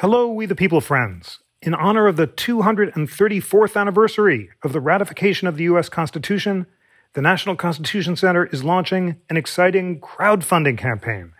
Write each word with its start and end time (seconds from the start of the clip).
Hello, 0.00 0.28
we 0.28 0.46
the 0.46 0.54
people 0.54 0.80
friends. 0.80 1.40
In 1.60 1.74
honor 1.74 2.06
of 2.06 2.14
the 2.14 2.28
234th 2.28 3.76
anniversary 3.76 4.48
of 4.62 4.72
the 4.72 4.80
ratification 4.80 5.48
of 5.48 5.56
the 5.56 5.64
U.S. 5.64 5.88
Constitution, 5.88 6.68
the 7.14 7.20
National 7.20 7.56
Constitution 7.56 8.14
Center 8.14 8.46
is 8.46 8.62
launching 8.62 9.16
an 9.28 9.36
exciting 9.36 10.00
crowdfunding 10.00 10.78
campaign. 10.78 11.32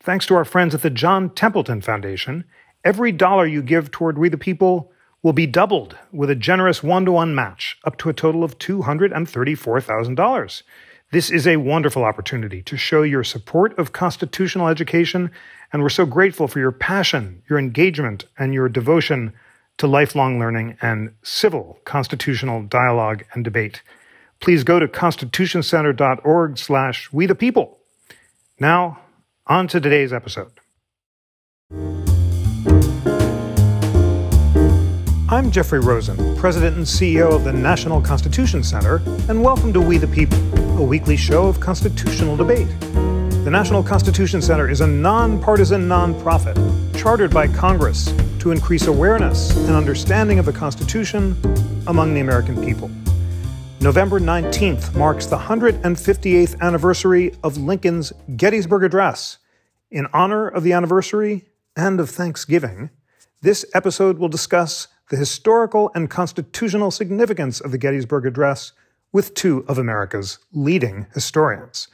Thanks 0.00 0.26
to 0.26 0.34
our 0.34 0.44
friends 0.44 0.74
at 0.74 0.82
the 0.82 0.90
John 0.90 1.30
Templeton 1.30 1.80
Foundation, 1.80 2.44
every 2.84 3.10
dollar 3.10 3.46
you 3.46 3.62
give 3.62 3.90
toward 3.90 4.18
We 4.18 4.28
the 4.28 4.36
People 4.36 4.92
will 5.22 5.32
be 5.32 5.46
doubled 5.46 5.96
with 6.12 6.28
a 6.28 6.34
generous 6.34 6.82
one 6.82 7.06
to 7.06 7.12
one 7.12 7.34
match 7.34 7.78
up 7.84 7.96
to 7.96 8.10
a 8.10 8.12
total 8.12 8.44
of 8.44 8.58
$234,000. 8.58 10.62
This 11.10 11.30
is 11.30 11.46
a 11.46 11.58
wonderful 11.58 12.02
opportunity 12.04 12.62
to 12.64 12.76
show 12.76 13.02
your 13.02 13.24
support 13.24 13.78
of 13.78 13.92
constitutional 13.92 14.68
education 14.68 15.30
and 15.74 15.82
we're 15.82 15.88
so 15.88 16.06
grateful 16.06 16.46
for 16.46 16.60
your 16.60 16.70
passion, 16.70 17.42
your 17.50 17.58
engagement, 17.58 18.26
and 18.38 18.54
your 18.54 18.68
devotion 18.68 19.32
to 19.76 19.88
lifelong 19.88 20.38
learning 20.38 20.78
and 20.80 21.12
civil 21.24 21.80
constitutional 21.84 22.62
dialogue 22.62 23.24
and 23.32 23.42
debate. 23.42 23.82
Please 24.38 24.62
go 24.62 24.78
to 24.78 24.86
constitutioncenter.org 24.86 26.58
slash 26.58 27.12
we 27.12 27.26
the 27.26 27.34
people. 27.34 27.80
Now, 28.60 29.00
on 29.48 29.66
to 29.66 29.80
today's 29.80 30.12
episode. 30.12 30.52
I'm 35.28 35.50
Jeffrey 35.50 35.80
Rosen, 35.80 36.36
President 36.36 36.76
and 36.76 36.86
CEO 36.86 37.34
of 37.34 37.42
the 37.42 37.52
National 37.52 38.00
Constitution 38.00 38.62
Center, 38.62 39.02
and 39.28 39.42
welcome 39.42 39.72
to 39.72 39.80
We 39.80 39.98
the 39.98 40.06
People, 40.06 40.38
a 40.78 40.84
weekly 40.84 41.16
show 41.16 41.48
of 41.48 41.58
constitutional 41.58 42.36
debate. 42.36 42.68
The 43.44 43.50
National 43.50 43.82
Constitution 43.82 44.40
Center 44.40 44.70
is 44.70 44.80
a 44.80 44.86
nonpartisan 44.86 45.86
nonprofit 45.86 46.56
chartered 46.96 47.30
by 47.30 47.46
Congress 47.46 48.10
to 48.38 48.52
increase 48.52 48.86
awareness 48.86 49.54
and 49.54 49.72
understanding 49.72 50.38
of 50.38 50.46
the 50.46 50.52
Constitution 50.54 51.36
among 51.86 52.14
the 52.14 52.20
American 52.20 52.64
people. 52.64 52.90
November 53.82 54.18
19th 54.18 54.94
marks 54.96 55.26
the 55.26 55.36
158th 55.36 56.58
anniversary 56.62 57.34
of 57.44 57.58
Lincoln's 57.58 58.14
Gettysburg 58.34 58.82
Address. 58.82 59.36
In 59.90 60.06
honor 60.14 60.48
of 60.48 60.62
the 60.62 60.72
anniversary 60.72 61.44
and 61.76 62.00
of 62.00 62.08
Thanksgiving, 62.08 62.88
this 63.42 63.66
episode 63.74 64.16
will 64.16 64.30
discuss 64.30 64.88
the 65.10 65.18
historical 65.18 65.90
and 65.94 66.08
constitutional 66.08 66.90
significance 66.90 67.60
of 67.60 67.72
the 67.72 67.78
Gettysburg 67.78 68.24
Address 68.24 68.72
with 69.12 69.34
two 69.34 69.66
of 69.68 69.76
America's 69.76 70.38
leading 70.54 71.08
historians. 71.12 71.88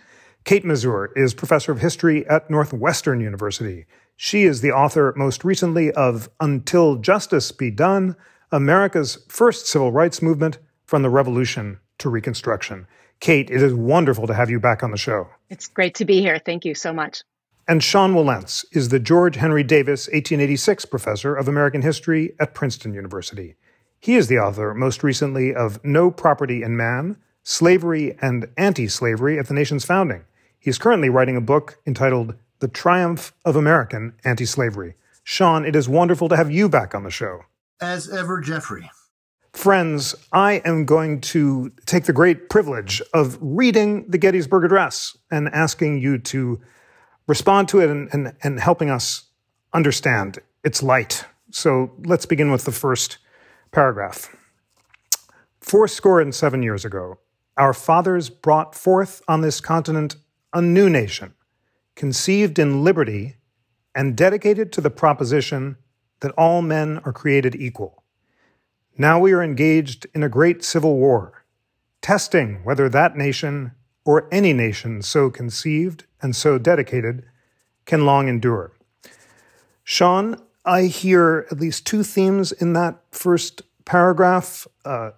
Kate 0.45 0.65
Masur 0.65 1.09
is 1.17 1.35
professor 1.35 1.71
of 1.71 1.81
history 1.81 2.27
at 2.27 2.51
Northwestern 2.51 3.21
University. 3.21 3.87
She 4.17 4.45
is 4.45 4.61
the 4.61 4.73
author, 4.73 5.15
most 5.17 5.45
recently, 5.45 5.93
of 5.93 6.29
Until 6.41 6.97
Justice 6.97 7.53
Be 7.53 7.71
Done 7.71 8.17
America's 8.53 9.25
First 9.29 9.67
Civil 9.67 9.93
Rights 9.93 10.21
Movement 10.21 10.59
from 10.85 11.03
the 11.03 11.11
Revolution 11.11 11.79
to 11.99 12.11
Reconstruction. 12.11 12.87
Kate, 13.21 13.51
it 13.51 13.63
is 13.63 13.73
wonderful 13.73 14.27
to 14.27 14.35
have 14.35 14.51
you 14.51 14.59
back 14.59 14.83
on 14.83 14.91
the 14.91 14.97
show. 14.97 15.29
It's 15.51 15.69
great 15.69 15.95
to 15.97 16.05
be 16.05 16.21
here. 16.21 16.39
Thank 16.39 16.65
you 16.65 16.75
so 16.75 16.93
much. 16.93 17.23
And 17.69 17.85
Sean 17.85 18.15
Wilentz 18.15 18.65
is 18.73 18.89
the 18.89 18.99
George 18.99 19.37
Henry 19.37 19.63
Davis 19.63 20.09
1886 20.09 20.87
Professor 20.87 21.37
of 21.37 21.47
American 21.47 21.83
History 21.83 22.35
at 22.41 22.55
Princeton 22.55 22.93
University. 22.93 23.55
He 24.01 24.17
is 24.17 24.27
the 24.27 24.39
author, 24.39 24.75
most 24.75 25.05
recently, 25.05 25.55
of 25.55 25.85
No 25.85 26.11
Property 26.11 26.63
in 26.63 26.77
Man 26.77 27.17
Slavery 27.43 28.17
and 28.21 28.49
Anti 28.57 28.89
Slavery 28.89 29.39
at 29.39 29.47
the 29.47 29.55
Nation's 29.55 29.85
Founding. 29.85 30.25
He 30.61 30.69
is 30.69 30.79
currently 30.79 31.09
writing 31.09 31.39
a 31.39 31.41
book 31.41 31.79
entitled 31.87 32.35
The 32.59 32.69
Triumph 32.69 33.33
of 33.47 33.57
American 33.57 34.13
Anti 34.25 34.45
Slavery. 34.45 34.95
Sean, 35.25 35.65
it 35.65 35.75
is 35.75 35.89
wonderful 35.89 36.29
to 36.29 36.37
have 36.37 36.51
you 36.51 36.69
back 36.69 36.95
on 36.95 37.03
the 37.03 37.11
show. 37.11 37.41
As 37.81 38.13
ever, 38.13 38.43
Jeffrey. 38.43 38.91
Friends, 39.55 40.15
I 40.33 40.55
am 40.67 40.85
going 40.85 41.23
to 41.23 41.73
take 41.87 42.05
the 42.05 42.13
great 42.13 42.51
privilege 42.51 43.01
of 43.15 43.39
reading 43.41 44.05
the 44.11 44.19
Gettysburg 44.19 44.65
Address 44.65 45.17
and 45.31 45.49
asking 45.49 45.99
you 45.99 46.19
to 46.19 46.61
respond 47.27 47.69
to 47.71 47.81
it 47.81 47.89
and, 47.89 48.11
and, 48.13 48.35
and 48.43 48.61
helping 48.61 48.91
us 48.91 49.31
understand 49.73 50.41
its 50.63 50.83
light. 50.83 51.25
So 51.51 51.91
let's 52.05 52.27
begin 52.27 52.51
with 52.51 52.65
the 52.65 52.73
first 52.73 53.17
paragraph. 53.73 54.37
Fourscore 55.63 56.21
and 56.21 56.35
seven 56.35 56.63
years 56.63 56.85
ago, 56.85 57.19
our 57.57 57.73
fathers 57.73 58.29
brought 58.29 58.75
forth 58.75 59.23
on 59.27 59.41
this 59.41 59.61
continent 59.61 60.17
a 60.53 60.61
new 60.63 60.89
nation, 60.89 61.35
conceived 61.95 62.59
in 62.59 62.85
liberty 62.85 63.37
and 63.95 64.17
dedicated 64.17 64.73
to 64.73 64.81
the 64.81 64.91
proposition 64.91 65.77
that 66.21 66.33
all 66.33 66.63
men 66.63 67.01
are 67.05 67.13
created 67.13 67.55
equal. 67.55 68.03
Now 68.97 69.19
we 69.19 69.33
are 69.33 69.43
engaged 69.43 70.07
in 70.15 70.23
a 70.23 70.29
great 70.29 70.63
civil 70.63 70.97
war, 70.97 71.45
testing 72.03 72.63
whether 72.65 72.89
that 72.89 73.17
nation 73.17 73.73
or 74.05 74.29
any 74.33 74.53
nation 74.53 75.03
so 75.03 75.31
conceived 75.31 76.05
and 76.21 76.35
so 76.35 76.59
dedicated 76.59 77.25
can 77.87 78.05
long 78.05 78.29
endure. 78.29 78.73
Sean, 79.85 80.41
I 80.65 80.85
hear 80.85 81.47
at 81.51 81.59
least 81.59 81.87
two 81.87 82.03
themes 82.03 82.53
in 82.53 82.75
that 82.75 83.03
first 83.11 83.63
paragraph. 83.85 84.67
Uh, 84.85 85.13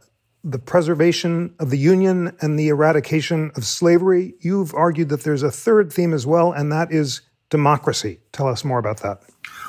the 0.44 0.58
preservation 0.58 1.54
of 1.58 1.70
the 1.70 1.78
Union 1.78 2.36
and 2.40 2.58
the 2.58 2.68
eradication 2.68 3.52
of 3.54 3.64
slavery. 3.64 4.34
You've 4.40 4.74
argued 4.74 5.08
that 5.10 5.22
there's 5.22 5.42
a 5.42 5.50
third 5.50 5.92
theme 5.92 6.12
as 6.12 6.26
well, 6.26 6.52
and 6.52 6.72
that 6.72 6.90
is 6.90 7.20
democracy. 7.50 8.20
Tell 8.32 8.48
us 8.48 8.64
more 8.64 8.78
about 8.78 9.02
that. 9.02 9.22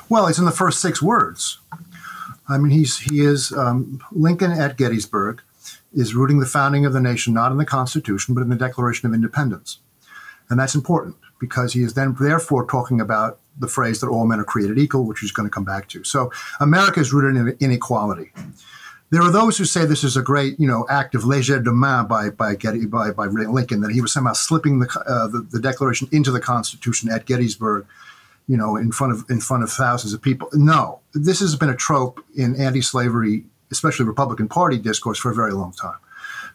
Well, 0.08 0.26
it's 0.26 0.38
in 0.38 0.44
the 0.44 0.50
first 0.50 0.80
six 0.80 1.00
words. 1.00 1.58
I 2.48 2.58
mean, 2.58 2.72
he's 2.72 2.98
he 2.98 3.20
is 3.20 3.52
um, 3.52 4.00
Lincoln 4.12 4.52
at 4.52 4.76
Gettysburg 4.76 5.42
is 5.92 6.14
rooting 6.14 6.40
the 6.40 6.46
founding 6.46 6.84
of 6.84 6.92
the 6.92 7.00
nation 7.00 7.32
not 7.32 7.52
in 7.52 7.58
the 7.58 7.64
Constitution 7.64 8.34
but 8.34 8.42
in 8.42 8.48
the 8.48 8.56
Declaration 8.56 9.08
of 9.08 9.14
Independence, 9.14 9.78
and 10.50 10.58
that's 10.58 10.74
important 10.74 11.16
because 11.40 11.72
he 11.72 11.82
is 11.82 11.94
then 11.94 12.16
therefore 12.18 12.66
talking 12.66 13.00
about 13.00 13.38
the 13.58 13.68
phrase 13.68 14.00
that 14.00 14.08
all 14.08 14.26
men 14.26 14.40
are 14.40 14.44
created 14.44 14.78
equal, 14.78 15.04
which 15.04 15.20
he's 15.20 15.32
going 15.32 15.48
to 15.48 15.54
come 15.54 15.64
back 15.64 15.88
to. 15.88 16.02
So 16.04 16.32
America 16.60 17.00
is 17.00 17.12
rooted 17.12 17.36
in 17.36 17.56
inequality. 17.60 18.32
There 19.14 19.22
are 19.22 19.30
those 19.30 19.56
who 19.56 19.64
say 19.64 19.84
this 19.84 20.02
is 20.02 20.16
a 20.16 20.22
great, 20.22 20.58
you 20.58 20.66
know, 20.66 20.86
act 20.90 21.14
of 21.14 21.22
legerdemain 21.22 22.08
by 22.08 22.30
by, 22.30 22.56
Getty, 22.56 22.86
by 22.86 23.12
by 23.12 23.26
Lincoln 23.26 23.80
that 23.82 23.92
he 23.92 24.00
was 24.00 24.12
somehow 24.12 24.32
slipping 24.32 24.80
the, 24.80 24.88
uh, 25.06 25.28
the, 25.28 25.46
the 25.52 25.60
Declaration 25.60 26.08
into 26.10 26.32
the 26.32 26.40
Constitution 26.40 27.08
at 27.12 27.24
Gettysburg, 27.24 27.86
you 28.48 28.56
know, 28.56 28.74
in 28.74 28.90
front 28.90 29.12
of 29.12 29.24
in 29.30 29.38
front 29.40 29.62
of 29.62 29.70
thousands 29.70 30.14
of 30.14 30.20
people. 30.20 30.48
No, 30.52 30.98
this 31.12 31.38
has 31.38 31.54
been 31.54 31.68
a 31.68 31.76
trope 31.76 32.24
in 32.34 32.56
anti-slavery, 32.56 33.44
especially 33.70 34.04
Republican 34.04 34.48
Party 34.48 34.78
discourse, 34.78 35.16
for 35.16 35.30
a 35.30 35.34
very 35.34 35.52
long 35.52 35.72
time. 35.74 36.00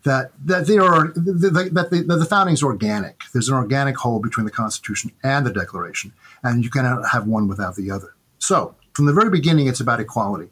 That 0.03 0.31
that 0.43 0.67
there 0.67 0.83
are 0.83 1.13
that 1.15 1.87
the, 1.91 2.03
the, 2.05 2.17
the 2.17 2.25
founding 2.25 2.55
is 2.55 2.61
organic. 2.61 3.21
There's 3.31 3.47
an 3.47 3.55
organic 3.55 3.95
whole 3.95 4.19
between 4.19 4.43
the 4.43 4.51
Constitution 4.51 5.13
and 5.23 5.45
the 5.45 5.53
Declaration, 5.53 6.11
and 6.43 6.61
you 6.65 6.69
cannot 6.69 7.07
have 7.13 7.25
one 7.25 7.47
without 7.47 7.75
the 7.77 7.89
other. 7.89 8.15
So 8.37 8.75
from 8.91 9.05
the 9.05 9.13
very 9.13 9.29
beginning, 9.29 9.67
it's 9.67 9.79
about 9.79 10.01
equality 10.01 10.49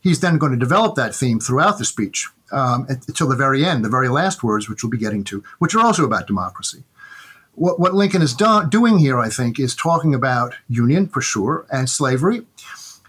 he's 0.00 0.20
then 0.20 0.38
going 0.38 0.52
to 0.52 0.58
develop 0.58 0.94
that 0.96 1.14
theme 1.14 1.40
throughout 1.40 1.78
the 1.78 1.84
speech 1.84 2.28
um, 2.52 2.86
until 2.88 3.28
the 3.28 3.36
very 3.36 3.64
end, 3.64 3.84
the 3.84 3.88
very 3.88 4.08
last 4.08 4.42
words, 4.42 4.68
which 4.68 4.82
we'll 4.82 4.90
be 4.90 4.98
getting 4.98 5.24
to, 5.24 5.44
which 5.58 5.74
are 5.74 5.84
also 5.84 6.04
about 6.04 6.26
democracy. 6.26 6.82
What, 7.54 7.78
what 7.78 7.94
Lincoln 7.94 8.22
is 8.22 8.34
do- 8.34 8.66
doing 8.68 8.98
here, 8.98 9.18
I 9.18 9.28
think, 9.28 9.58
is 9.58 9.76
talking 9.76 10.14
about 10.14 10.54
union 10.68 11.08
for 11.08 11.20
sure 11.20 11.66
and 11.70 11.88
slavery. 11.88 12.46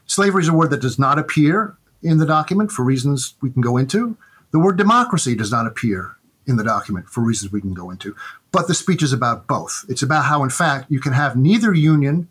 Slavery 0.06 0.44
is 0.44 0.50
a 0.50 0.54
word 0.54 0.72
that 0.72 0.82
does 0.82 1.00
not 1.00 1.18
appear 1.18 1.78
in 2.04 2.18
the 2.18 2.26
document 2.26 2.72
for 2.72 2.84
reasons 2.84 3.36
we 3.42 3.52
can 3.52 3.62
go 3.62 3.78
into. 3.78 4.18
The 4.52 4.60
word 4.60 4.78
democracy 4.78 5.36
does 5.36 5.52
not 5.52 5.68
appear 5.68 6.18
in 6.46 6.58
the 6.58 6.64
document 6.64 7.08
for 7.08 7.22
reasons 7.22 7.52
we 7.52 7.62
can 7.62 7.74
go 7.74 7.90
into. 7.92 8.16
But 8.52 8.68
the 8.68 8.74
speech 8.74 9.02
is 9.02 9.14
about 9.14 9.48
both. 9.48 9.86
It's 9.88 10.02
about 10.02 10.26
how, 10.26 10.44
in 10.44 10.50
fact, 10.50 10.92
you 10.92 11.00
can 11.00 11.14
have 11.14 11.38
neither 11.38 11.74
union 11.74 12.28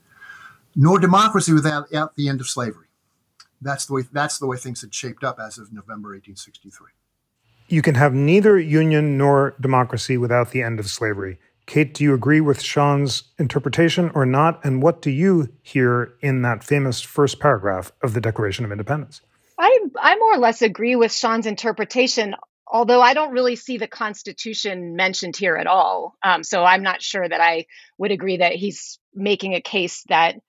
nor 0.77 0.99
democracy 0.99 1.53
without 1.53 1.89
the 2.17 2.29
end 2.29 2.41
of 2.41 2.49
slavery 2.49 2.90
that's 3.61 3.87
the 3.87 3.95
way 3.95 4.03
that's 4.13 4.39
the 4.39 4.47
way 4.47 4.57
things 4.57 4.81
had 4.81 4.95
shaped 4.95 5.25
up 5.25 5.39
as 5.39 5.59
of 5.59 5.73
November 5.73 6.11
1863. 6.11 6.89
You 7.69 7.83
can 7.83 7.95
have 7.95 8.13
neither 8.13 8.59
union 8.59 9.17
nor 9.17 9.55
democracy 9.61 10.17
without 10.17 10.51
the 10.51 10.63
end 10.63 10.81
of 10.81 10.89
slavery. 10.89 11.39
Kate, 11.67 11.95
do 11.95 12.03
you 12.03 12.15
agree 12.15 12.41
with 12.41 12.61
Sean's 12.61 13.23
interpretation 13.39 14.11
or 14.13 14.27
not? 14.27 14.65
And 14.65 14.83
what 14.83 15.03
do 15.03 15.11
you 15.11 15.49
hear 15.63 16.15
in 16.21 16.43
that 16.43 16.65
famous 16.65 17.01
first 17.01 17.39
paragraph 17.39 17.93
of 18.03 18.13
the 18.13 18.21
Declaration 18.21 18.65
of 18.65 18.73
Independence? 18.73 19.21
I, 19.57 19.79
I 20.01 20.17
more 20.17 20.35
or 20.35 20.39
less 20.39 20.63
agree 20.63 20.97
with 20.97 21.13
Sean's 21.13 21.47
interpretation, 21.47 22.35
although 22.67 23.01
I 23.01 23.15
don't 23.15 23.31
really 23.31 23.55
see 23.55 23.79
the 23.79 23.87
Constitution 23.87 24.97
mentioned 24.97 25.37
here 25.37 25.55
at 25.55 25.69
all. 25.69 26.17
Um, 26.25 26.43
so 26.43 26.65
I'm 26.65 26.83
not 26.83 27.03
sure 27.03 27.29
that 27.29 27.41
I 27.41 27.67
would 27.99 28.11
agree 28.11 28.39
that 28.39 28.55
he's 28.55 28.99
making 29.15 29.55
a 29.55 29.61
case 29.61 30.03
that 30.09 30.41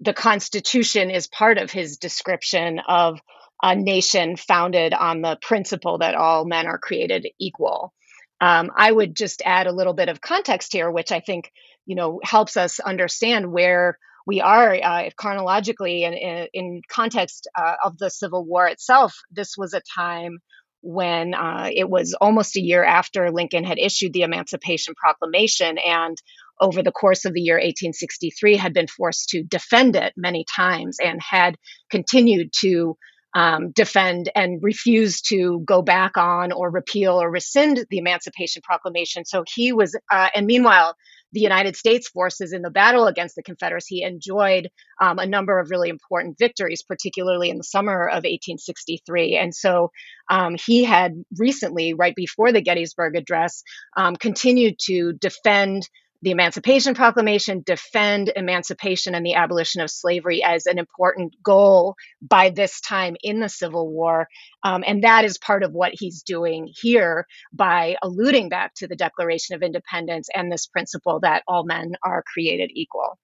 the 0.00 0.14
Constitution 0.14 1.10
is 1.10 1.26
part 1.26 1.58
of 1.58 1.70
his 1.70 1.98
description 1.98 2.80
of 2.86 3.20
a 3.62 3.76
nation 3.76 4.36
founded 4.36 4.94
on 4.94 5.20
the 5.20 5.38
principle 5.42 5.98
that 5.98 6.14
all 6.14 6.44
men 6.44 6.66
are 6.66 6.78
created 6.78 7.26
equal. 7.38 7.92
Um, 8.40 8.70
I 8.74 8.90
would 8.90 9.14
just 9.14 9.42
add 9.44 9.66
a 9.66 9.72
little 9.72 9.92
bit 9.92 10.08
of 10.08 10.20
context 10.20 10.72
here, 10.72 10.90
which 10.90 11.12
I 11.12 11.20
think 11.20 11.52
you 11.84 11.94
know 11.94 12.20
helps 12.22 12.56
us 12.56 12.80
understand 12.80 13.52
where 13.52 13.98
we 14.26 14.40
are 14.40 14.74
uh, 14.74 15.10
chronologically 15.16 16.04
and 16.04 16.14
in, 16.14 16.48
in, 16.52 16.82
context 16.88 17.48
uh, 17.56 17.74
of 17.84 17.98
the 17.98 18.10
Civil 18.10 18.44
War 18.44 18.68
itself, 18.68 19.14
this 19.30 19.56
was 19.56 19.74
a 19.74 19.82
time 19.94 20.38
when 20.82 21.34
uh, 21.34 21.68
it 21.72 21.88
was 21.88 22.14
almost 22.14 22.56
a 22.56 22.60
year 22.60 22.84
after 22.84 23.30
Lincoln 23.30 23.64
had 23.64 23.78
issued 23.78 24.12
the 24.12 24.22
Emancipation 24.22 24.94
Proclamation 24.94 25.78
and 25.78 26.16
over 26.60 26.82
the 26.82 26.92
course 26.92 27.24
of 27.24 27.32
the 27.32 27.40
year 27.40 27.56
1863 27.56 28.56
had 28.56 28.72
been 28.72 28.86
forced 28.86 29.28
to 29.30 29.42
defend 29.42 29.96
it 29.96 30.12
many 30.16 30.44
times 30.54 30.98
and 31.02 31.20
had 31.22 31.56
continued 31.90 32.50
to 32.60 32.96
um, 33.34 33.70
defend 33.70 34.30
and 34.34 34.62
refuse 34.62 35.20
to 35.20 35.60
go 35.64 35.82
back 35.82 36.16
on 36.16 36.52
or 36.52 36.70
repeal 36.70 37.20
or 37.20 37.30
rescind 37.30 37.84
the 37.88 37.98
Emancipation 37.98 38.62
Proclamation. 38.62 39.24
So 39.24 39.44
he 39.46 39.72
was, 39.72 39.96
uh, 40.10 40.28
and 40.34 40.46
meanwhile, 40.46 40.96
the 41.32 41.40
United 41.40 41.76
States 41.76 42.08
forces 42.08 42.52
in 42.52 42.62
the 42.62 42.70
battle 42.70 43.06
against 43.06 43.36
the 43.36 43.42
Confederacy 43.42 44.02
enjoyed 44.02 44.68
um, 45.00 45.20
a 45.20 45.26
number 45.26 45.60
of 45.60 45.70
really 45.70 45.88
important 45.88 46.38
victories, 46.38 46.82
particularly 46.82 47.50
in 47.50 47.58
the 47.58 47.64
summer 47.64 48.08
of 48.08 48.24
1863. 48.24 49.36
And 49.36 49.54
so 49.54 49.92
um, 50.28 50.56
he 50.66 50.82
had 50.82 51.12
recently, 51.38 51.94
right 51.94 52.16
before 52.16 52.50
the 52.50 52.60
Gettysburg 52.60 53.14
Address, 53.14 53.62
um, 53.96 54.16
continued 54.16 54.80
to 54.86 55.12
defend 55.12 55.88
the 56.22 56.30
Emancipation 56.30 56.94
Proclamation, 56.94 57.62
defend 57.64 58.30
emancipation 58.36 59.14
and 59.14 59.24
the 59.24 59.34
abolition 59.34 59.80
of 59.80 59.90
slavery 59.90 60.42
as 60.42 60.66
an 60.66 60.78
important 60.78 61.34
goal 61.42 61.94
by 62.20 62.50
this 62.50 62.80
time 62.80 63.16
in 63.22 63.40
the 63.40 63.48
Civil 63.48 63.90
War. 63.90 64.28
Um, 64.62 64.84
and 64.86 65.02
that 65.04 65.24
is 65.24 65.38
part 65.38 65.62
of 65.62 65.72
what 65.72 65.92
he's 65.94 66.22
doing 66.22 66.70
here 66.80 67.26
by 67.52 67.96
alluding 68.02 68.50
back 68.50 68.74
to 68.76 68.86
the 68.86 68.96
Declaration 68.96 69.54
of 69.54 69.62
Independence 69.62 70.28
and 70.34 70.52
this 70.52 70.66
principle 70.66 71.20
that 71.20 71.42
all 71.48 71.64
men 71.64 71.94
are 72.04 72.22
created 72.32 72.70
equal. 72.74 73.18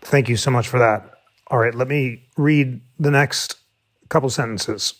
Thank 0.00 0.28
you 0.28 0.36
so 0.36 0.50
much 0.50 0.68
for 0.68 0.78
that. 0.78 1.18
All 1.48 1.58
right, 1.58 1.74
let 1.74 1.88
me 1.88 2.28
read 2.36 2.80
the 2.98 3.10
next 3.10 3.56
couple 4.08 4.30
sentences. 4.30 4.94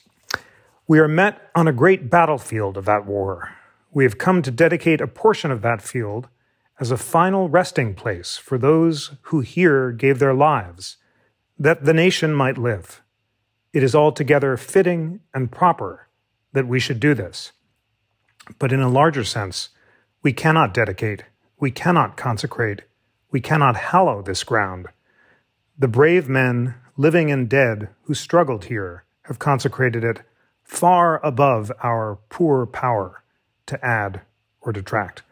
We 0.88 0.98
are 0.98 1.08
met 1.08 1.50
on 1.54 1.68
a 1.68 1.72
great 1.72 2.10
battlefield 2.10 2.76
of 2.76 2.84
that 2.86 3.06
war. 3.06 3.50
We 3.92 4.04
have 4.04 4.18
come 4.18 4.42
to 4.42 4.50
dedicate 4.50 5.00
a 5.00 5.06
portion 5.06 5.50
of 5.50 5.62
that 5.62 5.80
field 5.80 6.28
as 6.82 6.90
a 6.90 6.96
final 6.96 7.48
resting 7.48 7.94
place 7.94 8.36
for 8.36 8.58
those 8.58 9.12
who 9.26 9.38
here 9.38 9.92
gave 9.92 10.18
their 10.18 10.34
lives, 10.34 10.96
that 11.56 11.84
the 11.84 11.94
nation 11.94 12.34
might 12.34 12.58
live. 12.58 13.02
It 13.72 13.84
is 13.84 13.94
altogether 13.94 14.56
fitting 14.56 15.20
and 15.32 15.52
proper 15.52 16.08
that 16.52 16.66
we 16.66 16.80
should 16.80 16.98
do 16.98 17.14
this. 17.14 17.52
But 18.58 18.72
in 18.72 18.80
a 18.80 18.88
larger 18.88 19.22
sense, 19.22 19.68
we 20.24 20.32
cannot 20.32 20.74
dedicate, 20.74 21.22
we 21.60 21.70
cannot 21.70 22.16
consecrate, 22.16 22.82
we 23.30 23.40
cannot 23.40 23.76
hallow 23.76 24.20
this 24.20 24.42
ground. 24.42 24.88
The 25.78 25.86
brave 25.86 26.28
men, 26.28 26.74
living 26.96 27.30
and 27.30 27.48
dead, 27.48 27.90
who 28.06 28.14
struggled 28.14 28.64
here 28.64 29.04
have 29.26 29.38
consecrated 29.38 30.02
it 30.02 30.22
far 30.64 31.24
above 31.24 31.70
our 31.80 32.18
poor 32.28 32.66
power 32.66 33.22
to 33.66 33.86
add 33.86 34.22
or 34.60 34.72
detract. 34.72 35.22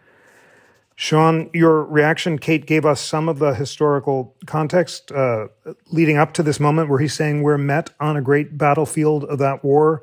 Sean, 1.00 1.48
your 1.54 1.84
reaction, 1.84 2.38
Kate 2.38 2.66
gave 2.66 2.84
us 2.84 3.00
some 3.00 3.30
of 3.30 3.38
the 3.38 3.54
historical 3.54 4.36
context 4.44 5.10
uh, 5.12 5.46
leading 5.90 6.18
up 6.18 6.34
to 6.34 6.42
this 6.42 6.60
moment 6.60 6.90
where 6.90 6.98
he's 6.98 7.14
saying 7.14 7.42
we're 7.42 7.56
met 7.56 7.88
on 8.00 8.18
a 8.18 8.20
great 8.20 8.58
battlefield 8.58 9.24
of 9.24 9.38
that 9.38 9.64
war. 9.64 10.02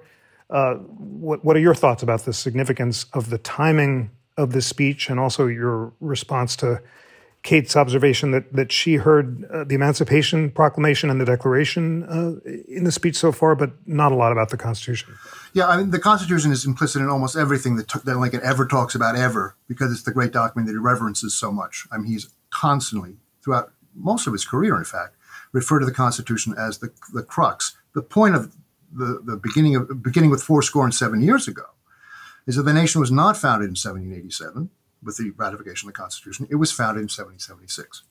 Uh, 0.49 0.73
what, 0.73 1.45
what 1.45 1.55
are 1.55 1.59
your 1.59 1.75
thoughts 1.75 2.01
about 2.01 2.25
the 2.25 2.33
significance 2.33 3.05
of 3.13 3.29
the 3.29 3.37
timing 3.37 4.09
of 4.37 4.53
this 4.53 4.65
speech 4.65 5.07
and 5.07 5.19
also 5.19 5.45
your 5.45 5.93
response 5.99 6.55
to 6.55 6.81
Kate's 7.43 7.75
observation 7.75 8.31
that 8.31 8.51
that 8.53 8.71
she 8.71 8.95
heard 8.95 9.45
uh, 9.45 9.63
the 9.63 9.75
Emancipation 9.75 10.51
Proclamation 10.51 11.09
and 11.09 11.21
the 11.21 11.25
Declaration 11.25 12.03
uh, 12.03 12.49
in 12.67 12.83
the 12.83 12.91
speech 12.91 13.15
so 13.15 13.31
far, 13.31 13.55
but 13.55 13.71
not 13.87 14.11
a 14.11 14.15
lot 14.15 14.31
about 14.31 14.49
the 14.49 14.57
Constitution. 14.57 15.13
Yeah, 15.53 15.67
I 15.67 15.77
mean 15.77 15.91
the 15.91 15.99
Constitution 15.99 16.51
is 16.51 16.65
implicit 16.65 17.01
in 17.01 17.09
almost 17.09 17.37
everything 17.37 17.77
that, 17.77 17.87
t- 17.87 17.99
that 18.03 18.17
Lincoln 18.17 18.41
ever 18.43 18.65
talks 18.65 18.95
about 18.95 19.15
ever, 19.15 19.55
because 19.67 19.91
it's 19.91 20.03
the 20.03 20.11
great 20.11 20.33
document 20.33 20.67
that 20.67 20.73
he 20.73 20.77
reverences 20.77 21.33
so 21.33 21.51
much. 21.51 21.87
I 21.91 21.97
mean, 21.97 22.07
he's 22.07 22.29
constantly 22.49 23.17
throughout 23.43 23.71
most 23.95 24.27
of 24.27 24.33
his 24.33 24.45
career, 24.45 24.75
in 24.75 24.83
fact, 24.83 25.15
referred 25.51 25.79
to 25.79 25.85
the 25.85 25.93
Constitution 25.93 26.53
as 26.57 26.79
the 26.79 26.91
the 27.13 27.23
crux. 27.23 27.77
The 27.93 28.01
point 28.01 28.35
of 28.35 28.53
the, 28.91 29.21
the 29.23 29.37
beginning 29.37 29.75
of 29.75 30.03
beginning 30.03 30.31
with 30.31 30.43
four 30.43 30.61
score 30.61 30.83
and 30.83 30.93
seven 30.93 31.21
years 31.21 31.47
ago 31.47 31.63
is 32.45 32.55
that 32.55 32.63
the 32.63 32.73
nation 32.73 33.01
was 33.01 33.11
not 33.11 33.37
founded 33.37 33.67
in 33.67 33.75
1787 33.75 34.69
with 35.03 35.17
the 35.17 35.31
ratification 35.31 35.87
of 35.87 35.93
the 35.93 35.99
Constitution. 35.99 36.47
It 36.49 36.55
was 36.55 36.71
founded 36.71 37.01
in 37.01 37.09
1776. 37.09 38.03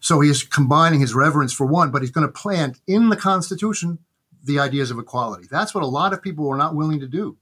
So 0.00 0.20
he 0.20 0.30
is 0.30 0.42
combining 0.42 1.00
his 1.00 1.14
reverence 1.14 1.52
for 1.52 1.66
one, 1.66 1.90
but 1.90 2.02
he's 2.02 2.10
going 2.10 2.26
to 2.26 2.32
plant 2.32 2.80
in 2.86 3.08
the 3.08 3.16
Constitution 3.16 3.98
the 4.44 4.58
ideas 4.58 4.90
of 4.90 4.98
equality. 4.98 5.46
That's 5.50 5.74
what 5.74 5.84
a 5.84 5.88
lot 5.88 6.12
of 6.12 6.22
people 6.22 6.46
were 6.46 6.56
not 6.56 6.74
willing 6.74 7.00
to 7.00 7.08
do 7.08 7.36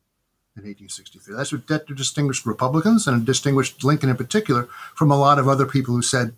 in 0.57 0.63
1863. 0.63 1.35
That's 1.37 1.53
what 1.53 1.67
that 1.69 1.87
distinguished 1.95 2.47
Republicans 2.47 3.07
and 3.07 3.27
distinguished 3.27 3.85
Lincoln 3.85 4.09
in 4.09 4.17
particular 4.17 4.69
from 4.95 5.11
a 5.11 5.19
lot 5.19 5.39
of 5.39 5.49
other 5.49 5.67
people 5.67 5.95
who 5.95 6.03
said, 6.03 6.35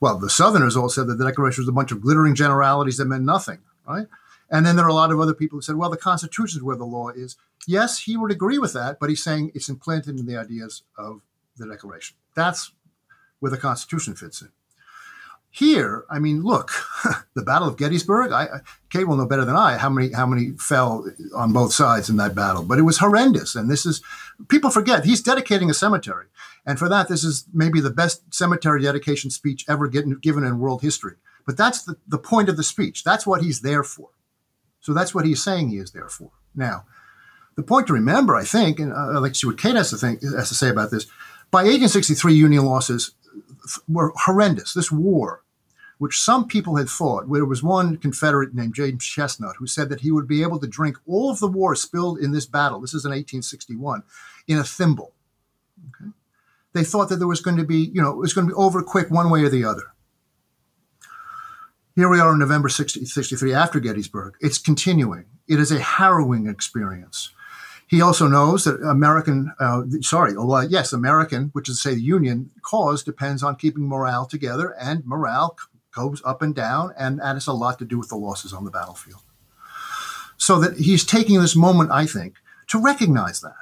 well, 0.00 0.18
the 0.18 0.30
Southerners 0.30 0.76
all 0.76 0.90
said 0.90 1.06
that 1.06 1.16
the 1.16 1.24
Declaration 1.24 1.62
was 1.62 1.68
a 1.68 1.72
bunch 1.72 1.90
of 1.90 2.02
glittering 2.02 2.34
generalities 2.34 2.98
that 2.98 3.06
meant 3.06 3.24
nothing, 3.24 3.58
right? 3.86 4.06
And 4.50 4.64
then 4.64 4.76
there 4.76 4.84
are 4.84 4.90
a 4.90 4.94
lot 4.94 5.10
of 5.10 5.20
other 5.20 5.34
people 5.34 5.58
who 5.58 5.62
said, 5.62 5.76
well, 5.76 5.90
the 5.90 5.96
Constitution 5.96 6.58
is 6.58 6.62
where 6.62 6.76
the 6.76 6.84
law 6.84 7.08
is. 7.08 7.36
Yes, 7.66 8.00
he 8.00 8.16
would 8.16 8.30
agree 8.30 8.58
with 8.58 8.72
that, 8.74 8.98
but 9.00 9.10
he's 9.10 9.24
saying 9.24 9.52
it's 9.54 9.68
implanted 9.68 10.18
in 10.18 10.26
the 10.26 10.36
ideas 10.36 10.82
of 10.96 11.22
the 11.58 11.66
Declaration. 11.66 12.16
That's 12.34 12.72
where 13.40 13.50
the 13.50 13.58
Constitution 13.58 14.14
fits 14.14 14.42
in. 14.42 14.48
Here, 15.50 16.04
I 16.10 16.18
mean, 16.18 16.42
look, 16.42 16.70
the 17.34 17.42
Battle 17.42 17.68
of 17.68 17.78
Gettysburg. 17.78 18.32
I, 18.32 18.60
Kate 18.90 19.04
will 19.04 19.16
know 19.16 19.26
better 19.26 19.44
than 19.44 19.56
I 19.56 19.78
how 19.78 19.88
many 19.88 20.12
how 20.12 20.26
many 20.26 20.52
fell 20.58 21.06
on 21.34 21.52
both 21.52 21.72
sides 21.72 22.10
in 22.10 22.16
that 22.18 22.34
battle, 22.34 22.62
but 22.62 22.78
it 22.78 22.82
was 22.82 22.98
horrendous. 22.98 23.54
And 23.54 23.70
this 23.70 23.86
is 23.86 24.02
people 24.48 24.70
forget 24.70 25.04
he's 25.04 25.22
dedicating 25.22 25.70
a 25.70 25.74
cemetery, 25.74 26.26
and 26.66 26.78
for 26.78 26.88
that, 26.90 27.08
this 27.08 27.24
is 27.24 27.46
maybe 27.52 27.80
the 27.80 27.90
best 27.90 28.22
cemetery 28.32 28.82
dedication 28.82 29.30
speech 29.30 29.64
ever 29.68 29.88
given 29.88 30.44
in 30.44 30.58
world 30.58 30.82
history. 30.82 31.14
But 31.46 31.56
that's 31.56 31.82
the, 31.82 31.96
the 32.06 32.18
point 32.18 32.50
of 32.50 32.58
the 32.58 32.62
speech. 32.62 33.04
That's 33.04 33.26
what 33.26 33.42
he's 33.42 33.62
there 33.62 33.82
for. 33.82 34.10
So 34.80 34.92
that's 34.92 35.14
what 35.14 35.24
he's 35.24 35.42
saying 35.42 35.70
he 35.70 35.78
is 35.78 35.92
there 35.92 36.10
for. 36.10 36.30
Now, 36.54 36.84
the 37.56 37.62
point 37.62 37.86
to 37.86 37.94
remember, 37.94 38.36
I 38.36 38.44
think, 38.44 38.78
and 38.78 38.92
uh, 38.92 39.12
I'd 39.14 39.18
like 39.18 39.32
to 39.32 39.38
see 39.38 39.46
what 39.46 39.58
Kate 39.58 39.74
has 39.74 39.88
to 39.90 39.96
think 39.96 40.22
has 40.22 40.50
to 40.50 40.54
say 40.54 40.68
about 40.68 40.90
this. 40.90 41.06
By 41.50 41.60
1863, 41.60 42.34
Union 42.34 42.64
losses 42.64 43.12
were 43.88 44.12
horrendous. 44.16 44.74
This 44.74 44.92
war, 44.92 45.42
which 45.98 46.20
some 46.20 46.46
people 46.46 46.76
had 46.76 46.88
thought, 46.88 47.26
where 47.26 47.40
there 47.40 47.46
was 47.46 47.62
one 47.62 47.96
Confederate 47.96 48.54
named 48.54 48.74
James 48.74 49.04
Chesnut 49.04 49.56
who 49.56 49.66
said 49.66 49.88
that 49.88 50.00
he 50.00 50.10
would 50.10 50.28
be 50.28 50.42
able 50.42 50.58
to 50.60 50.66
drink 50.66 50.98
all 51.06 51.30
of 51.30 51.40
the 51.40 51.48
war 51.48 51.74
spilled 51.74 52.18
in 52.18 52.32
this 52.32 52.46
battle, 52.46 52.80
this 52.80 52.94
is 52.94 53.04
in 53.04 53.10
1861, 53.10 54.02
in 54.46 54.58
a 54.58 54.64
thimble. 54.64 55.12
Okay? 55.88 56.10
They 56.74 56.84
thought 56.84 57.08
that 57.08 57.16
there 57.16 57.26
was 57.26 57.40
going 57.40 57.56
to 57.56 57.64
be, 57.64 57.90
you 57.92 58.02
know, 58.02 58.10
it 58.10 58.18
was 58.18 58.34
going 58.34 58.46
to 58.46 58.52
be 58.52 58.58
over 58.58 58.82
quick 58.82 59.10
one 59.10 59.30
way 59.30 59.42
or 59.42 59.48
the 59.48 59.64
other. 59.64 59.94
Here 61.96 62.08
we 62.08 62.20
are 62.20 62.32
in 62.32 62.38
November 62.38 62.68
63 62.68 63.52
after 63.52 63.80
Gettysburg. 63.80 64.34
It's 64.40 64.58
continuing. 64.58 65.24
It 65.48 65.58
is 65.58 65.72
a 65.72 65.80
harrowing 65.80 66.46
experience. 66.46 67.32
He 67.88 68.02
also 68.02 68.28
knows 68.28 68.64
that 68.64 68.82
American, 68.82 69.50
uh, 69.58 69.82
sorry, 70.02 70.36
well, 70.36 70.68
yes, 70.68 70.92
American, 70.92 71.48
which 71.54 71.70
is 71.70 71.76
to 71.76 71.88
say 71.88 71.94
the 71.94 72.02
Union 72.02 72.50
cause 72.60 73.02
depends 73.02 73.42
on 73.42 73.56
keeping 73.56 73.88
morale 73.88 74.26
together, 74.26 74.76
and 74.78 75.04
morale 75.06 75.56
goes 75.94 76.20
up 76.22 76.42
and 76.42 76.54
down, 76.54 76.92
and 76.98 77.18
that 77.18 77.34
has 77.34 77.46
a 77.46 77.52
lot 77.54 77.78
to 77.78 77.86
do 77.86 77.98
with 77.98 78.10
the 78.10 78.16
losses 78.16 78.52
on 78.52 78.66
the 78.66 78.70
battlefield. 78.70 79.22
So 80.36 80.60
that 80.60 80.76
he's 80.76 81.04
taking 81.04 81.40
this 81.40 81.56
moment, 81.56 81.90
I 81.90 82.04
think, 82.04 82.34
to 82.68 82.78
recognize 82.78 83.40
that, 83.40 83.54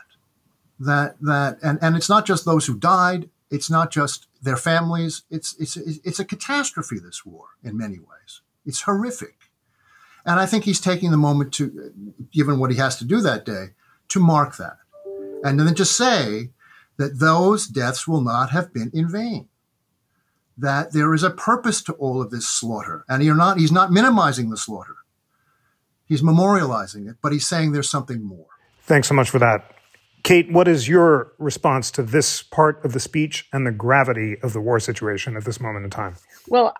that 0.80 1.16
that, 1.20 1.58
and 1.62 1.78
and 1.80 1.96
it's 1.96 2.08
not 2.08 2.26
just 2.26 2.44
those 2.44 2.66
who 2.66 2.76
died, 2.76 3.30
it's 3.48 3.70
not 3.70 3.92
just 3.92 4.26
their 4.42 4.56
families, 4.56 5.22
it's 5.30 5.54
it's 5.60 5.76
it's 5.76 6.18
a 6.18 6.24
catastrophe. 6.24 6.98
This 6.98 7.24
war, 7.24 7.46
in 7.62 7.78
many 7.78 8.00
ways, 8.00 8.42
it's 8.66 8.82
horrific, 8.82 9.50
and 10.24 10.40
I 10.40 10.46
think 10.46 10.64
he's 10.64 10.80
taking 10.80 11.12
the 11.12 11.16
moment 11.16 11.54
to, 11.54 11.92
given 12.32 12.58
what 12.58 12.72
he 12.72 12.76
has 12.78 12.96
to 12.96 13.04
do 13.04 13.20
that 13.20 13.46
day 13.46 13.68
to 14.08 14.20
mark 14.20 14.56
that. 14.56 14.78
And 15.44 15.60
then 15.60 15.74
to 15.74 15.84
say 15.84 16.50
that 16.96 17.18
those 17.18 17.66
deaths 17.66 18.08
will 18.08 18.20
not 18.20 18.50
have 18.50 18.72
been 18.72 18.90
in 18.94 19.08
vain. 19.08 19.48
That 20.58 20.92
there 20.92 21.12
is 21.12 21.22
a 21.22 21.30
purpose 21.30 21.82
to 21.82 21.92
all 21.94 22.22
of 22.22 22.30
this 22.30 22.48
slaughter. 22.48 23.04
And 23.08 23.22
you're 23.22 23.36
not, 23.36 23.58
he's 23.58 23.72
not 23.72 23.92
minimizing 23.92 24.50
the 24.50 24.56
slaughter. 24.56 24.96
He's 26.06 26.22
memorializing 26.22 27.08
it, 27.10 27.16
but 27.20 27.32
he's 27.32 27.46
saying 27.46 27.72
there's 27.72 27.90
something 27.90 28.22
more. 28.22 28.46
Thanks 28.82 29.08
so 29.08 29.14
much 29.14 29.28
for 29.28 29.38
that. 29.40 29.72
Kate, 30.22 30.50
what 30.50 30.66
is 30.66 30.88
your 30.88 31.32
response 31.38 31.90
to 31.92 32.02
this 32.02 32.42
part 32.42 32.84
of 32.84 32.92
the 32.92 33.00
speech 33.00 33.46
and 33.52 33.66
the 33.66 33.70
gravity 33.70 34.36
of 34.42 34.52
the 34.52 34.60
war 34.60 34.80
situation 34.80 35.36
at 35.36 35.44
this 35.44 35.60
moment 35.60 35.84
in 35.84 35.90
time? 35.90 36.16
Well, 36.48 36.74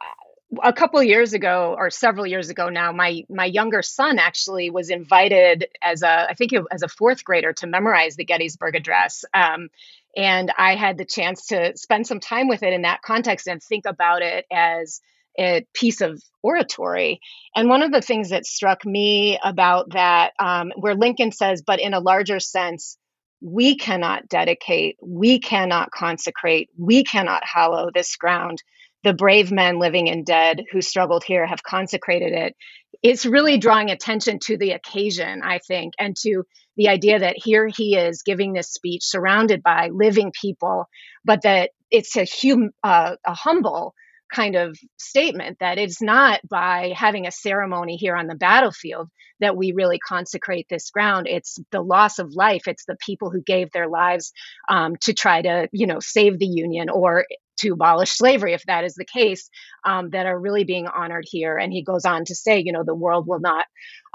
a 0.63 0.73
couple 0.73 1.03
years 1.03 1.33
ago 1.33 1.75
or 1.77 1.91
several 1.91 2.27
years 2.27 2.51
ago 2.51 2.69
now 2.69 2.93
my 2.93 3.23
my 3.29 3.45
younger 3.45 3.83
son 3.83 4.19
actually 4.19 4.71
was 4.71 4.91
invited 4.91 5.67
as 5.83 6.03
a 6.03 6.31
i 6.31 6.35
think 6.35 6.53
as 6.71 6.83
a 6.83 6.89
fourth 6.89 7.25
grader 7.25 7.53
to 7.53 7.67
memorize 7.67 8.17
the 8.17 8.25
gettysburg 8.25 8.77
address 8.77 9.25
um, 9.35 9.69
and 10.17 10.53
i 10.57 10.77
had 10.77 10.99
the 10.99 11.05
chance 11.05 11.47
to 11.47 11.77
spend 11.77 12.07
some 12.07 12.21
time 12.21 12.47
with 12.47 12.63
it 12.63 12.73
in 12.73 12.83
that 12.83 13.03
context 13.03 13.49
and 13.49 13.63
think 13.63 13.87
about 13.87 14.23
it 14.23 14.47
as 14.53 15.01
a 15.39 15.67
piece 15.75 16.01
of 16.01 16.23
oratory. 16.43 17.21
And 17.55 17.69
one 17.69 17.83
of 17.83 17.93
the 17.93 18.01
things 18.01 18.31
that 18.31 18.47
struck 18.47 18.85
me 18.85 19.39
about 19.43 19.93
that, 19.93 20.33
um, 20.39 20.73
where 20.77 20.95
Lincoln 20.95 21.33
says, 21.33 21.63
but 21.63 21.81
in 21.81 21.95
a 21.95 22.01
larger 22.01 22.41
sense, 22.41 22.97
we 23.41 23.77
cannot 23.77 24.29
dedicate, 24.29 24.97
we 25.03 25.39
cannot 25.39 25.91
consecrate, 25.91 26.71
we 26.79 27.05
cannot 27.05 27.43
hallow 27.45 27.91
this 27.93 28.17
ground. 28.17 28.63
The 29.05 29.15
brave 29.15 29.53
men 29.53 29.79
living 29.79 30.09
and 30.09 30.25
dead 30.27 30.65
who 30.73 30.81
struggled 30.81 31.25
here 31.25 31.47
have 31.47 31.63
consecrated 31.63 32.33
it. 32.33 32.57
It's 33.03 33.27
really 33.27 33.59
drawing 33.59 33.91
attention 33.91 34.39
to 34.45 34.57
the 34.57 34.73
occasion, 34.73 35.43
I 35.45 35.59
think, 35.59 35.95
and 35.99 36.17
to 36.23 36.45
the 36.77 36.89
idea 36.89 37.19
that 37.19 37.37
here 37.37 37.69
he 37.69 37.97
is 37.97 38.23
giving 38.23 38.53
this 38.53 38.73
speech 38.73 39.05
surrounded 39.05 39.63
by 39.63 39.91
living 39.93 40.33
people, 40.41 40.87
but 41.25 41.43
that 41.43 41.71
it's 41.91 42.17
a 42.17 42.27
hum, 42.27 42.71
uh, 42.83 43.17
a 43.25 43.35
humble 43.35 43.95
kind 44.33 44.57
of 44.57 44.77
statement 44.99 45.59
that 45.61 45.79
it's 45.79 46.03
not 46.03 46.41
by 46.49 46.93
having 46.97 47.27
a 47.27 47.33
ceremony 47.33 47.97
here 47.97 48.17
on 48.17 48.27
the 48.27 48.35
battlefield 48.35 49.09
that 49.39 49.57
we 49.57 49.73
really 49.73 49.99
consecrate 49.99 50.67
this 50.69 50.91
ground 50.91 51.29
it's 51.29 51.59
the 51.71 51.81
loss 51.81 52.19
of 52.19 52.35
life 52.35 52.67
it's 52.67 52.87
the 52.87 52.97
people 53.05 53.31
who 53.31 53.41
gave 53.43 53.71
their 53.71 53.89
lives 53.89 54.33
um, 54.69 54.97
to 55.01 55.13
try 55.13 55.43
to 55.43 55.69
you 55.73 55.87
know 55.87 56.01
save 56.01 56.39
the 56.39 56.47
union 56.47 56.89
or 56.91 57.25
to 57.57 57.73
abolish 57.73 58.11
slavery 58.11 58.53
if 58.53 58.63
that 58.65 58.85
is 58.85 58.95
the 58.95 59.05
case 59.05 59.49
um, 59.85 60.11
that 60.11 60.27
are 60.27 60.39
really 60.39 60.65
being 60.65 60.87
honored 60.87 61.25
here 61.27 61.57
and 61.57 61.73
he 61.73 61.83
goes 61.83 62.05
on 62.05 62.25
to 62.25 62.35
say 62.35 62.63
you 62.65 62.73
know 62.73 62.85
the 62.85 62.95
world 62.95 63.27
will 63.27 63.41
not 63.41 63.67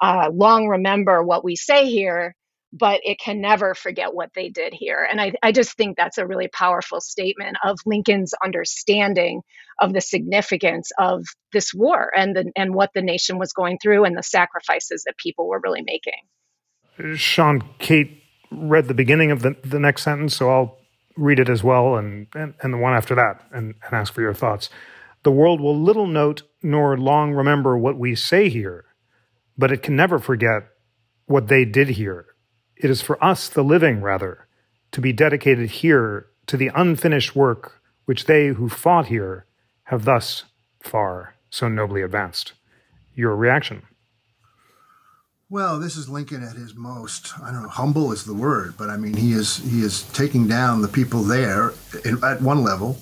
uh, 0.02 0.30
long 0.34 0.68
remember 0.68 1.24
what 1.24 1.44
we 1.44 1.56
say 1.56 1.90
here 1.90 2.36
but 2.74 3.02
it 3.04 3.20
can 3.20 3.42
never 3.42 3.74
forget 3.76 4.14
what 4.14 4.32
they 4.34 4.50
did 4.50 4.74
here. 4.74 5.06
And 5.10 5.20
I, 5.20 5.34
I 5.44 5.52
just 5.52 5.76
think 5.76 5.98
that's 5.98 6.18
a 6.18 6.26
really 6.26 6.48
powerful 6.48 7.02
statement 7.02 7.58
of 7.64 7.80
Lincoln's 7.86 8.34
understanding 8.44 9.42
of 9.80 9.94
the 9.94 10.02
significance 10.02 10.92
of 10.98 11.26
this 11.52 11.74
war 11.74 12.12
and 12.16 12.36
the, 12.36 12.52
and 12.56 12.74
what 12.74 12.92
the 12.94 13.02
nation 13.02 13.38
was 13.38 13.52
going 13.52 13.78
through 13.82 14.06
and 14.06 14.18
the 14.18 14.24
sacrifices 14.24 15.04
that 15.06 15.18
people 15.18 15.48
were 15.48 15.60
really 15.62 15.82
making. 15.82 17.18
Sean, 17.18 17.64
Kate 17.80 18.24
read 18.52 18.88
the 18.88 18.94
beginning 18.94 19.32
of 19.32 19.42
the, 19.42 19.56
the 19.64 19.80
next 19.80 20.04
sentence, 20.04 20.36
so 20.36 20.50
I'll 20.50 20.78
read 21.18 21.40
it 21.40 21.50
as 21.50 21.64
well 21.64 21.96
and, 21.96 22.28
and, 22.34 22.54
and 22.62 22.74
the 22.74 22.78
one 22.78 22.94
after 22.94 23.16
that 23.16 23.42
and, 23.52 23.76
and 23.84 23.94
ask 23.94 24.14
for 24.14 24.22
your 24.22 24.34
thoughts. 24.34 24.70
The 25.24 25.32
world 25.32 25.62
will 25.62 25.80
little 25.80 26.08
note 26.08 26.44
nor 26.64 26.98
long 26.98 27.34
remember 27.34 27.78
what 27.78 27.98
we 27.98 28.16
say 28.16 28.50
here, 28.50 28.86
but 29.58 29.72
it 29.72 29.84
can 29.84 29.96
never 29.96 30.20
forget 30.20 30.64
what 31.26 31.48
they 31.48 31.66
did 31.66 31.90
here 31.90 32.32
it 32.82 32.90
is 32.90 33.02
for 33.02 33.24
us, 33.24 33.48
the 33.48 33.64
living, 33.64 34.02
rather, 34.02 34.48
to 34.92 35.02
be 35.02 35.14
dedicated 35.14 35.70
here 35.70 36.28
to 36.48 36.58
the 36.58 36.72
unfinished 36.74 37.36
work 37.36 37.80
which 38.06 38.26
they 38.26 38.48
who 38.48 38.68
fought 38.68 39.08
here 39.08 39.46
have 39.86 40.04
thus 40.04 40.46
far 40.80 41.36
so 41.52 41.68
nobly 41.70 42.02
advanced. 42.02 42.54
Your 43.14 43.36
reaction? 43.36 43.84
Well, 45.52 45.82
this 45.82 45.98
is 45.98 46.08
Lincoln 46.08 46.44
at 46.44 46.56
his 46.56 46.76
most. 46.76 47.38
I 47.44 47.52
don't 47.52 47.64
know. 47.64 47.68
Humble 47.68 48.14
is 48.14 48.24
the 48.24 48.34
word, 48.34 48.76
but 48.78 48.90
I 48.90 48.96
mean, 48.96 49.18
he 49.18 49.34
is 49.34 49.58
he 49.58 49.82
is 49.82 50.04
taking 50.14 50.48
down 50.48 50.82
the 50.82 50.88
people 50.88 51.24
there 51.24 51.74
in, 52.06 52.24
at 52.24 52.42
one 52.42 52.64
level, 52.64 53.02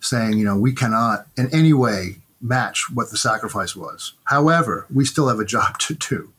saying, 0.00 0.36
you 0.36 0.44
know, 0.44 0.56
we 0.56 0.72
cannot 0.72 1.28
in 1.36 1.48
any 1.54 1.72
way 1.72 2.16
match 2.40 2.86
what 2.92 3.12
the 3.12 3.16
sacrifice 3.16 3.76
was. 3.76 4.14
However, 4.24 4.86
we 4.92 5.04
still 5.04 5.28
have 5.28 5.38
a 5.38 5.44
job 5.44 5.78
to 5.86 5.94
do. 5.94 6.32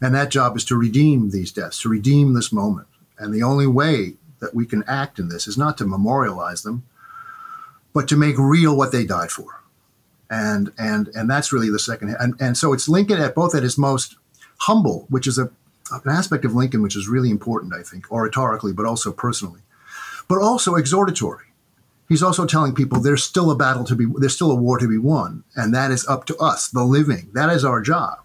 And 0.00 0.14
that 0.14 0.30
job 0.30 0.56
is 0.56 0.64
to 0.64 0.76
redeem 0.76 1.30
these 1.30 1.52
deaths, 1.52 1.82
to 1.82 1.90
redeem 1.90 2.32
this 2.32 2.50
moment. 2.50 2.88
And 3.18 3.34
the 3.34 3.42
only 3.42 3.66
way 3.66 4.14
that 4.40 4.54
we 4.54 4.64
can 4.64 4.82
act 4.86 5.18
in 5.18 5.28
this 5.28 5.46
is 5.46 5.58
not 5.58 5.76
to 5.76 5.84
memorialize 5.84 6.62
them, 6.62 6.84
but 7.92 8.08
to 8.08 8.16
make 8.16 8.38
real 8.38 8.74
what 8.74 8.92
they 8.92 9.04
died 9.04 9.30
for. 9.30 9.60
And 10.30 10.72
and 10.78 11.08
and 11.08 11.28
that's 11.28 11.52
really 11.52 11.68
the 11.68 11.78
second. 11.78 12.16
And 12.18 12.32
and 12.40 12.56
so 12.56 12.72
it's 12.72 12.88
Lincoln 12.88 13.20
at 13.20 13.34
both 13.34 13.54
at 13.54 13.62
his 13.62 13.76
most 13.76 14.16
humble, 14.58 15.06
which 15.08 15.26
is 15.26 15.38
a 15.38 15.50
an 15.90 16.10
aspect 16.10 16.44
of 16.44 16.54
Lincoln 16.54 16.82
which 16.82 16.96
is 16.96 17.08
really 17.08 17.30
important, 17.30 17.72
I 17.72 17.82
think, 17.82 18.08
oratorically, 18.08 18.74
but 18.74 18.86
also 18.86 19.12
personally, 19.12 19.60
but 20.28 20.38
also 20.38 20.74
exhortatory. 20.74 21.44
He's 22.08 22.22
also 22.22 22.46
telling 22.46 22.74
people 22.74 23.00
there's 23.00 23.24
still 23.24 23.50
a 23.50 23.56
battle 23.56 23.84
to 23.84 23.96
be, 23.96 24.06
there's 24.18 24.34
still 24.34 24.52
a 24.52 24.56
war 24.56 24.78
to 24.78 24.88
be 24.88 24.98
won, 24.98 25.44
and 25.54 25.74
that 25.74 25.90
is 25.90 26.06
up 26.06 26.24
to 26.26 26.36
us, 26.38 26.68
the 26.68 26.84
living. 26.84 27.28
That 27.34 27.50
is 27.50 27.64
our 27.64 27.80
job. 27.80 28.18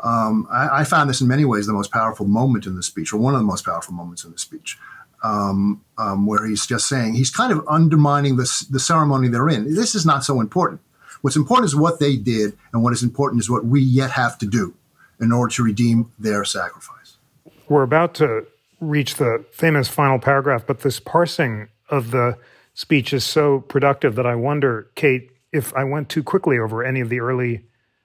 Um, 0.00 0.48
I, 0.50 0.80
I, 0.80 0.84
found 0.84 1.08
this 1.08 1.20
in 1.20 1.28
many 1.28 1.44
ways 1.44 1.68
the 1.68 1.72
most 1.72 1.92
powerful 1.92 2.26
moment 2.26 2.66
in 2.66 2.74
the 2.74 2.82
speech, 2.82 3.12
or 3.12 3.18
one 3.18 3.34
of 3.34 3.40
the 3.40 3.46
most 3.46 3.64
powerful 3.64 3.94
moments 3.94 4.24
in 4.24 4.32
the 4.32 4.38
speech, 4.38 4.76
um, 5.22 5.84
um, 5.96 6.26
where 6.26 6.44
he's 6.44 6.66
just 6.66 6.88
saying 6.88 7.14
he's 7.14 7.30
kind 7.30 7.52
of 7.52 7.64
undermining 7.68 8.34
the, 8.34 8.66
the 8.68 8.80
ceremony 8.80 9.28
they're 9.28 9.48
in. 9.48 9.72
This 9.72 9.94
is 9.94 10.04
not 10.04 10.24
so 10.24 10.40
important. 10.40 10.80
What's 11.20 11.36
important 11.36 11.66
is 11.66 11.76
what 11.76 12.00
they 12.00 12.16
did, 12.16 12.58
and 12.72 12.82
what 12.82 12.92
is 12.92 13.04
important 13.04 13.40
is 13.40 13.48
what 13.48 13.64
we 13.64 13.80
yet 13.80 14.10
have 14.10 14.38
to 14.38 14.46
do 14.46 14.74
in 15.22 15.32
order 15.32 15.54
to 15.54 15.62
redeem 15.62 16.12
their 16.18 16.44
sacrifice. 16.44 17.16
We're 17.68 17.84
about 17.84 18.14
to 18.16 18.46
reach 18.80 19.14
the 19.14 19.44
famous 19.52 19.88
final 19.88 20.18
paragraph, 20.18 20.64
but 20.66 20.80
this 20.80 21.00
parsing 21.00 21.68
of 21.88 22.10
the 22.10 22.36
speech 22.74 23.12
is 23.12 23.24
so 23.24 23.60
productive 23.60 24.16
that 24.16 24.26
I 24.26 24.34
wonder, 24.34 24.90
Kate, 24.96 25.30
if 25.52 25.74
I 25.74 25.84
went 25.84 26.08
too 26.08 26.22
quickly 26.22 26.58
over 26.58 26.84
any 26.84 27.00
of 27.00 27.08
the 27.08 27.20
early 27.20 27.64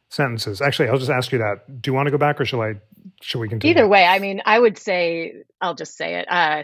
sentences. 0.09 0.61
Actually, 0.61 0.89
I'll 0.89 0.97
just 0.97 1.09
ask 1.09 1.31
you 1.31 1.39
that. 1.39 1.81
Do 1.81 1.89
you 1.89 1.93
want 1.93 2.07
to 2.07 2.11
go 2.11 2.17
back 2.17 2.39
or 2.39 2.45
shall 2.45 2.61
I 2.61 2.75
shall 3.21 3.41
we 3.41 3.49
continue? 3.49 3.75
Either 3.75 3.87
way, 3.87 4.05
I 4.05 4.19
mean, 4.19 4.41
I 4.45 4.59
would 4.59 4.77
say 4.77 5.43
I'll 5.59 5.75
just 5.75 5.97
say 5.97 6.15
it. 6.15 6.27
Uh, 6.29 6.63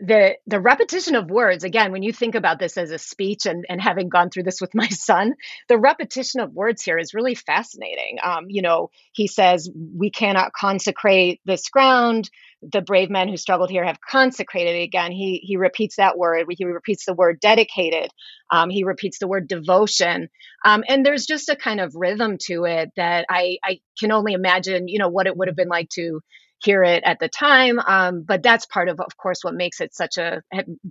the 0.00 0.36
the 0.46 0.60
repetition 0.60 1.16
of 1.16 1.30
words 1.30 1.64
again 1.64 1.92
when 1.92 2.02
you 2.02 2.12
think 2.12 2.34
about 2.34 2.58
this 2.58 2.76
as 2.76 2.90
a 2.90 2.98
speech 2.98 3.46
and 3.46 3.64
and 3.68 3.80
having 3.80 4.08
gone 4.08 4.30
through 4.30 4.44
this 4.44 4.60
with 4.60 4.70
my 4.74 4.88
son 4.88 5.34
the 5.68 5.78
repetition 5.78 6.40
of 6.40 6.52
words 6.52 6.82
here 6.82 6.98
is 6.98 7.14
really 7.14 7.34
fascinating 7.34 8.18
um, 8.24 8.46
you 8.48 8.62
know 8.62 8.90
he 9.12 9.26
says 9.26 9.70
we 9.96 10.10
cannot 10.10 10.52
consecrate 10.52 11.40
this 11.44 11.68
ground 11.68 12.30
the 12.62 12.80
brave 12.80 13.10
men 13.10 13.28
who 13.28 13.36
struggled 13.36 13.70
here 13.70 13.84
have 13.84 14.00
consecrated 14.00 14.76
it 14.76 14.82
again. 14.82 15.12
He 15.12 15.40
he 15.44 15.56
repeats 15.56 15.96
that 15.96 16.18
word. 16.18 16.46
He 16.50 16.64
repeats 16.64 17.04
the 17.04 17.14
word 17.14 17.40
dedicated. 17.40 18.10
Um, 18.50 18.70
he 18.70 18.84
repeats 18.84 19.18
the 19.18 19.28
word 19.28 19.48
devotion. 19.48 20.28
Um, 20.64 20.82
and 20.88 21.04
there's 21.06 21.26
just 21.26 21.48
a 21.48 21.56
kind 21.56 21.80
of 21.80 21.94
rhythm 21.94 22.36
to 22.46 22.64
it 22.64 22.90
that 22.96 23.26
I 23.30 23.58
I 23.64 23.80
can 23.98 24.12
only 24.12 24.32
imagine. 24.32 24.88
You 24.88 24.98
know 24.98 25.08
what 25.08 25.26
it 25.26 25.36
would 25.36 25.48
have 25.48 25.56
been 25.56 25.68
like 25.68 25.88
to 25.90 26.20
hear 26.60 26.82
it 26.82 27.02
at 27.04 27.18
the 27.20 27.28
time. 27.28 27.78
Um, 27.78 28.22
but 28.22 28.42
that's 28.42 28.66
part 28.66 28.88
of, 28.88 29.00
of 29.00 29.16
course, 29.16 29.40
what 29.42 29.54
makes 29.54 29.80
it 29.80 29.94
such 29.94 30.18
a, 30.18 30.42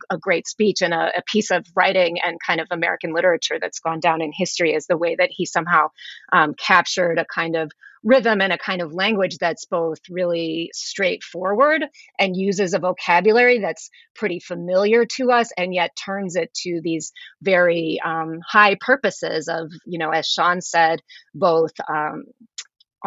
a 0.09 0.17
great 0.17 0.47
speech 0.47 0.81
and 0.81 0.93
a, 0.93 1.17
a, 1.17 1.21
piece 1.27 1.51
of 1.51 1.65
writing 1.75 2.19
and 2.23 2.37
kind 2.45 2.61
of 2.61 2.67
American 2.71 3.13
literature 3.13 3.57
that's 3.59 3.79
gone 3.79 3.99
down 3.99 4.21
in 4.21 4.31
history 4.33 4.73
is 4.73 4.87
the 4.87 4.97
way 4.97 5.15
that 5.15 5.29
he 5.31 5.45
somehow 5.45 5.87
um, 6.31 6.53
captured 6.53 7.19
a 7.19 7.25
kind 7.25 7.55
of 7.55 7.71
rhythm 8.03 8.41
and 8.41 8.53
a 8.53 8.57
kind 8.57 8.81
of 8.81 8.93
language 8.93 9.37
that's 9.37 9.65
both 9.65 9.99
really 10.09 10.69
straightforward 10.73 11.83
and 12.19 12.37
uses 12.37 12.73
a 12.73 12.79
vocabulary 12.79 13.59
that's 13.59 13.89
pretty 14.15 14.39
familiar 14.39 15.05
to 15.05 15.31
us 15.31 15.51
and 15.57 15.73
yet 15.73 15.91
turns 16.05 16.35
it 16.35 16.53
to 16.53 16.79
these 16.83 17.11
very 17.41 17.99
um, 18.05 18.39
high 18.47 18.77
purposes 18.79 19.47
of 19.47 19.69
you 19.85 19.99
know 19.99 20.09
as 20.09 20.25
sean 20.27 20.61
said 20.61 21.01
both 21.33 21.73
um, 21.89 22.23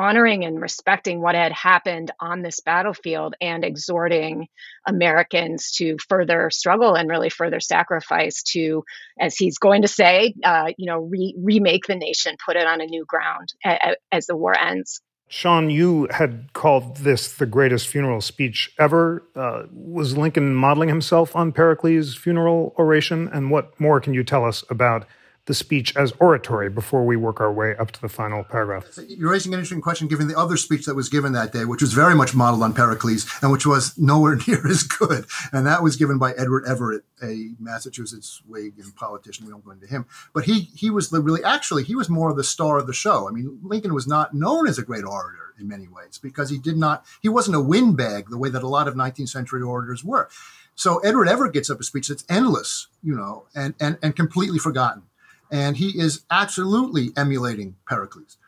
honoring 0.01 0.45
and 0.45 0.61
respecting 0.61 1.21
what 1.21 1.35
had 1.35 1.53
happened 1.53 2.11
on 2.19 2.41
this 2.41 2.61
battlefield 2.61 3.35
and 3.41 3.65
exhorting 3.65 4.49
Americans 4.87 5.73
to 5.73 5.97
further 6.09 6.49
struggle 6.51 6.95
and 6.95 7.11
really 7.11 7.29
further 7.29 7.61
sacrifice 7.61 8.43
to, 8.43 8.83
as 9.21 9.37
he's 9.37 9.59
going 9.59 9.83
to 9.83 9.89
say, 9.89 10.35
uh, 10.43 10.69
you 10.79 10.87
know, 10.87 11.01
re- 11.01 11.35
remake 11.39 11.87
the 11.87 11.95
nation, 11.97 12.35
put 12.45 12.57
it 12.57 12.67
on 12.67 12.81
a 12.81 12.87
new 12.87 13.05
ground 13.07 13.53
a- 13.65 13.91
a- 13.91 13.97
as 14.11 14.27
the 14.27 14.37
war 14.37 14.59
ends. 14.59 15.03
Sean, 15.29 15.71
you 15.71 16.09
had 16.11 16.53
called 16.55 16.97
this 16.97 17.37
the 17.37 17.47
greatest 17.47 17.87
funeral 17.87 18.21
speech 18.21 18.73
ever. 18.81 19.23
Uh, 19.37 19.63
was 19.71 20.17
Lincoln 20.17 20.55
modeling 20.55 20.89
himself 20.89 21.37
on 21.37 21.53
Pericles' 21.53 22.17
funeral 22.17 22.75
oration? 22.79 23.29
And 23.33 23.51
what 23.51 23.79
more 23.79 24.01
can 24.01 24.13
you 24.13 24.25
tell 24.25 24.45
us 24.45 24.65
about 24.71 25.07
the 25.51 25.55
speech 25.55 25.97
as 25.97 26.13
oratory 26.21 26.71
before 26.71 27.05
we 27.05 27.17
work 27.17 27.41
our 27.41 27.53
way 27.53 27.77
up 27.77 27.91
to 27.91 28.01
the 28.01 28.09
final 28.09 28.45
paragraph. 28.45 28.87
You're 29.09 29.33
raising 29.33 29.53
an 29.53 29.59
interesting 29.59 29.81
question 29.81 30.07
given 30.07 30.29
the 30.29 30.39
other 30.39 30.57
speech 30.57 30.87
that 30.87 30.95
was 30.95 31.09
given 31.09 31.33
that 31.33 31.53
day, 31.53 31.65
which 31.65 31.83
was 31.83 31.93
very 31.93 32.15
much 32.15 32.37
modeled 32.37 32.63
on 32.63 32.73
Pericles 32.73 33.29
and 33.43 33.51
which 33.51 33.67
was 33.67 33.99
nowhere 33.99 34.39
near 34.47 34.65
as 34.69 34.85
good. 34.85 35.27
And 35.53 35.67
that 35.67 35.83
was 35.83 35.97
given 35.97 36.19
by 36.19 36.35
Edward 36.35 36.67
Everett, 36.69 37.03
a 37.21 37.51
Massachusetts 37.59 38.43
Whig 38.47 38.75
and 38.79 38.95
politician. 38.95 39.45
We 39.45 39.51
don't 39.51 39.65
go 39.65 39.73
into 39.73 39.89
him. 39.89 40.07
But 40.33 40.45
he 40.45 40.71
he 40.77 40.89
was 40.89 41.11
the 41.11 41.21
really 41.21 41.43
actually 41.43 41.83
he 41.83 41.97
was 41.97 42.09
more 42.09 42.31
of 42.31 42.37
the 42.37 42.45
star 42.45 42.79
of 42.79 42.87
the 42.87 42.93
show. 42.93 43.29
I 43.29 43.33
mean, 43.33 43.59
Lincoln 43.61 43.93
was 43.93 44.07
not 44.07 44.33
known 44.33 44.69
as 44.69 44.79
a 44.79 44.85
great 44.85 45.03
orator 45.03 45.53
in 45.59 45.67
many 45.67 45.89
ways 45.89 46.17
because 46.23 46.49
he 46.49 46.59
did 46.59 46.77
not 46.77 47.05
he 47.21 47.29
wasn't 47.29 47.57
a 47.57 47.61
windbag 47.61 48.31
the 48.31 48.39
way 48.39 48.51
that 48.51 48.63
a 48.63 48.69
lot 48.69 48.87
of 48.87 48.95
19th 48.95 49.31
century 49.31 49.63
orators 49.63 50.05
were. 50.05 50.29
So 50.77 50.99
Edward 51.01 51.29
Everett 51.29 51.53
gets 51.53 51.71
up 51.71 51.81
a 51.81 51.85
speech 51.85 52.07
that's 52.07 52.25
endless, 52.29 52.87
you 53.03 53.17
know, 53.17 53.47
and 53.53 53.75
and 53.81 53.99
and 54.01 54.15
completely 54.15 54.61
forgotten 54.61 55.03
and 55.51 55.77
he 55.77 55.99
is 55.99 56.23
absolutely 56.31 57.11
emulating 57.17 57.77
Pericles. 57.87 58.39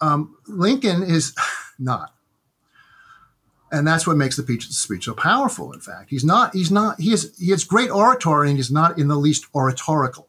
Um, 0.00 0.36
Lincoln 0.46 1.02
is 1.02 1.34
not, 1.78 2.14
and 3.72 3.86
that's 3.86 4.06
what 4.06 4.16
makes 4.16 4.36
the 4.36 4.60
speech 4.60 5.04
so 5.04 5.14
powerful. 5.14 5.72
In 5.72 5.80
fact, 5.80 6.10
he's 6.10 6.24
not. 6.24 6.54
He's 6.54 6.70
not. 6.70 7.00
He 7.00 7.12
is. 7.12 7.36
He 7.38 7.50
has 7.50 7.64
great 7.64 7.90
oratory, 7.90 8.48
and 8.48 8.58
he's 8.58 8.70
not 8.70 8.98
in 8.98 9.08
the 9.08 9.16
least 9.16 9.46
oratorical. 9.54 10.28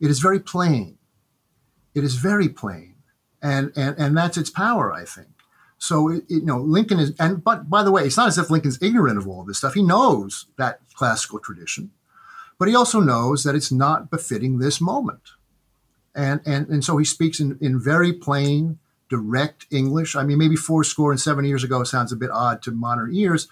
It 0.00 0.10
is 0.10 0.20
very 0.20 0.40
plain. 0.40 0.98
It 1.94 2.04
is 2.04 2.16
very 2.16 2.48
plain, 2.48 2.96
and 3.42 3.72
and 3.76 3.96
and 3.98 4.16
that's 4.16 4.36
its 4.36 4.50
power, 4.50 4.92
I 4.92 5.04
think. 5.04 5.28
So 5.78 6.08
it, 6.10 6.24
you 6.28 6.44
know, 6.44 6.58
Lincoln 6.58 6.98
is, 6.98 7.12
and 7.18 7.42
but 7.42 7.68
by 7.68 7.82
the 7.82 7.90
way, 7.90 8.04
it's 8.04 8.16
not 8.16 8.28
as 8.28 8.38
if 8.38 8.50
Lincoln's 8.50 8.82
ignorant 8.82 9.18
of 9.18 9.28
all 9.28 9.44
this 9.44 9.58
stuff. 9.58 9.74
He 9.74 9.82
knows 9.82 10.46
that 10.58 10.80
classical 10.94 11.38
tradition, 11.38 11.90
but 12.58 12.68
he 12.68 12.74
also 12.74 13.00
knows 13.00 13.44
that 13.44 13.54
it's 13.54 13.72
not 13.72 14.10
befitting 14.10 14.58
this 14.58 14.80
moment, 14.80 15.30
and 16.14 16.40
and 16.46 16.68
and 16.68 16.84
so 16.84 16.96
he 16.96 17.04
speaks 17.04 17.40
in 17.40 17.58
in 17.60 17.80
very 17.80 18.12
plain, 18.12 18.78
direct 19.08 19.66
English. 19.70 20.16
I 20.16 20.24
mean, 20.24 20.38
maybe 20.38 20.56
four 20.56 20.84
score 20.84 21.10
and 21.10 21.20
seven 21.20 21.44
years 21.44 21.64
ago 21.64 21.84
sounds 21.84 22.12
a 22.12 22.16
bit 22.16 22.30
odd 22.30 22.62
to 22.62 22.70
modern 22.70 23.14
ears, 23.14 23.48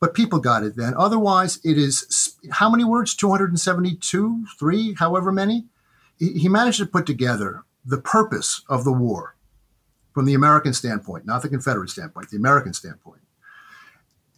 but 0.00 0.14
people 0.14 0.38
got 0.38 0.64
it 0.64 0.76
then. 0.76 0.94
Otherwise, 0.96 1.60
it 1.64 1.78
is 1.78 2.36
how 2.50 2.70
many 2.70 2.84
words? 2.84 3.14
Two 3.14 3.30
hundred 3.30 3.50
and 3.50 3.60
seventy-two, 3.60 4.44
three, 4.58 4.94
however 4.94 5.32
many. 5.32 5.66
He, 6.18 6.32
he 6.32 6.48
managed 6.48 6.78
to 6.78 6.86
put 6.86 7.06
together 7.06 7.64
the 7.84 7.98
purpose 7.98 8.62
of 8.68 8.84
the 8.84 8.92
war 8.92 9.36
from 10.12 10.24
the 10.24 10.34
American 10.34 10.72
standpoint, 10.72 11.24
not 11.26 11.42
the 11.42 11.48
Confederate 11.48 11.90
standpoint, 11.90 12.30
the 12.30 12.36
American 12.36 12.72
standpoint. 12.72 13.20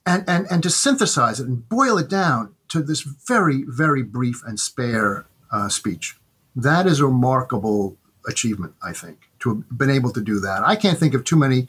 And, 0.05 0.25
and, 0.29 0.47
and 0.51 0.63
to 0.63 0.71
synthesize 0.71 1.41
it 1.41 1.47
and 1.47 1.69
boil 1.69 1.97
it 1.97 2.09
down 2.09 2.55
to 2.71 2.83
this 2.83 3.03
very, 3.03 3.65
very 3.67 4.03
brief 4.03 4.43
and 4.47 4.59
spare 4.59 5.27
uh, 5.53 5.69
speech. 5.69 6.17
That 6.57 6.87
is 6.87 7.01
a 7.01 7.07
remarkable 7.07 7.97
achievement, 8.27 8.75
I 8.83 8.93
think, 8.93 9.29
to 9.41 9.57
have 9.57 9.79
been 9.79 9.91
able 9.91 10.13
to 10.13 10.21
do 10.21 10.41
that. 10.41 10.63
I 10.65 10.77
can't 10.77 10.99
think 10.99 11.15
of 11.15 11.25
too 11.25 11.37
many 11.37 11.69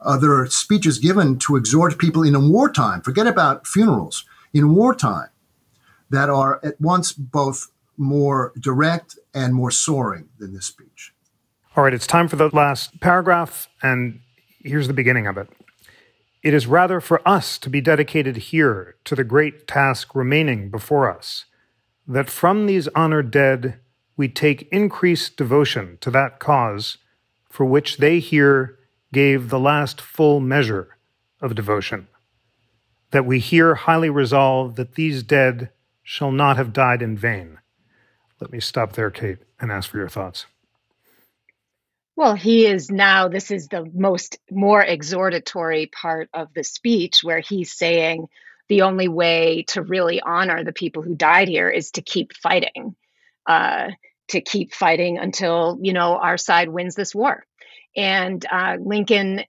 other 0.00 0.46
speeches 0.46 0.98
given 0.98 1.38
to 1.40 1.56
exhort 1.56 1.98
people 1.98 2.22
in 2.22 2.34
a 2.34 2.40
wartime, 2.40 3.00
forget 3.00 3.26
about 3.26 3.66
funerals, 3.66 4.24
in 4.52 4.74
wartime, 4.74 5.28
that 6.10 6.28
are 6.28 6.60
at 6.62 6.80
once 6.80 7.12
both 7.12 7.68
more 7.96 8.52
direct 8.60 9.18
and 9.34 9.54
more 9.54 9.70
soaring 9.70 10.28
than 10.38 10.52
this 10.54 10.66
speech. 10.66 11.12
All 11.76 11.84
right, 11.84 11.94
it's 11.94 12.06
time 12.06 12.28
for 12.28 12.36
the 12.36 12.54
last 12.54 13.00
paragraph, 13.00 13.68
and 13.82 14.20
here's 14.62 14.86
the 14.86 14.94
beginning 14.94 15.26
of 15.26 15.38
it. 15.38 15.48
It 16.46 16.54
is 16.54 16.68
rather 16.68 17.00
for 17.00 17.26
us 17.26 17.58
to 17.58 17.68
be 17.68 17.80
dedicated 17.80 18.36
here 18.36 18.94
to 19.02 19.16
the 19.16 19.24
great 19.24 19.66
task 19.66 20.14
remaining 20.14 20.70
before 20.70 21.10
us, 21.10 21.46
that 22.06 22.30
from 22.30 22.66
these 22.66 22.86
honored 22.94 23.32
dead 23.32 23.80
we 24.16 24.28
take 24.28 24.68
increased 24.70 25.36
devotion 25.36 25.98
to 26.02 26.10
that 26.12 26.38
cause 26.38 26.98
for 27.50 27.66
which 27.66 27.96
they 27.96 28.20
here 28.20 28.78
gave 29.12 29.48
the 29.48 29.58
last 29.58 30.00
full 30.00 30.38
measure 30.38 30.96
of 31.40 31.56
devotion, 31.56 32.06
that 33.10 33.26
we 33.26 33.40
here 33.40 33.74
highly 33.74 34.08
resolve 34.08 34.76
that 34.76 34.94
these 34.94 35.24
dead 35.24 35.72
shall 36.04 36.30
not 36.30 36.56
have 36.56 36.72
died 36.72 37.02
in 37.02 37.18
vain. 37.18 37.58
Let 38.40 38.52
me 38.52 38.60
stop 38.60 38.92
there, 38.92 39.10
Kate, 39.10 39.38
and 39.58 39.72
ask 39.72 39.90
for 39.90 39.96
your 39.96 40.08
thoughts. 40.08 40.46
Well, 42.16 42.34
he 42.34 42.66
is 42.66 42.90
now, 42.90 43.28
this 43.28 43.50
is 43.50 43.68
the 43.68 43.84
most 43.94 44.38
more 44.50 44.82
exhortatory 44.82 45.86
part 45.86 46.30
of 46.32 46.48
the 46.54 46.64
speech 46.64 47.20
where 47.22 47.40
he's 47.40 47.76
saying 47.76 48.26
the 48.68 48.82
only 48.82 49.06
way 49.06 49.64
to 49.68 49.82
really 49.82 50.20
honor 50.20 50.64
the 50.64 50.72
people 50.72 51.02
who 51.02 51.14
died 51.14 51.48
here 51.48 51.68
is 51.68 51.90
to 51.92 52.02
keep 52.02 52.32
fighting, 52.34 52.96
uh, 53.46 53.90
to 54.28 54.40
keep 54.40 54.72
fighting 54.72 55.18
until, 55.18 55.78
you 55.82 55.92
know, 55.92 56.16
our 56.16 56.38
side 56.38 56.70
wins 56.70 56.94
this 56.94 57.14
war. 57.14 57.44
And 57.94 58.44
uh, 58.50 58.76
Lincoln, 58.80 59.42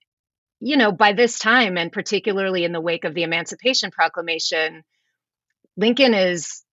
you 0.59 0.75
know, 0.75 0.91
by 0.91 1.13
this 1.13 1.39
time, 1.39 1.77
and 1.77 1.91
particularly 1.91 2.65
in 2.65 2.73
the 2.73 2.81
wake 2.81 3.05
of 3.05 3.13
the 3.13 3.23
Emancipation 3.23 3.91
Proclamation, 3.91 4.83
Lincoln 5.77 6.13
is, 6.13 6.63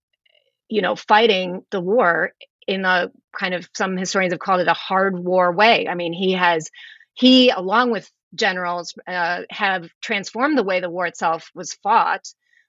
you 0.67 0.81
know, 0.81 0.95
fighting 0.97 1.63
the 1.71 1.79
war 1.79 2.33
in 2.67 2.85
a 2.85 3.11
kind 3.37 3.53
of 3.53 3.69
some 3.75 3.97
historians 3.97 4.33
have 4.33 4.39
called 4.39 4.61
it 4.61 4.67
a 4.67 4.73
hard 4.73 5.17
war 5.17 5.51
way. 5.51 5.87
I 5.87 5.95
mean, 5.95 6.13
he 6.13 6.33
has 6.33 6.69
he 7.13 7.49
along 7.49 7.91
with 7.91 8.09
generals 8.33 8.93
uh, 9.07 9.41
have 9.49 9.89
transformed 10.01 10.57
the 10.57 10.63
way 10.63 10.79
the 10.79 10.89
war 10.89 11.05
itself 11.05 11.49
was 11.55 11.73
fought 11.73 12.25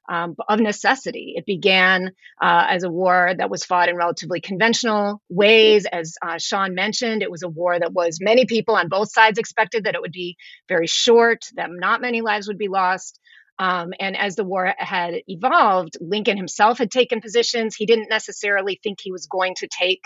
um, 0.09 0.37
of 0.49 0.61
necessity. 0.61 1.35
It 1.37 1.47
began 1.47 2.13
uh, 2.41 2.67
as 2.69 2.85
a 2.85 2.91
war 2.91 3.33
that 3.37 3.51
was 3.51 3.65
fought 3.65 3.89
in 3.89 3.97
relatively 3.97 4.41
conventional 4.41 5.21
ways. 5.29 5.87
As 5.87 6.15
uh, 6.23 6.39
Sean 6.39 6.75
mentioned, 6.75 7.23
it 7.23 7.31
was 7.31 7.43
a 7.43 7.49
war 7.49 7.79
that 7.79 7.93
was 7.93 8.19
many 8.21 8.47
people 8.47 8.77
on 8.77 8.89
both 8.89 9.11
sides 9.11 9.39
expected 9.39 9.85
that 9.85 9.95
it 9.95 10.01
would 10.01 10.13
be 10.13 10.37
very 10.69 10.87
short, 10.87 11.47
that 11.57 11.71
not 11.71 12.01
many 12.01 12.21
lives 12.21 12.47
would 12.49 12.59
be 12.59 12.69
lost. 12.69 13.19
Um, 13.59 13.93
and 13.99 14.17
as 14.17 14.37
the 14.37 14.45
war 14.45 14.75
had 14.77 15.15
evolved, 15.27 15.97
Lincoln 16.01 16.37
himself 16.37 16.79
had 16.79 16.91
taken 16.91 17.21
positions. 17.21 17.75
He 17.75 17.87
didn't 17.87 18.09
necessarily 18.09 18.79
think 18.83 18.99
he 19.01 19.13
was 19.13 19.27
going 19.27 19.55
to 19.57 19.69
take. 19.69 20.03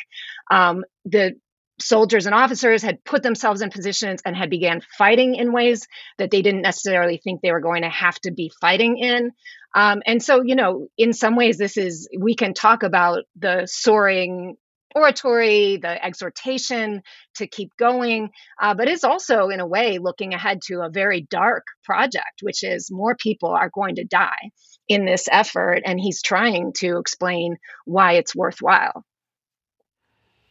Um, 0.50 0.84
the 1.04 1.34
soldiers 1.80 2.26
and 2.26 2.34
officers 2.34 2.82
had 2.82 3.02
put 3.04 3.22
themselves 3.22 3.62
in 3.62 3.70
positions 3.70 4.20
and 4.24 4.36
had 4.36 4.50
began 4.50 4.82
fighting 4.98 5.34
in 5.34 5.52
ways 5.52 5.86
that 6.18 6.30
they 6.30 6.42
didn't 6.42 6.62
necessarily 6.62 7.20
think 7.22 7.40
they 7.40 7.52
were 7.52 7.60
going 7.60 7.82
to 7.82 7.88
have 7.88 8.18
to 8.20 8.30
be 8.30 8.52
fighting 8.60 8.98
in. 8.98 9.32
Um, 9.74 10.02
and 10.06 10.22
so, 10.22 10.42
you 10.42 10.56
know, 10.56 10.88
in 10.98 11.12
some 11.12 11.36
ways, 11.36 11.58
this 11.58 11.76
is 11.76 12.08
we 12.18 12.34
can 12.34 12.54
talk 12.54 12.82
about 12.82 13.24
the 13.36 13.66
soaring 13.66 14.56
oratory, 14.94 15.76
the 15.76 16.04
exhortation 16.04 17.02
to 17.36 17.46
keep 17.46 17.76
going, 17.76 18.30
uh, 18.60 18.74
but 18.74 18.88
it's 18.88 19.04
also, 19.04 19.48
in 19.48 19.60
a 19.60 19.66
way, 19.66 19.98
looking 19.98 20.34
ahead 20.34 20.60
to 20.62 20.80
a 20.80 20.90
very 20.90 21.22
dark 21.22 21.66
project, 21.84 22.40
which 22.42 22.64
is 22.64 22.90
more 22.90 23.14
people 23.14 23.50
are 23.50 23.70
going 23.72 23.96
to 23.96 24.04
die 24.04 24.50
in 24.88 25.04
this 25.04 25.28
effort. 25.30 25.82
And 25.84 26.00
he's 26.00 26.22
trying 26.22 26.72
to 26.78 26.98
explain 26.98 27.56
why 27.84 28.14
it's 28.14 28.34
worthwhile. 28.34 29.04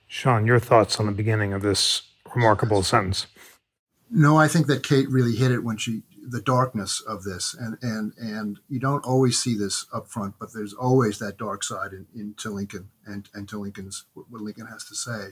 Sean, 0.08 0.48
your 0.48 0.60
thoughts 0.60 1.00
on 1.00 1.06
the 1.06 1.12
beginning 1.12 1.54
of 1.54 1.62
this 1.62 2.02
remarkable 2.34 2.84
sentence? 2.84 3.28
No, 4.10 4.38
I 4.38 4.48
think 4.48 4.68
that 4.68 4.84
Kate 4.84 5.10
really 5.10 5.36
hit 5.36 5.52
it 5.52 5.64
when 5.64 5.78
she 5.78 6.02
the 6.28 6.42
darkness 6.42 7.02
of 7.02 7.24
this, 7.24 7.56
and 7.60 7.78
and 7.82 8.14
and 8.18 8.60
you 8.70 8.80
don't 8.80 9.06
always 9.06 9.40
see 9.40 9.56
this 9.56 9.86
up 9.94 10.08
front, 10.08 10.36
but 10.40 10.54
there's 10.54 10.74
always 10.74 11.20
that 11.20 11.38
dark 11.38 11.64
side 11.64 11.94
in, 11.94 12.08
into 12.16 12.50
Lincoln 12.50 12.90
and 13.06 13.30
and 13.34 13.48
to 13.50 13.60
Lincoln's 13.60 14.06
what 14.14 14.42
Lincoln 14.42 14.68
has 14.68 14.86
to 14.86 14.96
say. 14.96 15.30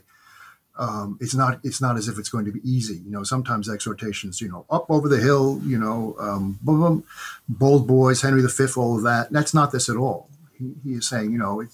Um, 0.79 1.17
it's 1.19 1.33
not 1.33 1.59
it's 1.63 1.81
not 1.81 1.97
as 1.97 2.07
if 2.07 2.19
it's 2.19 2.29
going 2.29 2.45
to 2.45 2.51
be 2.51 2.61
easy. 2.63 3.01
You 3.03 3.11
know, 3.11 3.23
sometimes 3.23 3.69
exhortations, 3.69 4.41
you 4.41 4.49
know, 4.49 4.65
up 4.69 4.85
over 4.89 5.07
the 5.07 5.19
hill, 5.19 5.59
you 5.63 5.77
know, 5.77 6.15
um, 6.19 6.59
boom, 6.61 6.79
boom, 6.79 7.03
bold 7.49 7.87
boys, 7.87 8.21
Henry 8.21 8.41
V, 8.41 8.65
all 8.77 8.97
of 8.97 9.03
that. 9.03 9.31
That's 9.31 9.53
not 9.53 9.71
this 9.71 9.89
at 9.89 9.97
all. 9.97 10.29
He, 10.57 10.73
he 10.83 10.91
is 10.93 11.07
saying, 11.07 11.31
you 11.31 11.39
know, 11.39 11.65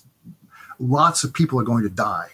lots 0.80 1.24
of 1.24 1.34
people 1.34 1.60
are 1.60 1.64
going 1.64 1.84
to 1.84 1.90
die. 1.90 2.30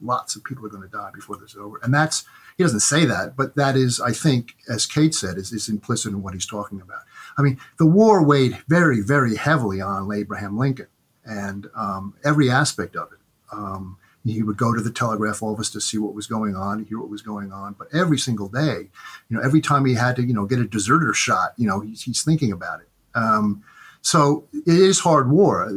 Lots 0.00 0.36
of 0.36 0.44
people 0.44 0.64
are 0.66 0.70
going 0.70 0.82
to 0.82 0.88
die 0.88 1.10
before 1.14 1.36
this 1.36 1.52
is 1.52 1.58
over, 1.58 1.78
and 1.82 1.92
that's 1.92 2.24
he 2.56 2.62
doesn't 2.62 2.80
say 2.80 3.04
that, 3.04 3.36
but 3.36 3.56
that 3.56 3.76
is, 3.76 4.00
I 4.00 4.12
think, 4.12 4.54
as 4.68 4.86
Kate 4.86 5.14
said, 5.14 5.36
is, 5.38 5.52
is 5.52 5.68
implicit 5.68 6.12
in 6.12 6.22
what 6.22 6.34
he's 6.34 6.46
talking 6.46 6.80
about. 6.80 7.02
I 7.36 7.42
mean, 7.42 7.58
the 7.78 7.86
war 7.86 8.22
weighed 8.24 8.58
very, 8.68 9.00
very 9.00 9.36
heavily 9.36 9.80
on 9.80 10.12
Abraham 10.12 10.56
Lincoln 10.56 10.86
and 11.24 11.68
um, 11.74 12.14
every 12.24 12.50
aspect 12.50 12.94
of 12.94 13.08
it. 13.12 13.18
Um, 13.52 13.98
he 14.24 14.42
would 14.42 14.56
go 14.56 14.72
to 14.72 14.80
the 14.80 14.90
telegraph 14.90 15.42
office 15.42 15.68
to 15.70 15.80
see 15.80 15.98
what 15.98 16.14
was 16.14 16.26
going 16.26 16.56
on, 16.56 16.84
hear 16.84 16.98
what 16.98 17.10
was 17.10 17.22
going 17.22 17.52
on. 17.52 17.74
But 17.78 17.88
every 17.92 18.18
single 18.18 18.48
day, 18.48 18.88
you 19.28 19.36
know, 19.36 19.42
every 19.42 19.60
time 19.60 19.84
he 19.84 19.94
had 19.94 20.16
to, 20.16 20.22
you 20.22 20.32
know, 20.32 20.46
get 20.46 20.58
a 20.58 20.64
deserter 20.64 21.12
shot, 21.12 21.52
you 21.58 21.66
know, 21.66 21.80
he's, 21.80 22.02
he's 22.02 22.24
thinking 22.24 22.50
about 22.50 22.80
it. 22.80 22.88
Um, 23.14 23.62
so 24.00 24.46
it 24.52 24.62
is 24.66 25.00
hard 25.00 25.30
war, 25.30 25.70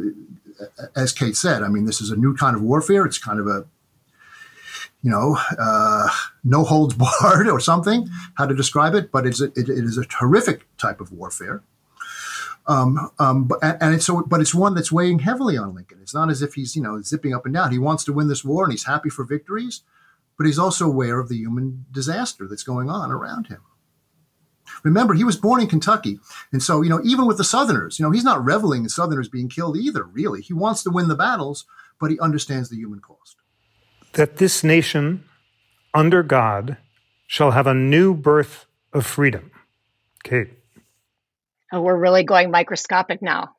as 0.96 1.12
Kate 1.12 1.36
said. 1.36 1.62
I 1.62 1.68
mean, 1.68 1.86
this 1.86 2.00
is 2.00 2.10
a 2.10 2.16
new 2.16 2.36
kind 2.36 2.56
of 2.56 2.62
warfare. 2.62 3.06
It's 3.06 3.18
kind 3.18 3.40
of 3.40 3.48
a 3.48 3.66
you 5.02 5.12
know, 5.12 5.38
uh, 5.58 6.10
no 6.44 6.64
holds 6.64 6.94
barred 7.22 7.48
or 7.48 7.60
something, 7.60 8.08
how 8.36 8.46
to 8.46 8.56
describe 8.56 8.94
it, 8.96 9.12
but 9.12 9.26
it's 9.26 9.42
a, 9.42 9.46
it, 9.46 9.70
it 9.70 9.84
is 9.84 9.98
a 9.98 10.06
terrific 10.06 10.66
type 10.78 11.00
of 11.00 11.12
warfare. 11.12 11.64
Um, 12.68 13.12
um, 13.18 13.46
but, 13.46 13.60
and 13.64 13.96
it's 13.96 14.10
but 14.28 14.42
it's 14.42 14.54
one 14.54 14.76
that's 14.76 14.92
weighing 14.92 15.20
heavily 15.20 15.58
on 15.58 15.74
Lincoln. 15.74 16.00
It's 16.02 16.14
not 16.14 16.30
as 16.30 16.42
if 16.42 16.56
he's, 16.56 16.76
you 16.76 16.82
know, 16.82 17.02
zipping 17.02 17.34
up 17.34 17.46
and 17.46 17.54
down. 17.54 17.72
He 17.72 17.80
wants 17.80 18.04
to 18.06 18.14
win 18.14 18.28
this 18.28 18.44
war 18.44 18.66
and 18.66 18.74
he's 18.74 18.86
happy 18.86 19.10
for 19.10 19.24
victories, 19.24 19.84
but 20.38 20.46
he's 20.46 20.60
also 20.60 20.86
aware 20.86 21.20
of 21.20 21.30
the 21.30 21.38
human 21.38 21.86
disaster 21.92 22.46
that's 22.46 22.64
going 22.64 22.90
on 22.90 23.10
around 23.10 23.48
him. 23.48 23.62
Remember, 24.84 25.14
he 25.14 25.24
was 25.24 25.38
born 25.38 25.62
in 25.62 25.68
Kentucky. 25.68 26.20
And 26.52 26.62
so, 26.62 26.82
you 26.82 26.90
know, 26.90 27.00
even 27.06 27.26
with 27.26 27.38
the 27.38 27.46
Southerners, 27.46 27.98
you 27.98 28.04
know, 28.04 28.12
he's 28.12 28.26
not 28.26 28.44
reveling 28.44 28.84
in 28.84 28.90
Southerners 28.90 29.30
being 29.30 29.48
killed 29.48 29.78
either, 29.78 30.04
really. 30.04 30.42
He 30.42 30.54
wants 30.54 30.84
to 30.84 30.90
win 30.90 31.08
the 31.08 31.16
battles, 31.16 31.66
but 32.02 32.12
he 32.12 32.20
understands 32.20 32.70
the 32.70 32.76
human 32.76 33.00
cost 33.00 33.37
that 34.14 34.38
this 34.38 34.64
nation, 34.64 35.24
under 35.94 36.24
God, 36.24 36.78
shall 37.28 37.52
have 37.52 37.68
a 37.68 37.74
new 37.74 38.14
birth 38.14 38.66
of 38.94 39.06
freedom. 39.06 39.52
Kate. 40.24 40.50
Oh, 41.72 41.82
we're 41.82 41.98
really 41.98 42.24
going 42.24 42.50
microscopic 42.50 43.22
now. 43.22 43.56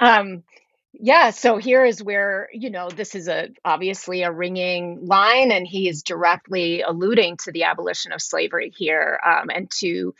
Um, 0.00 0.44
yeah, 0.92 1.30
so 1.30 1.56
here 1.56 1.84
is 1.84 2.02
where, 2.02 2.48
you 2.52 2.70
know, 2.70 2.88
this 2.88 3.16
is 3.16 3.26
a 3.26 3.48
obviously 3.64 4.22
a 4.22 4.30
ringing 4.30 5.06
line, 5.06 5.50
and 5.50 5.66
he 5.66 5.88
is 5.88 6.04
directly 6.04 6.82
alluding 6.82 7.36
to 7.38 7.52
the 7.52 7.64
abolition 7.64 8.12
of 8.12 8.22
slavery 8.22 8.72
here 8.76 9.18
um, 9.26 9.50
and 9.52 9.70
to 9.80 10.14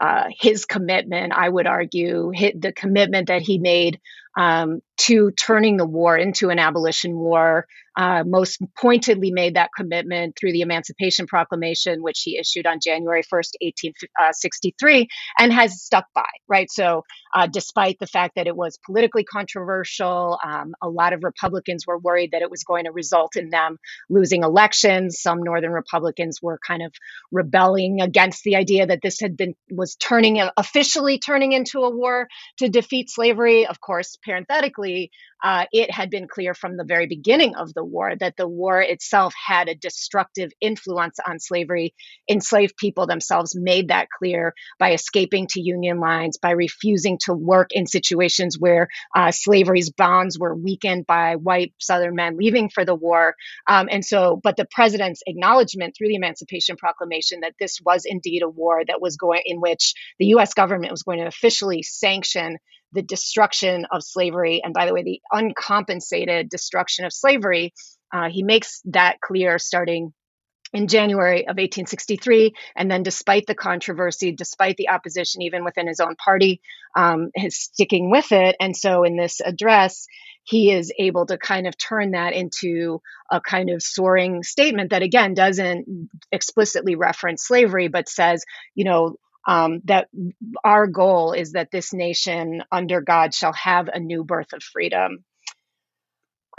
uh, 0.00 0.24
his 0.38 0.66
commitment, 0.66 1.32
I 1.32 1.48
would 1.48 1.66
argue, 1.66 2.30
hit 2.30 2.60
the 2.60 2.72
commitment 2.72 3.26
that 3.28 3.42
he 3.42 3.58
made 3.58 4.00
um, 4.36 4.80
to 4.98 5.32
turning 5.32 5.76
the 5.76 5.86
war 5.86 6.16
into 6.16 6.50
an 6.50 6.60
abolition 6.60 7.16
war. 7.16 7.66
Uh, 8.00 8.24
most 8.24 8.62
pointedly 8.80 9.30
made 9.30 9.56
that 9.56 9.68
commitment 9.76 10.34
through 10.40 10.52
the 10.52 10.62
Emancipation 10.62 11.26
Proclamation, 11.26 12.02
which 12.02 12.22
he 12.24 12.38
issued 12.38 12.66
on 12.66 12.78
January 12.82 13.22
1st, 13.22 13.50
1863, 13.60 15.02
uh, 15.02 15.04
and 15.38 15.52
has 15.52 15.82
stuck 15.82 16.06
by, 16.14 16.24
right? 16.48 16.70
So, 16.70 17.02
uh, 17.34 17.46
despite 17.46 17.98
the 17.98 18.06
fact 18.06 18.34
that 18.36 18.46
it 18.46 18.56
was 18.56 18.78
politically 18.84 19.24
controversial, 19.24 20.38
um, 20.44 20.74
a 20.82 20.88
lot 20.88 21.12
of 21.12 21.22
Republicans 21.22 21.86
were 21.86 21.98
worried 21.98 22.30
that 22.32 22.42
it 22.42 22.50
was 22.50 22.64
going 22.64 22.84
to 22.84 22.92
result 22.92 23.36
in 23.36 23.50
them 23.50 23.78
losing 24.08 24.42
elections. 24.42 25.20
Some 25.20 25.42
Northern 25.42 25.72
Republicans 25.72 26.40
were 26.42 26.58
kind 26.66 26.82
of 26.82 26.92
rebelling 27.30 28.00
against 28.00 28.42
the 28.44 28.56
idea 28.56 28.86
that 28.86 29.00
this 29.02 29.20
had 29.20 29.36
been 29.36 29.54
was 29.70 29.96
turning 29.96 30.40
officially 30.56 31.18
turning 31.18 31.52
into 31.52 31.80
a 31.80 31.94
war 31.94 32.28
to 32.58 32.68
defeat 32.68 33.10
slavery. 33.10 33.66
Of 33.66 33.80
course, 33.80 34.16
parenthetically, 34.24 35.10
uh, 35.42 35.64
it 35.72 35.90
had 35.90 36.10
been 36.10 36.28
clear 36.28 36.54
from 36.54 36.76
the 36.76 36.84
very 36.84 37.06
beginning 37.06 37.54
of 37.56 37.72
the 37.74 37.84
war 37.84 38.14
that 38.18 38.36
the 38.36 38.48
war 38.48 38.80
itself 38.80 39.32
had 39.34 39.68
a 39.68 39.74
destructive 39.74 40.50
influence 40.60 41.18
on 41.26 41.38
slavery. 41.38 41.94
Enslaved 42.28 42.76
people 42.76 43.06
themselves 43.06 43.56
made 43.56 43.88
that 43.88 44.08
clear 44.18 44.54
by 44.78 44.92
escaping 44.92 45.46
to 45.48 45.60
Union 45.60 45.98
lines, 45.98 46.38
by 46.38 46.50
refusing 46.50 47.18
to 47.20 47.34
work 47.34 47.68
in 47.72 47.86
situations 47.86 48.58
where 48.58 48.88
uh, 49.14 49.30
slavery's 49.30 49.90
bonds 49.90 50.38
were 50.38 50.54
weakened 50.54 51.06
by 51.06 51.36
white 51.36 51.72
Southern 51.78 52.14
men 52.14 52.36
leaving 52.36 52.68
for 52.68 52.84
the 52.84 52.94
war. 52.94 53.34
Um, 53.68 53.88
and 53.90 54.04
so, 54.04 54.40
but 54.42 54.56
the 54.56 54.66
president's 54.70 55.22
acknowledgement 55.26 55.94
through 55.96 56.08
the 56.08 56.16
Emancipation 56.16 56.76
Proclamation 56.76 57.40
that 57.40 57.54
this 57.58 57.78
was 57.84 58.04
indeed 58.04 58.42
a 58.42 58.48
war 58.48 58.82
that 58.86 59.00
was 59.00 59.16
going 59.16 59.42
in 59.44 59.60
which 59.60 59.94
the 60.18 60.26
U.S. 60.26 60.54
government 60.54 60.90
was 60.90 61.02
going 61.02 61.18
to 61.18 61.26
officially 61.26 61.82
sanction 61.82 62.58
the 62.92 63.02
destruction 63.02 63.86
of 63.92 64.02
slavery, 64.02 64.62
and 64.64 64.74
by 64.74 64.86
the 64.86 64.92
way, 64.92 65.02
the 65.02 65.20
uncompensated 65.32 66.48
destruction 66.48 67.04
of 67.04 67.12
slavery. 67.12 67.72
Uh, 68.12 68.28
he 68.28 68.42
makes 68.42 68.80
that 68.86 69.20
clear 69.20 69.58
starting 69.58 70.12
in 70.72 70.86
January 70.86 71.42
of 71.42 71.56
1863. 71.56 72.54
And 72.76 72.90
then, 72.90 73.02
despite 73.02 73.46
the 73.46 73.54
controversy, 73.54 74.32
despite 74.32 74.76
the 74.76 74.90
opposition, 74.90 75.42
even 75.42 75.64
within 75.64 75.86
his 75.86 76.00
own 76.00 76.16
party, 76.16 76.60
um, 76.96 77.30
is 77.34 77.56
sticking 77.56 78.10
with 78.10 78.32
it. 78.32 78.56
And 78.60 78.76
so, 78.76 79.04
in 79.04 79.16
this 79.16 79.40
address, 79.40 80.06
he 80.44 80.72
is 80.72 80.92
able 80.98 81.26
to 81.26 81.38
kind 81.38 81.66
of 81.66 81.76
turn 81.76 82.12
that 82.12 82.32
into 82.32 83.00
a 83.30 83.40
kind 83.40 83.70
of 83.70 83.82
soaring 83.82 84.42
statement 84.42 84.90
that, 84.90 85.02
again, 85.02 85.34
doesn't 85.34 86.10
explicitly 86.32 86.96
reference 86.96 87.46
slavery, 87.46 87.88
but 87.88 88.08
says, 88.08 88.44
you 88.74 88.84
know, 88.84 89.16
um, 89.48 89.80
that 89.84 90.08
our 90.64 90.86
goal 90.86 91.32
is 91.32 91.52
that 91.52 91.70
this 91.70 91.92
nation 91.92 92.62
under 92.70 93.00
God 93.00 93.34
shall 93.34 93.52
have 93.54 93.88
a 93.88 93.98
new 93.98 94.22
birth 94.24 94.52
of 94.52 94.62
freedom. 94.62 95.24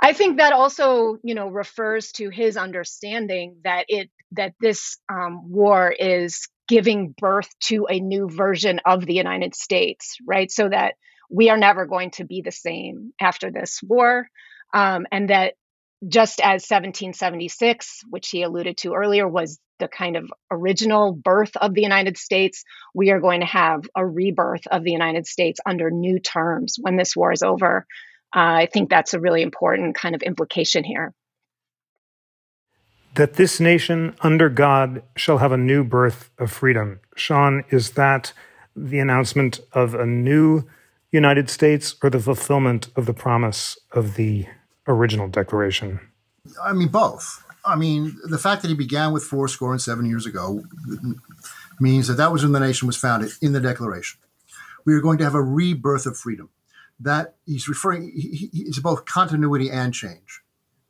I 0.01 0.13
think 0.13 0.37
that 0.37 0.53
also, 0.53 1.17
you 1.23 1.35
know, 1.35 1.47
refers 1.47 2.11
to 2.13 2.29
his 2.29 2.57
understanding 2.57 3.57
that 3.63 3.85
it 3.87 4.09
that 4.33 4.53
this 4.59 4.97
um, 5.09 5.51
war 5.51 5.91
is 5.91 6.47
giving 6.67 7.13
birth 7.17 7.49
to 7.59 7.85
a 7.89 7.99
new 7.99 8.29
version 8.29 8.79
of 8.85 9.05
the 9.05 9.13
United 9.13 9.53
States, 9.55 10.17
right? 10.25 10.49
So 10.49 10.69
that 10.69 10.95
we 11.29 11.49
are 11.49 11.57
never 11.57 11.85
going 11.85 12.11
to 12.11 12.25
be 12.25 12.41
the 12.41 12.51
same 12.51 13.13
after 13.19 13.51
this 13.51 13.79
war, 13.83 14.27
um, 14.73 15.05
and 15.11 15.29
that 15.29 15.53
just 16.07 16.39
as 16.39 16.65
1776, 16.67 18.01
which 18.09 18.29
he 18.29 18.41
alluded 18.41 18.77
to 18.77 18.93
earlier, 18.93 19.27
was 19.27 19.59
the 19.79 19.87
kind 19.87 20.15
of 20.15 20.31
original 20.49 21.11
birth 21.13 21.55
of 21.57 21.73
the 21.73 21.81
United 21.81 22.17
States, 22.17 22.63
we 22.95 23.11
are 23.11 23.19
going 23.19 23.41
to 23.41 23.45
have 23.45 23.81
a 23.95 24.05
rebirth 24.05 24.65
of 24.67 24.83
the 24.83 24.91
United 24.91 25.27
States 25.27 25.59
under 25.65 25.91
new 25.91 26.19
terms 26.19 26.77
when 26.79 26.97
this 26.97 27.15
war 27.15 27.31
is 27.31 27.43
over. 27.43 27.85
Uh, 28.33 28.63
I 28.63 28.65
think 28.65 28.89
that's 28.89 29.13
a 29.13 29.19
really 29.19 29.41
important 29.41 29.95
kind 29.95 30.15
of 30.15 30.21
implication 30.21 30.83
here. 30.83 31.13
That 33.15 33.33
this 33.33 33.59
nation 33.59 34.15
under 34.21 34.47
God 34.47 35.03
shall 35.17 35.39
have 35.39 35.51
a 35.51 35.57
new 35.57 35.83
birth 35.83 36.29
of 36.37 36.49
freedom. 36.49 37.01
Sean, 37.15 37.65
is 37.69 37.91
that 37.91 38.31
the 38.75 38.99
announcement 38.99 39.59
of 39.73 39.93
a 39.93 40.05
new 40.05 40.63
United 41.11 41.49
States 41.49 41.95
or 42.01 42.09
the 42.09 42.21
fulfillment 42.21 42.87
of 42.95 43.05
the 43.05 43.13
promise 43.13 43.77
of 43.91 44.15
the 44.15 44.45
original 44.87 45.27
declaration? 45.27 45.99
I 46.63 46.71
mean, 46.71 46.87
both. 46.87 47.43
I 47.65 47.75
mean, 47.75 48.17
the 48.23 48.37
fact 48.37 48.61
that 48.61 48.69
he 48.69 48.73
began 48.73 49.11
with 49.11 49.23
four 49.23 49.47
score 49.47 49.71
and 49.71 49.81
seven 49.81 50.05
years 50.05 50.25
ago 50.25 50.63
means 51.79 52.07
that 52.07 52.15
that 52.15 52.31
was 52.31 52.43
when 52.43 52.53
the 52.53 52.59
nation 52.59 52.87
was 52.87 52.97
founded 52.97 53.31
in 53.41 53.53
the 53.53 53.59
Declaration. 53.59 54.19
We 54.85 54.95
are 54.95 55.01
going 55.01 55.19
to 55.19 55.23
have 55.23 55.35
a 55.35 55.41
rebirth 55.41 56.05
of 56.05 56.17
freedom. 56.17 56.49
That 57.01 57.35
he's 57.45 57.67
referring, 57.67 58.11
he, 58.15 58.49
he, 58.51 58.61
it's 58.61 58.79
both 58.79 59.05
continuity 59.05 59.69
and 59.71 59.93
change, 59.93 60.41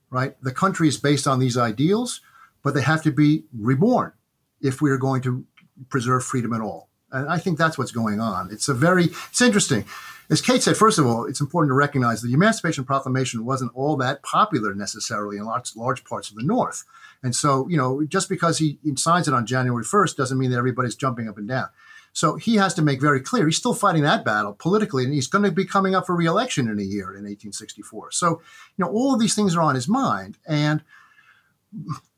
right? 0.10 0.36
The 0.42 0.52
country 0.52 0.88
is 0.88 0.98
based 0.98 1.28
on 1.28 1.40
these 1.40 1.58
ideals, 1.58 2.22
but 2.64 2.74
they 2.74 2.82
have 2.82 3.04
to 3.04 3.12
be 3.12 3.46
reborn 3.58 4.14
if 4.62 4.82
we 4.82 4.92
are 4.92 4.98
going 4.98 5.22
to 5.22 5.46
preserve 5.90 6.24
freedom 6.24 6.54
at 6.54 6.62
all. 6.62 6.90
And 7.12 7.30
I 7.30 7.40
think 7.40 7.58
that's 7.58 7.78
what's 7.78 7.92
going 7.92 8.20
on. 8.20 8.50
It's 8.52 8.68
a 8.68 8.74
very, 8.74 9.06
it's 9.06 9.42
interesting 9.42 9.86
as 10.32 10.42
Kate 10.42 10.64
said, 10.64 10.78
first 10.78 10.98
of 10.98 11.06
all, 11.06 11.26
it's 11.26 11.42
important 11.42 11.72
to 11.72 11.76
recognize 11.76 12.22
that 12.22 12.30
the 12.30 12.34
Emancipation 12.34 12.86
Proclamation 12.86 13.44
wasn't 13.44 13.74
all 13.76 13.98
that 13.98 14.24
popular 14.24 14.74
necessarily 14.74 15.36
in 15.36 15.44
large, 15.44 15.76
large 15.76 16.06
parts 16.06 16.30
of 16.30 16.38
the 16.38 16.44
North. 16.44 16.86
And 17.22 17.36
so, 17.36 17.68
you 17.68 17.76
know, 17.76 18.02
just 18.06 18.30
because 18.30 18.58
he 18.58 18.80
signs 18.96 19.28
it 19.28 19.34
on 19.34 19.46
January 19.46 19.84
1st 19.84 20.16
doesn't 20.16 20.38
mean 20.38 20.50
that 20.52 20.58
everybody's 20.58 20.96
jumping 20.96 21.28
up 21.28 21.38
and 21.38 21.50
down. 21.50 21.68
So 22.14 22.36
he 22.36 22.56
has 22.56 22.74
to 22.74 22.82
make 22.82 23.00
very 23.00 23.22
clear 23.22 23.46
he's 23.46 23.58
still 23.58 23.74
fighting 23.74 24.04
that 24.04 24.26
battle 24.26 24.54
politically, 24.54 25.06
and 25.06 25.14
he's 25.14 25.28
going 25.28 25.46
to 25.46 25.52
be 25.52 25.66
coming 25.66 25.96
up 25.96 26.06
for 26.06 26.16
reelection 26.16 26.68
in 26.68 26.80
a 26.80 26.84
year 26.84 27.10
in 27.10 27.24
1864. 27.24 28.12
So, 28.12 28.42
you 28.78 28.86
know, 28.86 28.92
all 28.92 29.14
of 29.14 29.20
these 29.20 29.36
things 29.36 29.56
are 29.56 29.62
on 29.62 29.76
his 29.76 29.88
mind. 29.88 30.38
And 30.46 30.84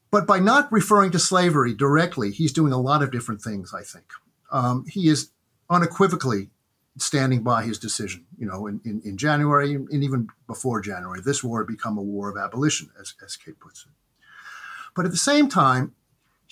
but 0.10 0.27
by 0.27 0.39
not 0.39 0.71
referring 0.71 1.12
to 1.12 1.19
slavery 1.19 1.73
directly, 1.73 2.32
he's 2.32 2.53
doing 2.53 2.73
a 2.73 2.82
lot 2.82 3.03
of 3.03 3.12
different 3.12 3.41
things, 3.41 3.73
I 3.73 3.84
think. 3.84 4.06
Um, 4.51 4.86
he 4.88 5.10
is 5.10 5.32
unequivocally 5.69 6.49
standing 6.97 7.41
by 7.41 7.63
his 7.63 7.79
decision. 7.79 8.25
You 8.38 8.47
know, 8.47 8.67
in, 8.67 8.79
in, 8.86 9.01
in, 9.03 9.17
January 9.17 9.73
and 9.73 10.03
even 10.03 10.29
before 10.47 10.82
January, 10.82 11.21
this 11.23 11.43
war 11.43 11.62
had 11.62 11.67
become 11.67 11.97
a 11.97 12.03
war 12.03 12.29
of 12.29 12.38
abolition, 12.38 12.89
as, 12.99 13.15
as 13.23 13.36
Kate 13.36 13.60
puts 13.60 13.86
it. 13.86 13.91
But 14.95 15.06
at 15.06 15.12
the 15.12 15.17
same 15.17 15.49
time, 15.49 15.95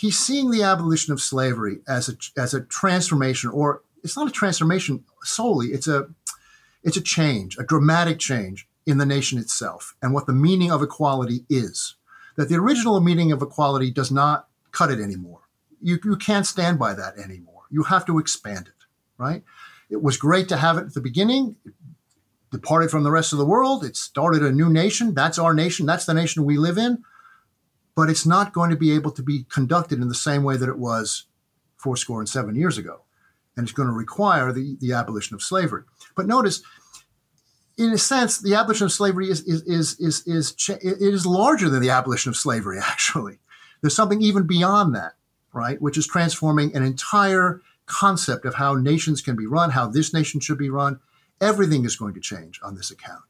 he's 0.01 0.17
seeing 0.17 0.49
the 0.49 0.63
abolition 0.63 1.13
of 1.13 1.21
slavery 1.21 1.77
as 1.87 2.09
a 2.09 2.13
as 2.35 2.55
a 2.55 2.61
transformation, 2.61 3.51
or 3.51 3.83
it's 4.03 4.17
not 4.17 4.27
a 4.27 4.31
transformation 4.31 5.03
solely. 5.23 5.67
It's 5.67 5.87
a 5.87 6.09
it's 6.83 6.97
a 6.97 7.01
change, 7.01 7.57
a 7.59 7.63
dramatic 7.63 8.17
change 8.17 8.67
in 8.87 8.97
the 8.97 9.05
nation 9.05 9.37
itself, 9.37 9.95
and 10.01 10.11
what 10.13 10.25
the 10.25 10.33
meaning 10.33 10.71
of 10.71 10.81
equality 10.81 11.45
is. 11.49 11.95
That 12.35 12.49
the 12.49 12.55
original 12.55 12.99
meaning 12.99 13.31
of 13.31 13.41
equality 13.41 13.91
does 13.91 14.11
not 14.11 14.47
cut 14.71 14.89
it 14.89 14.99
anymore. 14.99 15.41
You, 15.81 15.99
you 16.03 16.15
can't 16.15 16.47
stand 16.47 16.79
by 16.79 16.93
that 16.93 17.17
anymore. 17.17 17.63
You 17.69 17.83
have 17.83 18.05
to 18.05 18.17
expand 18.17 18.67
it, 18.67 18.85
right? 19.17 19.43
It 19.89 20.01
was 20.01 20.17
great 20.17 20.47
to 20.49 20.57
have 20.57 20.77
it 20.77 20.85
at 20.87 20.93
the 20.93 21.01
beginning. 21.01 21.57
It 21.65 21.73
departed 22.49 22.89
from 22.89 23.03
the 23.03 23.11
rest 23.11 23.33
of 23.33 23.37
the 23.37 23.45
world. 23.45 23.83
It 23.83 23.97
started 23.97 24.41
a 24.43 24.51
new 24.51 24.69
nation. 24.69 25.13
That's 25.13 25.37
our 25.37 25.53
nation. 25.53 25.85
That's 25.85 26.05
the 26.05 26.13
nation 26.13 26.45
we 26.45 26.57
live 26.57 26.77
in. 26.77 27.03
But 27.95 28.09
it's 28.09 28.25
not 28.25 28.53
going 28.53 28.69
to 28.69 28.75
be 28.75 28.93
able 28.93 29.11
to 29.11 29.23
be 29.23 29.45
conducted 29.49 30.01
in 30.01 30.07
the 30.07 30.15
same 30.15 30.43
way 30.43 30.57
that 30.57 30.69
it 30.69 30.77
was 30.77 31.25
four 31.77 31.97
score 31.97 32.19
and 32.19 32.29
seven 32.29 32.55
years 32.55 32.77
ago. 32.77 33.01
And 33.57 33.65
it's 33.65 33.73
going 33.73 33.89
to 33.89 33.93
require 33.93 34.53
the, 34.53 34.77
the 34.79 34.93
abolition 34.93 35.35
of 35.35 35.41
slavery. 35.41 35.83
But 36.15 36.25
notice, 36.25 36.61
in 37.77 37.91
a 37.91 37.97
sense, 37.97 38.39
the 38.39 38.55
abolition 38.55 38.85
of 38.85 38.91
slavery 38.91 39.29
is, 39.29 39.41
is, 39.41 39.63
is, 39.63 39.99
is, 39.99 40.25
is, 40.25 40.55
it 40.69 41.01
is 41.01 41.25
larger 41.25 41.69
than 41.69 41.81
the 41.81 41.89
abolition 41.89 42.29
of 42.29 42.37
slavery, 42.37 42.79
actually. 42.81 43.39
There's 43.81 43.95
something 43.95 44.21
even 44.21 44.47
beyond 44.47 44.95
that, 44.95 45.13
right? 45.53 45.81
Which 45.81 45.97
is 45.97 46.07
transforming 46.07 46.75
an 46.75 46.83
entire 46.83 47.61
concept 47.87 48.45
of 48.45 48.55
how 48.55 48.75
nations 48.75 49.21
can 49.21 49.35
be 49.35 49.47
run, 49.47 49.71
how 49.71 49.87
this 49.87 50.13
nation 50.13 50.39
should 50.39 50.57
be 50.57 50.69
run, 50.69 50.99
everything 51.41 51.83
is 51.83 51.95
going 51.95 52.13
to 52.13 52.21
change 52.21 52.59
on 52.63 52.75
this 52.75 52.91
account. 52.91 53.23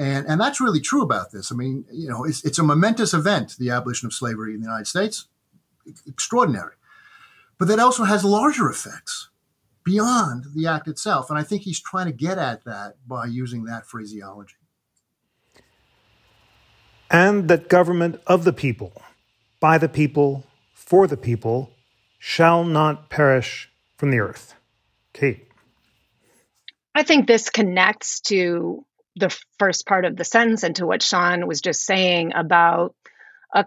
And, 0.00 0.26
and 0.26 0.40
that's 0.40 0.62
really 0.62 0.80
true 0.80 1.02
about 1.02 1.30
this. 1.30 1.52
I 1.52 1.54
mean, 1.54 1.84
you 1.92 2.08
know, 2.08 2.24
it's, 2.24 2.42
it's 2.42 2.58
a 2.58 2.62
momentous 2.62 3.12
event, 3.12 3.56
the 3.58 3.68
abolition 3.68 4.06
of 4.06 4.14
slavery 4.14 4.54
in 4.54 4.60
the 4.62 4.66
United 4.66 4.86
States, 4.86 5.26
extraordinary. 6.06 6.72
But 7.58 7.68
that 7.68 7.78
also 7.78 8.04
has 8.04 8.24
larger 8.24 8.70
effects 8.70 9.28
beyond 9.84 10.46
the 10.54 10.66
act 10.66 10.88
itself. 10.88 11.28
And 11.28 11.38
I 11.38 11.42
think 11.42 11.62
he's 11.62 11.78
trying 11.78 12.06
to 12.06 12.12
get 12.12 12.38
at 12.38 12.64
that 12.64 12.94
by 13.06 13.26
using 13.26 13.64
that 13.64 13.84
phraseology. 13.84 14.54
And 17.10 17.48
that 17.48 17.68
government 17.68 18.22
of 18.26 18.44
the 18.44 18.54
people, 18.54 19.02
by 19.60 19.76
the 19.76 19.88
people, 19.88 20.46
for 20.72 21.06
the 21.08 21.18
people, 21.18 21.72
shall 22.18 22.64
not 22.64 23.10
perish 23.10 23.68
from 23.98 24.12
the 24.12 24.20
earth. 24.20 24.54
Kate. 25.12 25.46
I 26.94 27.02
think 27.02 27.26
this 27.26 27.50
connects 27.50 28.20
to 28.22 28.86
the 29.16 29.36
first 29.58 29.86
part 29.86 30.04
of 30.04 30.16
the 30.16 30.24
sentence 30.24 30.62
and 30.62 30.76
to 30.76 30.86
what 30.86 31.02
Sean 31.02 31.46
was 31.46 31.60
just 31.60 31.84
saying 31.84 32.32
about 32.34 32.94
a 33.54 33.64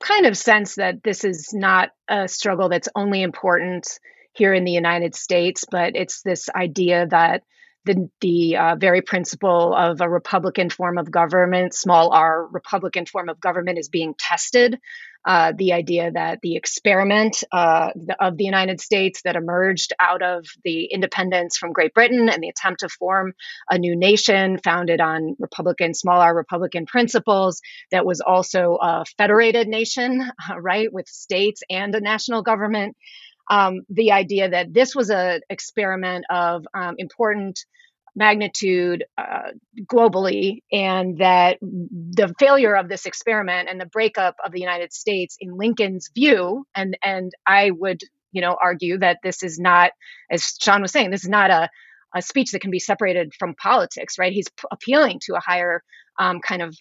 kind 0.00 0.26
of 0.26 0.36
sense 0.36 0.76
that 0.76 1.02
this 1.02 1.24
is 1.24 1.50
not 1.52 1.90
a 2.08 2.28
struggle 2.28 2.68
that's 2.68 2.88
only 2.94 3.22
important 3.22 3.98
here 4.32 4.54
in 4.54 4.64
the 4.64 4.72
United 4.72 5.14
States, 5.14 5.64
but 5.70 5.96
it's 5.96 6.22
this 6.22 6.48
idea 6.54 7.06
that 7.08 7.42
the, 7.88 8.10
the 8.20 8.56
uh, 8.56 8.76
very 8.76 9.00
principle 9.00 9.74
of 9.74 10.00
a 10.00 10.08
Republican 10.08 10.68
form 10.68 10.98
of 10.98 11.10
government, 11.10 11.74
small 11.74 12.12
r 12.12 12.46
Republican 12.46 13.06
form 13.06 13.28
of 13.28 13.40
government, 13.40 13.78
is 13.78 13.88
being 13.88 14.14
tested. 14.18 14.78
Uh, 15.24 15.52
the 15.56 15.72
idea 15.72 16.10
that 16.12 16.38
the 16.42 16.54
experiment 16.54 17.42
uh, 17.50 17.90
of 18.20 18.36
the 18.36 18.44
United 18.44 18.80
States 18.80 19.20
that 19.22 19.36
emerged 19.36 19.92
out 20.00 20.22
of 20.22 20.46
the 20.64 20.84
independence 20.84 21.58
from 21.58 21.72
Great 21.72 21.92
Britain 21.92 22.28
and 22.28 22.42
the 22.42 22.48
attempt 22.48 22.80
to 22.80 22.88
form 22.88 23.32
a 23.68 23.78
new 23.78 23.96
nation 23.96 24.58
founded 24.62 25.00
on 25.00 25.34
Republican, 25.38 25.92
small 25.92 26.20
r 26.20 26.34
Republican 26.34 26.86
principles, 26.86 27.60
that 27.90 28.06
was 28.06 28.20
also 28.20 28.78
a 28.80 29.04
federated 29.16 29.66
nation, 29.66 30.30
right, 30.58 30.92
with 30.92 31.08
states 31.08 31.62
and 31.68 31.94
a 31.94 32.00
national 32.00 32.42
government 32.42 32.96
um, 33.50 33.82
the 33.88 34.12
idea 34.12 34.50
that 34.50 34.72
this 34.72 34.94
was 34.94 35.10
an 35.10 35.40
experiment 35.50 36.24
of 36.30 36.66
um, 36.74 36.94
important 36.98 37.64
magnitude 38.16 39.04
uh, 39.16 39.52
globally, 39.84 40.62
and 40.72 41.18
that 41.18 41.58
the 41.60 42.34
failure 42.38 42.74
of 42.74 42.88
this 42.88 43.06
experiment 43.06 43.68
and 43.68 43.80
the 43.80 43.86
breakup 43.86 44.36
of 44.44 44.52
the 44.52 44.60
United 44.60 44.92
States, 44.92 45.36
in 45.40 45.56
Lincoln's 45.56 46.10
view, 46.14 46.66
and 46.74 46.96
and 47.02 47.32
I 47.46 47.70
would 47.70 48.00
you 48.32 48.40
know 48.40 48.56
argue 48.60 48.98
that 48.98 49.18
this 49.22 49.42
is 49.42 49.58
not, 49.58 49.92
as 50.30 50.56
Sean 50.60 50.82
was 50.82 50.92
saying, 50.92 51.10
this 51.10 51.24
is 51.24 51.30
not 51.30 51.50
a 51.50 51.68
a 52.14 52.22
speech 52.22 52.52
that 52.52 52.60
can 52.60 52.70
be 52.70 52.78
separated 52.78 53.32
from 53.38 53.54
politics, 53.54 54.18
right? 54.18 54.32
He's 54.32 54.48
p- 54.48 54.68
appealing 54.72 55.20
to 55.26 55.34
a 55.36 55.40
higher 55.40 55.82
um, 56.18 56.40
kind 56.40 56.62
of 56.62 56.74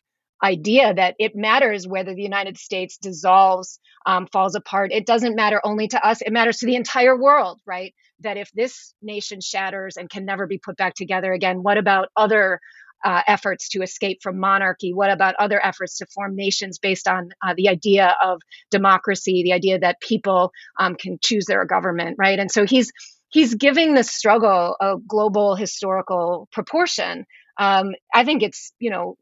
idea 0.43 0.93
that 0.93 1.15
it 1.19 1.35
matters 1.35 1.87
whether 1.87 2.13
the 2.13 2.21
United 2.21 2.57
States 2.57 2.97
dissolves, 2.97 3.79
um, 4.05 4.27
falls 4.27 4.55
apart. 4.55 4.91
It 4.91 5.05
doesn't 5.05 5.35
matter 5.35 5.59
only 5.63 5.87
to 5.89 6.05
us, 6.05 6.21
it 6.21 6.31
matters 6.31 6.57
to 6.57 6.65
the 6.65 6.75
entire 6.75 7.19
world, 7.19 7.59
right? 7.65 7.93
That 8.21 8.37
if 8.37 8.51
this 8.51 8.93
nation 9.01 9.41
shatters 9.41 9.97
and 9.97 10.09
can 10.09 10.25
never 10.25 10.47
be 10.47 10.57
put 10.57 10.77
back 10.77 10.93
together 10.95 11.31
again, 11.33 11.63
what 11.63 11.77
about 11.77 12.09
other? 12.15 12.59
Uh, 13.05 13.21
efforts 13.27 13.69
to 13.69 13.83
escape 13.83 14.23
from 14.23 14.39
monarchy? 14.39 14.91
What 14.91 15.11
about 15.11 15.35
other 15.35 15.63
efforts 15.63 15.99
to 15.99 16.07
form 16.07 16.35
nations 16.35 16.79
based 16.79 17.07
on 17.07 17.29
uh, 17.45 17.53
the 17.55 17.69
idea 17.69 18.15
of 18.23 18.41
democracy, 18.71 19.43
the 19.43 19.53
idea 19.53 19.77
that 19.77 20.01
people 20.01 20.51
um, 20.79 20.95
can 20.95 21.19
choose 21.21 21.45
their 21.45 21.63
government, 21.63 22.15
right? 22.17 22.39
And 22.39 22.51
so 22.51 22.65
he's 22.65 22.91
he's 23.29 23.53
giving 23.53 23.93
the 23.93 24.03
struggle 24.03 24.75
a 24.81 24.95
global 25.07 25.55
historical 25.55 26.49
proportion. 26.51 27.25
Um, 27.59 27.91
I 28.13 28.23
think 28.23 28.41
it's 28.41 28.73
you 28.79 28.89
know 28.89 29.15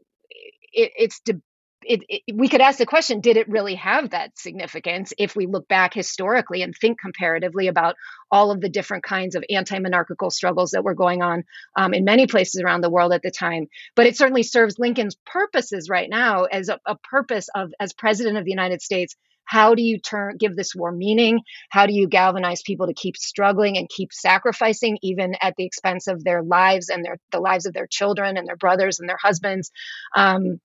it, 0.75 0.91
it's 0.97 1.19
de- 1.21 1.41
it, 1.87 2.01
it, 2.09 2.35
we 2.35 2.49
could 2.49 2.61
ask 2.61 2.79
the 2.79 2.85
question 2.85 3.19
did 3.19 3.37
it 3.37 3.47
really 3.47 3.75
have 3.75 4.09
that 4.09 4.37
significance 4.37 5.13
if 5.19 5.35
we 5.35 5.45
look 5.45 5.67
back 5.67 5.93
historically 5.93 6.63
and 6.63 6.73
think 6.75 6.99
comparatively 6.99 7.67
about 7.67 7.95
all 8.31 8.51
of 8.51 8.59
the 8.59 8.69
different 8.69 9.03
kinds 9.03 9.35
of 9.35 9.43
anti-monarchical 9.49 10.31
struggles 10.31 10.71
that 10.71 10.83
were 10.83 10.95
going 10.95 11.21
on 11.21 11.43
um, 11.75 11.93
in 11.93 12.03
many 12.03 12.25
places 12.25 12.61
around 12.61 12.81
the 12.81 12.89
world 12.89 13.13
at 13.13 13.21
the 13.21 13.31
time? 13.31 13.67
But 13.95 14.07
it 14.07 14.17
certainly 14.17 14.43
serves 14.43 14.79
lincoln's 14.79 15.15
purposes 15.25 15.89
right 15.89 16.09
now 16.09 16.45
as 16.45 16.69
a, 16.69 16.79
a 16.85 16.95
purpose 16.97 17.49
of 17.53 17.71
as 17.79 17.93
president 17.93 18.37
of 18.37 18.45
the 18.45 18.51
united 18.51 18.81
states 18.81 19.15
how 19.45 19.75
do 19.75 19.81
you 19.81 19.99
turn 19.99 20.37
give 20.37 20.55
this 20.55 20.75
war 20.75 20.91
meaning? 20.91 21.41
How 21.69 21.85
do 21.85 21.93
you 21.93 22.07
galvanize 22.07 22.61
people 22.63 22.87
to 22.87 22.93
keep 22.93 23.15
struggling 23.15 23.77
and 23.77 23.87
keep 23.89 24.11
sacrificing 24.11 24.97
even 25.01 25.35
at 25.41 25.53
the 25.57 25.65
expense 25.65 26.07
of 26.07 26.23
their 26.23 26.43
lives 26.43 26.89
and 26.89 27.05
their 27.05 27.17
the 27.31 27.39
lives 27.39 27.65
of 27.65 27.73
their 27.73 27.87
children 27.87 28.37
and 28.37 28.47
their 28.47 28.57
brothers 28.57 28.99
and 28.99 29.07
their 29.07 29.19
husbands? 29.21 29.71
Um, 30.15 30.59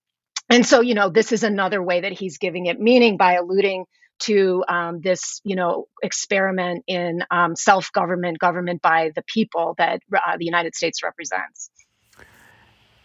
and 0.49 0.67
so 0.67 0.81
you 0.81 0.95
know 0.95 1.11
this 1.11 1.33
is 1.33 1.43
another 1.43 1.83
way 1.83 2.01
that 2.01 2.13
he's 2.13 2.39
giving 2.39 2.67
it 2.67 2.81
meaning 2.81 3.17
by 3.17 3.35
alluding 3.35 3.85
to 4.21 4.65
um, 4.69 5.01
this 5.01 5.41
you 5.45 5.57
know 5.57 5.87
experiment 6.03 6.85
in 6.87 7.21
um, 7.31 7.57
self-government 7.57 8.39
government 8.39 8.83
by 8.83 9.11
the 9.15 9.23
people 9.23 9.75
that 9.79 10.01
uh, 10.15 10.37
the 10.39 10.45
united 10.45 10.75
states 10.75 11.03
represents. 11.03 11.71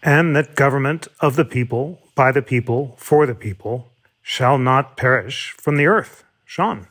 And 0.04 0.36
that 0.36 0.56
government 0.56 1.08
of 1.20 1.36
the 1.36 1.46
people 1.46 2.00
by 2.16 2.32
the 2.32 2.42
people 2.42 2.96
for 2.98 3.26
the 3.26 3.36
people 3.36 3.92
shall 4.28 4.58
not 4.58 4.98
perish 4.98 5.54
from 5.58 5.78
the 5.78 5.86
earth 5.86 6.24
sean 6.46 6.88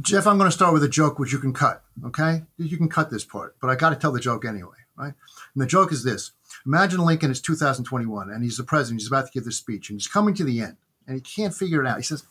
jeff 0.00 0.26
i'm 0.26 0.36
going 0.36 0.50
to 0.50 0.54
start 0.54 0.74
with 0.74 0.84
a 0.84 0.88
joke 0.88 1.18
which 1.18 1.32
you 1.32 1.38
can 1.38 1.52
cut 1.52 1.82
okay 2.04 2.42
you 2.58 2.76
can 2.76 2.88
cut 2.88 3.10
this 3.10 3.24
part 3.24 3.56
but 3.60 3.70
i 3.70 3.74
got 3.74 3.90
to 3.90 3.96
tell 3.96 4.12
the 4.12 4.20
joke 4.20 4.44
anyway 4.44 4.76
right 4.96 5.14
and 5.54 5.62
the 5.62 5.66
joke 5.66 5.90
is 5.90 6.04
this 6.04 6.32
Imagine 6.64 7.00
Lincoln 7.00 7.30
is 7.30 7.40
2021 7.40 8.30
and 8.30 8.42
he's 8.42 8.56
the 8.56 8.64
president. 8.64 9.00
He's 9.00 9.08
about 9.08 9.26
to 9.26 9.32
give 9.32 9.44
this 9.44 9.56
speech 9.56 9.88
and 9.88 9.96
he's 9.96 10.08
coming 10.08 10.34
to 10.34 10.44
the 10.44 10.60
end 10.60 10.76
and 11.06 11.14
he 11.16 11.20
can't 11.20 11.54
figure 11.54 11.82
it 11.82 11.86
out. 11.86 11.96
He 11.96 12.02
says, 12.02 12.24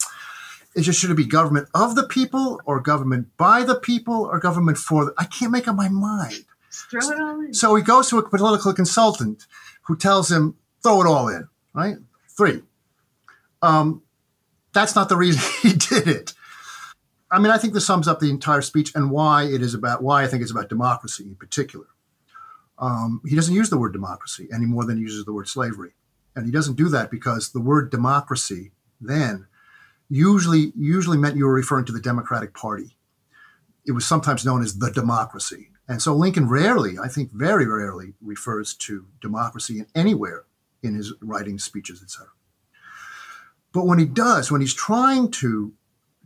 "It 0.76 0.82
just 0.82 1.00
should 1.00 1.12
it 1.12 1.16
be 1.16 1.26
government 1.26 1.70
of 1.74 1.96
the 1.96 2.08
people 2.08 2.60
or 2.66 2.80
government 2.82 3.30
by 3.38 3.64
the 3.64 3.76
people 3.76 4.24
or 4.26 4.40
government 4.40 4.78
for 4.78 5.06
the?" 5.06 5.14
I 5.18 5.24
can't 5.24 5.52
make 5.52 5.68
up 5.68 5.76
my 5.76 5.90
mind. 5.90 6.46
Throw 6.92 7.10
it 7.10 7.20
all 7.20 7.40
in. 7.40 7.54
So 7.54 7.76
he 7.76 7.84
goes 7.84 8.10
to 8.10 8.18
a 8.18 8.30
political 8.30 8.74
consultant 8.74 9.48
who 9.84 9.96
tells 9.96 10.32
him, 10.32 10.56
"Throw 10.84 11.02
it 11.02 11.08
all 11.08 11.30
in." 11.30 11.48
Right? 11.74 11.98
Three. 12.30 12.64
Um, 13.66 14.04
that's 14.74 14.96
not 14.96 15.10
the 15.10 15.18
reason 15.18 15.42
he 15.62 15.74
did 15.74 16.08
it. 16.08 16.34
I 17.32 17.40
mean, 17.40 17.52
I 17.52 17.58
think 17.58 17.74
this 17.74 17.88
sums 17.88 18.08
up 18.08 18.20
the 18.20 18.30
entire 18.30 18.62
speech 18.62 18.94
and 18.94 19.10
why 19.10 19.44
it 19.44 19.62
is 19.62 19.74
about 19.74 20.04
why 20.04 20.24
I 20.24 20.28
think 20.28 20.44
it's 20.44 20.52
about 20.52 20.70
democracy 20.70 21.24
in 21.24 21.36
particular. 21.36 21.88
Um, 22.78 23.22
he 23.26 23.36
doesn't 23.36 23.56
use 23.56 23.70
the 23.70 23.78
word 23.78 23.94
democracy 23.94 24.48
any 24.54 24.66
more 24.66 24.86
than 24.86 24.98
he 24.98 25.04
uses 25.04 25.26
the 25.26 25.34
word 25.34 25.48
slavery. 25.48 25.94
And 26.36 26.46
he 26.46 26.52
doesn't 26.52 26.76
do 26.76 26.90
that 26.90 27.10
because 27.10 27.52
the 27.52 27.62
word 27.62 27.90
democracy 27.90 28.72
then 29.02 29.48
usually 30.10 30.72
usually 30.78 31.18
meant 31.18 31.38
you 31.38 31.46
were 31.46 31.54
referring 31.54 31.86
to 31.86 31.94
the 31.94 32.02
Democratic 32.02 32.54
Party. 32.54 32.98
It 33.88 33.94
was 33.94 34.06
sometimes 34.06 34.46
known 34.46 34.62
as 34.62 34.78
the 34.78 34.92
democracy. 34.92 35.70
And 35.88 36.02
so 36.02 36.14
Lincoln 36.14 36.48
rarely, 36.50 37.00
I 37.00 37.08
think 37.08 37.32
very 37.32 37.66
rarely, 37.66 38.14
refers 38.22 38.76
to 38.76 39.08
democracy 39.22 39.80
in 39.80 39.88
anywhere 39.96 40.44
in 40.84 40.96
his 40.96 41.14
writings, 41.22 41.64
speeches, 41.64 42.04
etc. 42.04 42.28
But 43.76 43.86
when 43.86 44.00
he 44.00 44.06
does, 44.06 44.52
when 44.52 44.62
he's 44.62 44.74
trying 44.74 45.30
to 45.32 45.74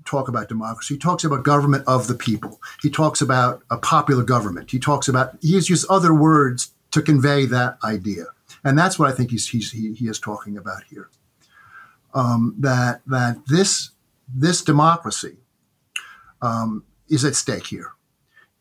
talk 0.06 0.28
about 0.28 0.48
democracy. 0.48 0.96
He 0.96 1.00
talks 1.00 1.24
about 1.24 1.44
government 1.44 1.84
of 1.88 2.08
the 2.08 2.16
people. 2.16 2.60
He 2.82 2.90
talks 2.90 3.22
about 3.22 3.62
a 3.70 3.78
popular 3.78 4.24
government. 4.24 4.72
He 4.72 4.80
talks 4.80 5.08
about 5.08 5.38
he 5.42 5.50
used 5.50 5.86
other 5.90 6.14
words 6.14 6.72
to 6.92 7.02
convey 7.02 7.46
that 7.46 7.78
idea, 7.84 8.26
and 8.64 8.78
that's 8.78 8.98
what 8.98 9.10
I 9.10 9.12
think 9.12 9.32
he's, 9.32 9.50
he's 9.50 9.72
he, 9.72 9.94
he 9.94 10.08
is 10.08 10.20
talking 10.20 10.58
about 10.58 10.84
here. 10.90 11.10
Um, 12.14 12.56
that 12.60 13.02
that 13.08 13.38
this 13.48 13.92
this 14.34 14.64
democracy 14.64 15.38
um, 16.42 16.84
is 17.08 17.24
at 17.24 17.36
stake 17.36 17.68
here. 17.68 17.92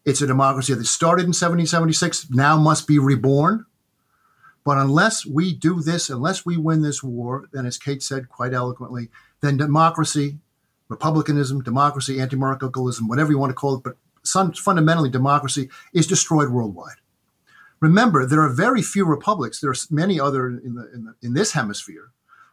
It's 0.05 0.23
a 0.23 0.27
democracy 0.27 0.75
that 0.75 0.87
started 0.87 1.23
in 1.23 1.29
1776, 1.29 2.29
now 2.31 2.57
must 2.57 2.87
be 2.87 2.99
reborn. 2.99 3.67
But 4.69 4.77
unless 4.77 5.25
we 5.25 5.55
do 5.55 5.81
this, 5.81 6.11
unless 6.11 6.45
we 6.45 6.59
win 6.59 6.83
this 6.83 7.03
war, 7.03 7.49
then 7.55 7.65
as 7.65 7.79
Kate 7.79 8.03
said 8.03 8.29
quite 8.29 8.53
eloquently, 8.53 9.09
then 9.41 9.57
democracy 9.57 10.41
republicanism, 10.91 11.63
democracy, 11.63 12.21
anti-monarchicalism, 12.21 13.09
whatever 13.09 13.33
you 13.33 13.39
want 13.39 13.49
to 13.49 13.55
call 13.55 13.77
it, 13.77 13.83
but 13.83 13.97
fundamentally 14.59 15.09
democracy 15.09 15.71
is 15.95 16.07
destroyed 16.07 16.51
worldwide. 16.51 16.99
Remember, 17.81 18.27
there 18.27 18.43
are 18.43 18.51
very 18.51 18.83
few 18.83 19.07
republics. 19.07 19.59
There 19.59 19.71
are 19.71 19.75
many 19.91 20.21
other 20.21 20.49
in, 20.49 20.75
the, 20.75 20.93
in, 20.93 21.05
the, 21.07 21.15
in 21.23 21.33
this 21.33 21.53
hemisphere, 21.53 22.11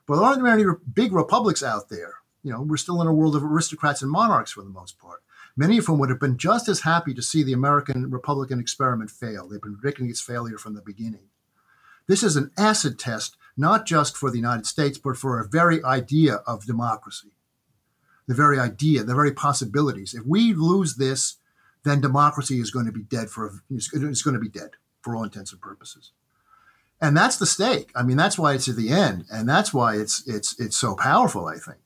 but 0.07 0.15
there 0.15 0.23
aren't 0.23 0.41
many 0.41 0.63
big 0.93 1.11
republics 1.11 1.61
out 1.61 1.89
there. 1.89 2.13
You 2.43 2.53
know, 2.53 2.61
we're 2.61 2.77
still 2.77 3.01
in 3.01 3.09
a 3.09 3.13
world 3.13 3.35
of 3.35 3.43
aristocrats 3.43 4.01
and 4.01 4.09
monarchs 4.09 4.53
for 4.53 4.61
the 4.61 4.69
most 4.69 4.99
part. 4.99 5.21
Many 5.57 5.79
of 5.79 5.85
whom 5.87 5.99
would 5.99 6.11
have 6.11 6.21
been 6.21 6.37
just 6.37 6.69
as 6.69 6.79
happy 6.79 7.13
to 7.13 7.21
see 7.21 7.43
the 7.43 7.51
American 7.51 8.09
Republican 8.09 8.61
experiment 8.61 9.11
fail. 9.11 9.49
They've 9.49 9.61
been 9.61 9.75
predicting 9.75 10.09
its 10.09 10.21
failure 10.21 10.57
from 10.57 10.75
the 10.75 10.81
beginning. 10.81 11.27
This 12.07 12.23
is 12.23 12.35
an 12.35 12.51
acid 12.57 12.99
test, 12.99 13.37
not 13.57 13.85
just 13.85 14.15
for 14.17 14.29
the 14.29 14.37
United 14.37 14.65
States, 14.65 14.97
but 14.97 15.17
for 15.17 15.39
a 15.39 15.47
very 15.47 15.83
idea 15.83 16.35
of 16.47 16.65
democracy 16.65 17.31
the 18.27 18.33
very 18.33 18.59
idea, 18.59 19.03
the 19.03 19.15
very 19.15 19.31
possibilities. 19.31 20.13
If 20.13 20.25
we 20.25 20.53
lose 20.53 20.95
this, 20.95 21.37
then 21.83 22.01
democracy 22.01 22.59
is 22.59 22.71
going 22.71 22.85
to 22.85 22.91
be 22.91 23.03
dead 23.03 23.29
for 23.29 23.61
it's 23.69 24.21
going 24.21 24.33
to 24.33 24.39
be 24.39 24.49
dead 24.49 24.71
for 25.01 25.15
all 25.15 25.23
intents 25.23 25.51
and 25.51 25.61
purposes. 25.61 26.11
And 26.99 27.15
that's 27.15 27.37
the 27.37 27.45
stake. 27.45 27.91
I 27.95 28.03
mean, 28.03 28.17
that's 28.17 28.39
why 28.39 28.53
it's 28.53 28.67
at 28.67 28.77
the 28.77 28.89
end, 28.89 29.25
and 29.31 29.47
that's 29.47 29.73
why 29.73 29.95
it's 29.95 30.25
it's 30.27 30.59
it's 30.59 30.77
so 30.77 30.95
powerful. 30.95 31.45
I 31.45 31.57
think. 31.57 31.84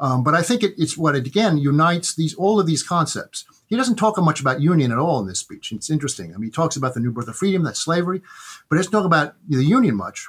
Um, 0.00 0.24
but 0.24 0.34
I 0.34 0.40
think 0.40 0.62
it, 0.62 0.74
it's 0.78 0.96
what 0.96 1.14
it 1.14 1.26
again 1.26 1.58
unites 1.58 2.14
these 2.14 2.34
all 2.34 2.58
of 2.58 2.66
these 2.66 2.82
concepts. 2.82 3.44
He 3.66 3.76
doesn't 3.76 3.96
talk 3.96 4.18
much 4.18 4.40
about 4.40 4.60
union 4.60 4.90
at 4.90 4.98
all 4.98 5.20
in 5.20 5.26
this 5.26 5.38
speech. 5.38 5.70
It's 5.70 5.90
interesting. 5.90 6.34
I 6.34 6.38
mean, 6.38 6.48
he 6.48 6.50
talks 6.50 6.74
about 6.74 6.94
the 6.94 7.00
new 7.00 7.12
birth 7.12 7.28
of 7.28 7.36
freedom, 7.36 7.62
that's 7.62 7.78
slavery, 7.78 8.22
but 8.68 8.76
he 8.76 8.78
doesn't 8.78 8.92
talk 8.92 9.04
about 9.04 9.34
the 9.46 9.62
union 9.62 9.94
much. 9.94 10.26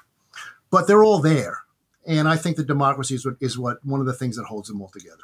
But 0.70 0.88
they're 0.88 1.04
all 1.04 1.20
there, 1.20 1.60
and 2.06 2.28
I 2.28 2.36
think 2.36 2.58
that 2.58 2.68
democracy 2.68 3.16
is 3.16 3.26
what 3.26 3.36
is 3.40 3.58
what 3.58 3.84
one 3.86 4.02
of 4.02 4.06
the 4.06 4.14
things 4.14 4.36
that 4.36 4.46
holds 4.46 4.68
them 4.68 4.82
all 4.82 4.90
together. 4.90 5.24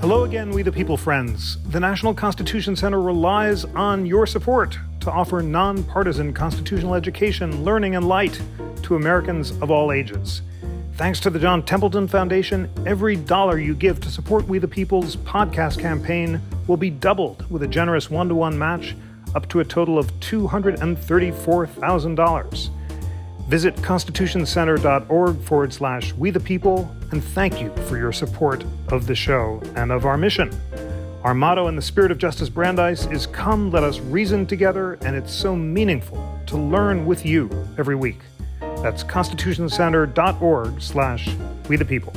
Hello 0.00 0.24
again, 0.24 0.50
we 0.50 0.62
the 0.62 0.72
people 0.72 0.96
friends. 0.96 1.58
The 1.70 1.78
National 1.78 2.14
Constitution 2.14 2.74
Center 2.74 3.00
relies 3.00 3.64
on 3.66 4.06
your 4.06 4.26
support 4.26 4.78
to 5.00 5.12
offer 5.12 5.42
nonpartisan 5.42 6.32
constitutional 6.32 6.94
education, 6.94 7.64
learning, 7.64 7.96
and 7.96 8.08
light 8.08 8.40
to 8.82 8.96
Americans 8.96 9.52
of 9.60 9.70
all 9.70 9.92
ages. 9.92 10.42
Thanks 11.00 11.18
to 11.20 11.30
the 11.30 11.38
John 11.38 11.62
Templeton 11.62 12.08
Foundation, 12.08 12.68
every 12.84 13.16
dollar 13.16 13.58
you 13.58 13.74
give 13.74 14.00
to 14.00 14.10
support 14.10 14.46
We 14.46 14.58
the 14.58 14.68
People's 14.68 15.16
podcast 15.16 15.80
campaign 15.80 16.42
will 16.66 16.76
be 16.76 16.90
doubled 16.90 17.50
with 17.50 17.62
a 17.62 17.66
generous 17.66 18.10
one 18.10 18.28
to 18.28 18.34
one 18.34 18.58
match 18.58 18.94
up 19.34 19.48
to 19.48 19.60
a 19.60 19.64
total 19.64 19.98
of 19.98 20.12
$234,000. 20.20 22.70
Visit 23.48 23.76
constitutioncenter.org 23.76 25.40
forward 25.40 25.72
slash 25.72 26.12
we 26.12 26.30
the 26.30 26.38
people 26.38 26.94
and 27.12 27.24
thank 27.24 27.62
you 27.62 27.74
for 27.86 27.96
your 27.96 28.12
support 28.12 28.62
of 28.88 29.06
the 29.06 29.14
show 29.14 29.62
and 29.76 29.90
of 29.90 30.04
our 30.04 30.18
mission. 30.18 30.50
Our 31.24 31.32
motto 31.32 31.68
in 31.68 31.76
the 31.76 31.82
spirit 31.82 32.10
of 32.10 32.18
Justice 32.18 32.50
Brandeis 32.50 33.06
is 33.06 33.26
Come, 33.26 33.70
let 33.70 33.84
us 33.84 34.00
reason 34.00 34.44
together, 34.44 34.98
and 35.00 35.16
it's 35.16 35.32
so 35.32 35.56
meaningful 35.56 36.38
to 36.48 36.58
learn 36.58 37.06
with 37.06 37.24
you 37.24 37.48
every 37.78 37.96
week. 37.96 38.18
That's 38.82 39.04
constitutioncenter.org 39.04 40.80
slash 40.80 41.28
we 41.68 41.76
the 41.76 41.84
people. 41.84 42.14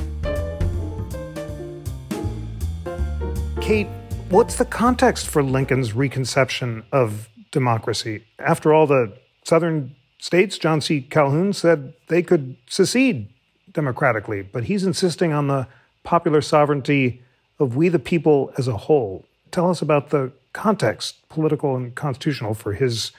Kate, 3.60 3.86
what's 4.30 4.56
the 4.56 4.64
context 4.64 5.26
for 5.26 5.42
Lincoln's 5.42 5.92
reconception 5.92 6.84
of 6.90 7.28
democracy? 7.50 8.24
After 8.38 8.72
all, 8.72 8.86
the 8.86 9.12
southern 9.44 9.94
states, 10.18 10.56
John 10.56 10.80
C. 10.80 11.02
Calhoun 11.02 11.52
said 11.52 11.92
they 12.08 12.22
could 12.22 12.56
secede 12.66 13.28
democratically, 13.70 14.40
but 14.40 14.64
he's 14.64 14.84
insisting 14.84 15.34
on 15.34 15.48
the 15.48 15.66
popular 16.02 16.40
sovereignty 16.40 17.22
of 17.58 17.76
we 17.76 17.90
the 17.90 17.98
people 17.98 18.52
as 18.56 18.68
a 18.68 18.76
whole. 18.76 19.26
Tell 19.50 19.68
us 19.68 19.82
about 19.82 20.08
the 20.10 20.32
context, 20.54 21.28
political 21.28 21.76
and 21.76 21.94
constitutional, 21.94 22.54
for 22.54 22.72
his 22.72 23.12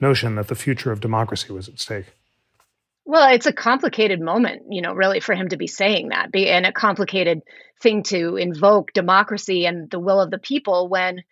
notion 0.00 0.34
that 0.34 0.48
the 0.48 0.54
future 0.56 0.90
of 0.90 1.00
democracy 1.00 1.52
was 1.52 1.68
at 1.68 1.78
stake. 1.78 2.06
Well, 3.08 3.32
it's 3.32 3.46
a 3.46 3.54
complicated 3.54 4.20
moment, 4.20 4.64
you 4.68 4.82
know, 4.82 4.92
really 4.92 5.20
for 5.20 5.34
him 5.34 5.48
to 5.48 5.56
be 5.56 5.66
saying 5.66 6.10
that, 6.10 6.30
be, 6.30 6.46
and 6.50 6.66
a 6.66 6.72
complicated 6.72 7.40
thing 7.80 8.02
to 8.02 8.36
invoke 8.36 8.92
democracy 8.92 9.64
and 9.64 9.90
the 9.90 9.98
will 9.98 10.20
of 10.20 10.30
the 10.30 10.38
people 10.38 10.90
when 10.90 11.22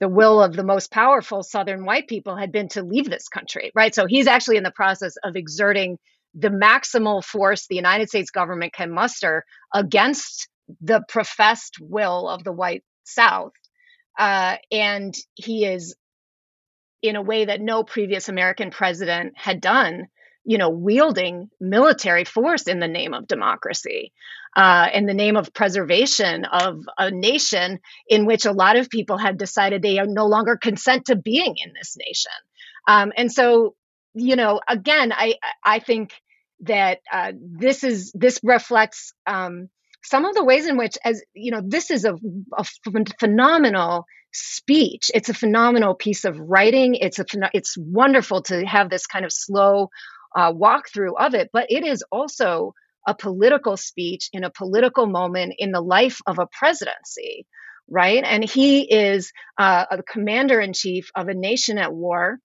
the 0.00 0.08
will 0.08 0.42
of 0.42 0.56
the 0.56 0.64
most 0.64 0.90
powerful 0.90 1.42
Southern 1.42 1.84
white 1.84 2.08
people 2.08 2.36
had 2.36 2.52
been 2.52 2.68
to 2.70 2.82
leave 2.82 3.10
this 3.10 3.28
country, 3.28 3.70
right? 3.74 3.94
So 3.94 4.06
he's 4.06 4.26
actually 4.26 4.56
in 4.56 4.62
the 4.62 4.70
process 4.70 5.16
of 5.22 5.36
exerting 5.36 5.98
the 6.32 6.48
maximal 6.48 7.22
force 7.22 7.66
the 7.66 7.76
United 7.76 8.08
States 8.08 8.30
government 8.30 8.72
can 8.72 8.90
muster 8.90 9.44
against 9.74 10.48
the 10.80 11.02
professed 11.06 11.76
will 11.78 12.30
of 12.30 12.44
the 12.44 12.52
white 12.52 12.82
South. 13.04 13.52
Uh, 14.18 14.56
and 14.72 15.14
he 15.34 15.66
is, 15.66 15.96
in 17.02 17.14
a 17.14 17.20
way 17.22 17.44
that 17.44 17.60
no 17.60 17.84
previous 17.84 18.30
American 18.30 18.70
president 18.70 19.34
had 19.36 19.60
done, 19.60 20.06
you 20.46 20.58
know, 20.58 20.70
wielding 20.70 21.50
military 21.60 22.24
force 22.24 22.62
in 22.62 22.78
the 22.78 22.88
name 22.88 23.12
of 23.12 23.26
democracy, 23.26 24.12
uh, 24.54 24.88
in 24.94 25.04
the 25.04 25.12
name 25.12 25.36
of 25.36 25.52
preservation 25.52 26.44
of 26.44 26.84
a 26.96 27.10
nation 27.10 27.80
in 28.08 28.26
which 28.26 28.46
a 28.46 28.52
lot 28.52 28.76
of 28.76 28.88
people 28.88 29.18
had 29.18 29.36
decided 29.36 29.82
they 29.82 29.98
are 29.98 30.06
no 30.06 30.26
longer 30.26 30.56
consent 30.56 31.06
to 31.06 31.16
being 31.16 31.56
in 31.62 31.72
this 31.74 31.96
nation. 31.98 32.32
Um, 32.86 33.12
and 33.16 33.30
so, 33.30 33.74
you 34.14 34.36
know, 34.36 34.60
again, 34.68 35.12
I 35.12 35.34
I 35.64 35.80
think 35.80 36.12
that 36.60 37.00
uh, 37.12 37.32
this 37.36 37.82
is 37.82 38.12
this 38.12 38.38
reflects 38.44 39.12
um, 39.26 39.68
some 40.02 40.24
of 40.24 40.34
the 40.36 40.44
ways 40.44 40.66
in 40.66 40.76
which, 40.76 40.96
as 41.04 41.22
you 41.34 41.50
know, 41.50 41.60
this 41.62 41.90
is 41.90 42.04
a, 42.04 42.14
a 42.56 42.64
phenomenal 43.18 44.06
speech. 44.32 45.10
It's 45.12 45.28
a 45.28 45.34
phenomenal 45.34 45.94
piece 45.94 46.24
of 46.24 46.38
writing. 46.38 46.94
It's 46.94 47.18
a 47.18 47.24
it's 47.52 47.76
wonderful 47.76 48.42
to 48.42 48.64
have 48.64 48.90
this 48.90 49.06
kind 49.06 49.24
of 49.24 49.32
slow 49.32 49.90
uh, 50.36 50.52
walkthrough 50.52 51.14
of 51.18 51.34
it, 51.34 51.50
but 51.52 51.66
it 51.70 51.84
is 51.84 52.04
also 52.12 52.74
a 53.08 53.14
political 53.14 53.76
speech 53.76 54.28
in 54.32 54.44
a 54.44 54.50
political 54.50 55.06
moment 55.06 55.54
in 55.58 55.72
the 55.72 55.80
life 55.80 56.18
of 56.26 56.38
a 56.38 56.48
presidency, 56.52 57.46
right? 57.88 58.22
And 58.24 58.44
he 58.44 58.82
is 58.82 59.32
uh, 59.58 59.86
a 59.90 60.02
commander 60.02 60.60
in 60.60 60.72
chief 60.72 61.08
of 61.14 61.28
a 61.28 61.34
nation 61.34 61.78
at 61.78 61.94
war. 61.94 62.38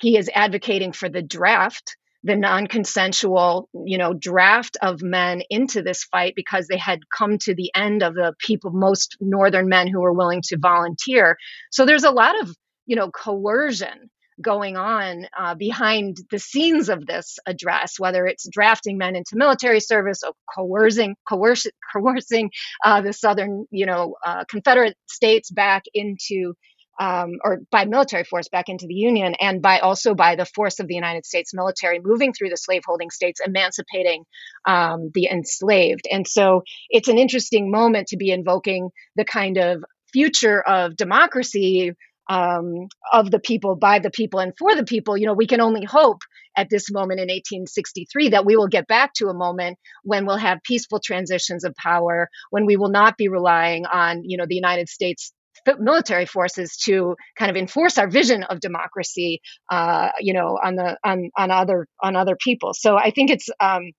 He 0.00 0.16
is 0.16 0.30
advocating 0.34 0.92
for 0.92 1.08
the 1.08 1.22
draft, 1.22 1.96
the 2.24 2.34
non-consensual, 2.34 3.68
you 3.84 3.98
know, 3.98 4.14
draft 4.14 4.76
of 4.82 5.02
men 5.02 5.42
into 5.48 5.82
this 5.82 6.04
fight 6.04 6.32
because 6.34 6.66
they 6.66 6.78
had 6.78 7.00
come 7.16 7.38
to 7.38 7.54
the 7.54 7.70
end 7.74 8.02
of 8.02 8.14
the 8.14 8.34
people, 8.38 8.70
most 8.72 9.16
northern 9.20 9.68
men 9.68 9.86
who 9.86 10.00
were 10.00 10.14
willing 10.14 10.42
to 10.46 10.58
volunteer. 10.58 11.36
So 11.70 11.86
there's 11.86 12.04
a 12.04 12.10
lot 12.10 12.40
of, 12.40 12.54
you 12.86 12.96
know, 12.96 13.10
coercion 13.10 14.10
going 14.40 14.76
on 14.76 15.26
uh, 15.38 15.54
behind 15.54 16.18
the 16.30 16.38
scenes 16.38 16.88
of 16.88 17.06
this 17.06 17.38
address, 17.46 17.98
whether 17.98 18.26
it's 18.26 18.48
drafting 18.48 18.98
men 18.98 19.16
into 19.16 19.36
military 19.36 19.80
service 19.80 20.22
or 20.22 20.32
coercing 20.54 21.16
coerc- 21.30 21.70
coercing 21.92 22.50
uh, 22.84 23.00
the 23.00 23.12
southern, 23.12 23.66
you 23.70 23.86
know, 23.86 24.16
uh, 24.24 24.44
Confederate 24.48 24.96
states 25.06 25.50
back 25.50 25.84
into. 25.94 26.54
Um, 26.98 27.32
or 27.44 27.58
by 27.70 27.84
military 27.84 28.24
force 28.24 28.48
back 28.48 28.70
into 28.70 28.86
the 28.86 28.94
Union, 28.94 29.34
and 29.38 29.60
by 29.60 29.80
also 29.80 30.14
by 30.14 30.34
the 30.34 30.46
force 30.46 30.80
of 30.80 30.88
the 30.88 30.94
United 30.94 31.26
States 31.26 31.52
military 31.52 32.00
moving 32.02 32.32
through 32.32 32.48
the 32.48 32.56
slaveholding 32.56 33.10
states, 33.10 33.38
emancipating 33.44 34.24
um, 34.66 35.10
the 35.12 35.28
enslaved. 35.30 36.08
And 36.10 36.26
so 36.26 36.62
it's 36.88 37.08
an 37.08 37.18
interesting 37.18 37.70
moment 37.70 38.06
to 38.08 38.16
be 38.16 38.30
invoking 38.30 38.88
the 39.14 39.26
kind 39.26 39.58
of 39.58 39.84
future 40.10 40.62
of 40.62 40.96
democracy 40.96 41.92
um, 42.28 42.88
of 43.12 43.30
the 43.30 43.38
people, 43.38 43.76
by 43.76 43.98
the 43.98 44.10
people, 44.10 44.40
and 44.40 44.52
for 44.58 44.74
the 44.74 44.84
people, 44.84 45.16
you 45.16 45.26
know, 45.26 45.34
we 45.34 45.46
can 45.46 45.60
only 45.60 45.84
hope 45.84 46.22
at 46.56 46.70
this 46.70 46.90
moment 46.90 47.20
in 47.20 47.26
1863 47.26 48.30
that 48.30 48.46
we 48.46 48.56
will 48.56 48.68
get 48.68 48.86
back 48.86 49.12
to 49.14 49.28
a 49.28 49.34
moment 49.34 49.78
when 50.02 50.26
we'll 50.26 50.36
have 50.36 50.58
peaceful 50.64 51.00
transitions 51.00 51.64
of 51.64 51.74
power, 51.76 52.28
when 52.50 52.66
we 52.66 52.76
will 52.76 52.88
not 52.88 53.16
be 53.16 53.28
relying 53.28 53.86
on, 53.86 54.22
you 54.24 54.36
know, 54.36 54.46
the 54.48 54.54
United 54.54 54.88
States 54.88 55.32
military 55.78 56.26
forces 56.26 56.76
to 56.76 57.16
kind 57.38 57.50
of 57.50 57.56
enforce 57.56 57.98
our 57.98 58.08
vision 58.08 58.42
of 58.44 58.60
democracy, 58.60 59.40
uh, 59.70 60.10
you 60.20 60.32
know, 60.32 60.58
on 60.62 60.76
the 60.76 60.96
on 61.04 61.30
on 61.36 61.50
other 61.50 61.86
on 62.02 62.16
other 62.16 62.36
people. 62.36 62.72
So 62.74 62.96
I 62.96 63.10
think 63.10 63.30
it's 63.30 63.48
um, 63.60 63.92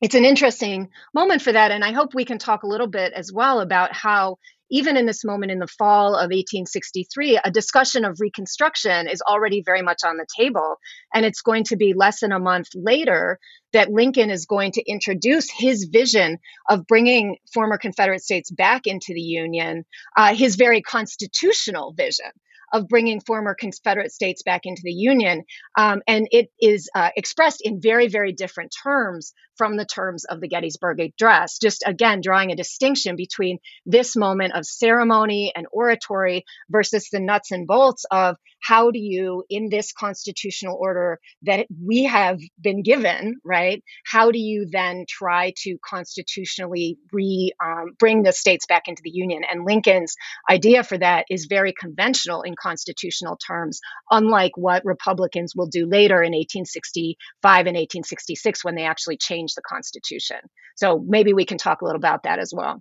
it's 0.00 0.14
an 0.14 0.24
interesting 0.24 0.88
moment 1.14 1.42
for 1.42 1.52
that, 1.52 1.70
and 1.70 1.84
I 1.84 1.92
hope 1.92 2.14
we 2.14 2.24
can 2.24 2.38
talk 2.38 2.62
a 2.62 2.66
little 2.68 2.88
bit 2.88 3.12
as 3.12 3.32
well 3.32 3.60
about 3.60 3.92
how 3.92 4.36
even 4.70 4.96
in 4.96 5.06
this 5.06 5.24
moment 5.24 5.52
in 5.52 5.58
the 5.58 5.66
fall 5.66 6.14
of 6.14 6.30
1863, 6.30 7.40
a 7.44 7.50
discussion 7.50 8.04
of 8.04 8.20
Reconstruction 8.20 9.08
is 9.08 9.22
already 9.22 9.62
very 9.62 9.82
much 9.82 10.00
on 10.04 10.16
the 10.16 10.26
table. 10.36 10.76
And 11.12 11.24
it's 11.24 11.42
going 11.42 11.64
to 11.64 11.76
be 11.76 11.94
less 11.94 12.20
than 12.20 12.32
a 12.32 12.38
month 12.38 12.68
later 12.74 13.38
that 13.72 13.90
Lincoln 13.90 14.30
is 14.30 14.46
going 14.46 14.72
to 14.72 14.90
introduce 14.90 15.50
his 15.50 15.84
vision 15.84 16.38
of 16.68 16.86
bringing 16.86 17.36
former 17.52 17.76
Confederate 17.76 18.22
states 18.22 18.50
back 18.50 18.86
into 18.86 19.12
the 19.12 19.20
Union, 19.20 19.84
uh, 20.16 20.34
his 20.34 20.56
very 20.56 20.80
constitutional 20.80 21.92
vision 21.92 22.30
of 22.72 22.88
bringing 22.88 23.20
former 23.20 23.54
Confederate 23.54 24.12
states 24.12 24.42
back 24.42 24.62
into 24.64 24.82
the 24.84 24.92
Union. 24.92 25.44
Um, 25.76 26.02
and 26.08 26.26
it 26.32 26.50
is 26.60 26.90
uh, 26.94 27.10
expressed 27.16 27.60
in 27.62 27.80
very, 27.80 28.08
very 28.08 28.32
different 28.32 28.74
terms 28.82 29.32
from 29.56 29.76
the 29.76 29.84
terms 29.84 30.24
of 30.24 30.40
the 30.40 30.48
Gettysburg 30.48 31.00
Address, 31.00 31.58
just 31.58 31.84
again 31.86 32.20
drawing 32.22 32.50
a 32.50 32.56
distinction 32.56 33.16
between 33.16 33.58
this 33.86 34.16
moment 34.16 34.54
of 34.54 34.66
ceremony 34.66 35.52
and 35.54 35.66
oratory 35.72 36.44
versus 36.68 37.08
the 37.10 37.20
nuts 37.20 37.50
and 37.50 37.66
bolts 37.66 38.04
of 38.10 38.36
how 38.64 38.90
do 38.90 38.98
you, 38.98 39.44
in 39.50 39.68
this 39.68 39.92
constitutional 39.92 40.78
order 40.80 41.20
that 41.42 41.66
we 41.84 42.04
have 42.04 42.40
been 42.60 42.82
given, 42.82 43.36
right? 43.44 43.84
How 44.06 44.30
do 44.30 44.38
you 44.38 44.66
then 44.70 45.04
try 45.06 45.52
to 45.58 45.76
constitutionally 45.84 46.96
re 47.12 47.52
um, 47.62 47.92
bring 47.98 48.22
the 48.22 48.32
states 48.32 48.64
back 48.66 48.84
into 48.86 49.02
the 49.04 49.10
Union? 49.10 49.42
And 49.50 49.66
Lincoln's 49.66 50.16
idea 50.48 50.82
for 50.82 50.96
that 50.96 51.26
is 51.28 51.44
very 51.44 51.74
conventional 51.78 52.42
in 52.42 52.54
constitutional 52.60 53.36
terms, 53.36 53.80
unlike 54.10 54.56
what 54.56 54.84
Republicans 54.84 55.52
will 55.54 55.66
do 55.66 55.86
later 55.86 56.22
in 56.22 56.32
1865 56.32 57.66
and 57.66 57.76
1866 57.76 58.64
when 58.64 58.76
they 58.76 58.84
actually 58.84 59.18
change 59.18 59.43
the 59.52 59.62
Constitution. 59.68 60.38
So 60.76 61.04
maybe 61.06 61.34
we 61.34 61.44
can 61.44 61.58
talk 61.58 61.82
a 61.82 61.84
little 61.84 61.98
about 61.98 62.22
that 62.22 62.38
as 62.38 62.52
well. 62.56 62.80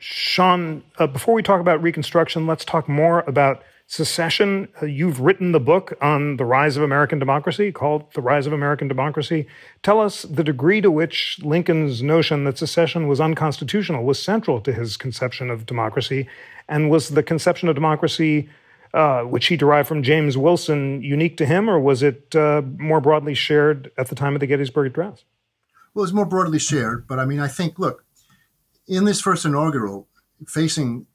Sean, 0.00 0.82
uh, 0.98 1.06
before 1.06 1.34
we 1.34 1.42
talk 1.42 1.60
about 1.60 1.80
Reconstruction, 1.82 2.46
let's 2.46 2.64
talk 2.64 2.88
more 2.88 3.20
about 3.28 3.62
secession. 3.86 4.68
Uh, 4.80 4.86
you've 4.86 5.20
written 5.20 5.52
the 5.52 5.60
book 5.60 5.92
on 6.00 6.36
the 6.36 6.44
rise 6.44 6.76
of 6.76 6.82
American 6.82 7.18
democracy 7.18 7.72
called 7.72 8.10
The 8.14 8.22
Rise 8.22 8.46
of 8.46 8.52
American 8.52 8.86
Democracy. 8.86 9.46
Tell 9.82 10.00
us 10.00 10.22
the 10.22 10.44
degree 10.44 10.80
to 10.80 10.90
which 10.90 11.38
Lincoln's 11.42 12.02
notion 12.02 12.44
that 12.44 12.56
secession 12.56 13.08
was 13.08 13.20
unconstitutional 13.20 14.04
was 14.04 14.22
central 14.22 14.60
to 14.60 14.72
his 14.72 14.96
conception 14.96 15.50
of 15.50 15.66
democracy. 15.66 16.28
And 16.68 16.88
was 16.88 17.08
the 17.10 17.22
conception 17.24 17.68
of 17.68 17.74
democracy, 17.74 18.48
uh, 18.94 19.22
which 19.22 19.46
he 19.46 19.56
derived 19.56 19.88
from 19.88 20.04
James 20.04 20.38
Wilson, 20.38 21.02
unique 21.02 21.36
to 21.38 21.44
him, 21.44 21.68
or 21.68 21.80
was 21.80 22.02
it 22.04 22.34
uh, 22.36 22.62
more 22.78 23.00
broadly 23.00 23.34
shared 23.34 23.90
at 23.98 24.06
the 24.06 24.14
time 24.14 24.34
of 24.34 24.40
the 24.40 24.46
Gettysburg 24.46 24.86
Address? 24.86 25.24
Well, 25.92 26.04
it's 26.04 26.12
more 26.12 26.26
broadly 26.26 26.58
shared, 26.58 27.06
but 27.06 27.18
I 27.18 27.24
mean, 27.24 27.40
I 27.40 27.48
think, 27.48 27.78
look, 27.78 28.04
in 28.86 29.04
this 29.04 29.20
first 29.20 29.44
inaugural, 29.44 30.08
facing 30.46 31.06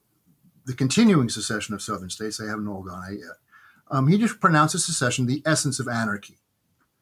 the 0.66 0.74
continuing 0.74 1.30
secession 1.30 1.74
of 1.74 1.82
southern 1.82 2.10
states, 2.10 2.38
they 2.38 2.48
haven't 2.48 2.68
all 2.68 2.84
gone 2.84 3.04
out 3.04 3.12
yet. 3.12 3.38
Um, 3.92 4.08
he 4.08 4.18
just 4.18 4.40
pronounces 4.40 4.86
secession 4.86 5.26
the 5.26 5.44
essence 5.46 5.80
of 5.80 5.88
anarchy 5.88 6.40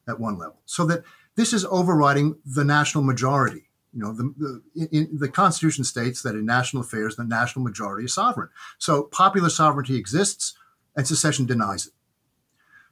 at 0.07 0.19
one 0.19 0.37
level, 0.37 0.61
so 0.65 0.85
that 0.85 1.03
this 1.35 1.53
is 1.53 1.65
overriding 1.65 2.35
the 2.45 2.63
national 2.63 3.03
majority 3.03 3.69
You 3.93 4.01
know, 4.01 4.13
the, 4.13 4.33
the, 4.37 4.87
in, 4.91 5.17
the 5.17 5.29
Constitution 5.29 5.83
states 5.83 6.23
that 6.23 6.35
in 6.35 6.45
national 6.45 6.81
affairs, 6.81 7.15
the 7.15 7.23
national 7.23 7.63
majority 7.63 8.05
is 8.05 8.13
sovereign. 8.13 8.49
So 8.79 9.03
popular 9.03 9.49
sovereignty 9.49 9.95
exists, 9.95 10.55
and 10.95 11.07
secession 11.07 11.45
denies 11.45 11.87
it. 11.87 11.93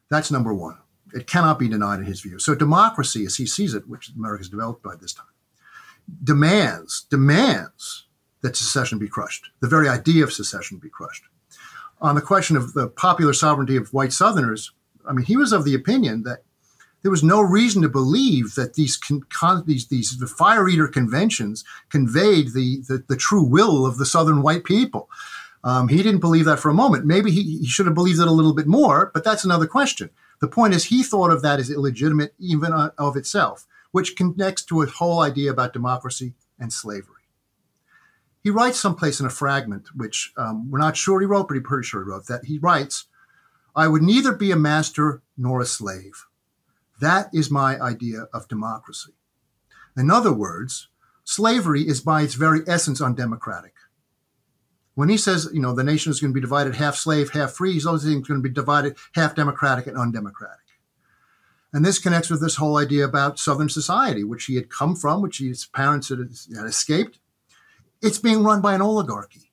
That's 0.09 0.31
number 0.31 0.53
one. 0.53 0.77
It 1.13 1.27
cannot 1.27 1.59
be 1.59 1.67
denied 1.67 1.99
in 1.99 2.05
his 2.05 2.21
view. 2.21 2.39
So 2.39 2.55
democracy, 2.55 3.25
as 3.25 3.35
he 3.35 3.45
sees 3.45 3.73
it, 3.73 3.87
which 3.87 4.11
America 4.15 4.41
has 4.41 4.49
developed 4.49 4.83
by 4.83 4.95
this 4.95 5.13
time, 5.13 5.25
demands 6.23 7.05
demands 7.09 8.07
that 8.41 8.55
secession 8.55 8.97
be 8.97 9.07
crushed. 9.07 9.49
The 9.59 9.67
very 9.67 9.87
idea 9.87 10.23
of 10.23 10.33
secession 10.33 10.77
be 10.77 10.89
crushed. 10.89 11.23
On 12.01 12.15
the 12.15 12.21
question 12.21 12.57
of 12.57 12.73
the 12.73 12.87
popular 12.87 13.33
sovereignty 13.33 13.75
of 13.75 13.93
white 13.93 14.13
Southerners, 14.13 14.71
I 15.07 15.13
mean, 15.13 15.25
he 15.25 15.37
was 15.37 15.51
of 15.51 15.63
the 15.63 15.75
opinion 15.75 16.23
that 16.23 16.43
there 17.03 17.11
was 17.11 17.23
no 17.23 17.41
reason 17.41 17.81
to 17.81 17.89
believe 17.89 18.55
that 18.55 18.75
these 18.75 18.97
con- 18.97 19.63
these 19.65 19.87
these 19.87 20.17
the 20.17 20.27
fire 20.27 20.67
eater 20.67 20.87
conventions 20.87 21.63
conveyed 21.89 22.53
the, 22.53 22.83
the, 22.87 23.03
the 23.07 23.15
true 23.15 23.43
will 23.43 23.85
of 23.85 23.97
the 23.97 24.05
Southern 24.05 24.41
white 24.41 24.63
people. 24.63 25.09
Um, 25.63 25.87
he 25.87 25.97
didn't 25.97 26.21
believe 26.21 26.45
that 26.45 26.59
for 26.59 26.69
a 26.69 26.75
moment. 26.75 27.05
Maybe 27.05 27.31
he, 27.31 27.59
he 27.59 27.67
should 27.67 27.85
have 27.85 27.95
believed 27.95 28.19
it 28.19 28.27
a 28.27 28.31
little 28.31 28.53
bit 28.53 28.67
more, 28.67 29.11
but 29.13 29.23
that's 29.23 29.45
another 29.45 29.67
question. 29.67 30.09
The 30.41 30.47
point 30.47 30.73
is, 30.73 30.85
he 30.85 31.03
thought 31.03 31.31
of 31.31 31.41
that 31.43 31.59
as 31.59 31.69
illegitimate, 31.69 32.33
even 32.39 32.73
of 32.73 33.15
itself, 33.15 33.67
which 33.91 34.15
connects 34.15 34.63
to 34.65 34.81
a 34.81 34.87
whole 34.87 35.21
idea 35.21 35.51
about 35.51 35.71
democracy 35.71 36.33
and 36.59 36.73
slavery. 36.73 37.15
He 38.43 38.49
writes 38.49 38.79
someplace 38.79 39.19
in 39.19 39.27
a 39.27 39.29
fragment, 39.29 39.89
which 39.95 40.33
um, 40.35 40.71
we're 40.71 40.79
not 40.79 40.97
sure 40.97 41.19
he 41.19 41.27
wrote, 41.27 41.47
but 41.47 41.53
he's 41.53 41.63
pretty 41.63 41.85
sure 41.85 42.03
he 42.03 42.09
wrote 42.09 42.25
that. 42.25 42.45
He 42.45 42.57
writes, 42.57 43.05
I 43.75 43.87
would 43.87 44.01
neither 44.01 44.33
be 44.33 44.51
a 44.51 44.55
master 44.55 45.21
nor 45.37 45.61
a 45.61 45.65
slave. 45.65 46.25
That 46.99 47.29
is 47.33 47.51
my 47.51 47.79
idea 47.79 48.27
of 48.33 48.47
democracy. 48.47 49.13
In 49.95 50.09
other 50.09 50.33
words, 50.33 50.87
slavery 51.23 51.87
is 51.87 52.01
by 52.01 52.23
its 52.23 52.33
very 52.33 52.61
essence 52.67 52.99
undemocratic. 52.99 53.75
When 54.95 55.09
he 55.09 55.17
says, 55.17 55.49
you 55.53 55.61
know, 55.61 55.73
the 55.73 55.83
nation 55.83 56.11
is 56.11 56.19
going 56.19 56.31
to 56.31 56.35
be 56.35 56.41
divided 56.41 56.75
half 56.75 56.95
slave, 56.95 57.31
half 57.31 57.51
free, 57.51 57.73
he's 57.73 57.85
always 57.85 58.03
going 58.03 58.23
to 58.23 58.39
be 58.39 58.49
divided 58.49 58.97
half 59.15 59.35
democratic 59.35 59.87
and 59.87 59.97
undemocratic. 59.97 60.57
And 61.73 61.85
this 61.85 61.99
connects 61.99 62.29
with 62.29 62.41
this 62.41 62.57
whole 62.57 62.77
idea 62.77 63.05
about 63.05 63.39
Southern 63.39 63.69
society, 63.69 64.25
which 64.25 64.45
he 64.45 64.55
had 64.55 64.69
come 64.69 64.95
from, 64.95 65.21
which 65.21 65.37
his 65.37 65.65
parents 65.65 66.09
had, 66.09 66.19
had 66.19 66.65
escaped. 66.65 67.19
It's 68.01 68.19
being 68.19 68.43
run 68.43 68.61
by 68.61 68.75
an 68.75 68.81
oligarchy. 68.81 69.51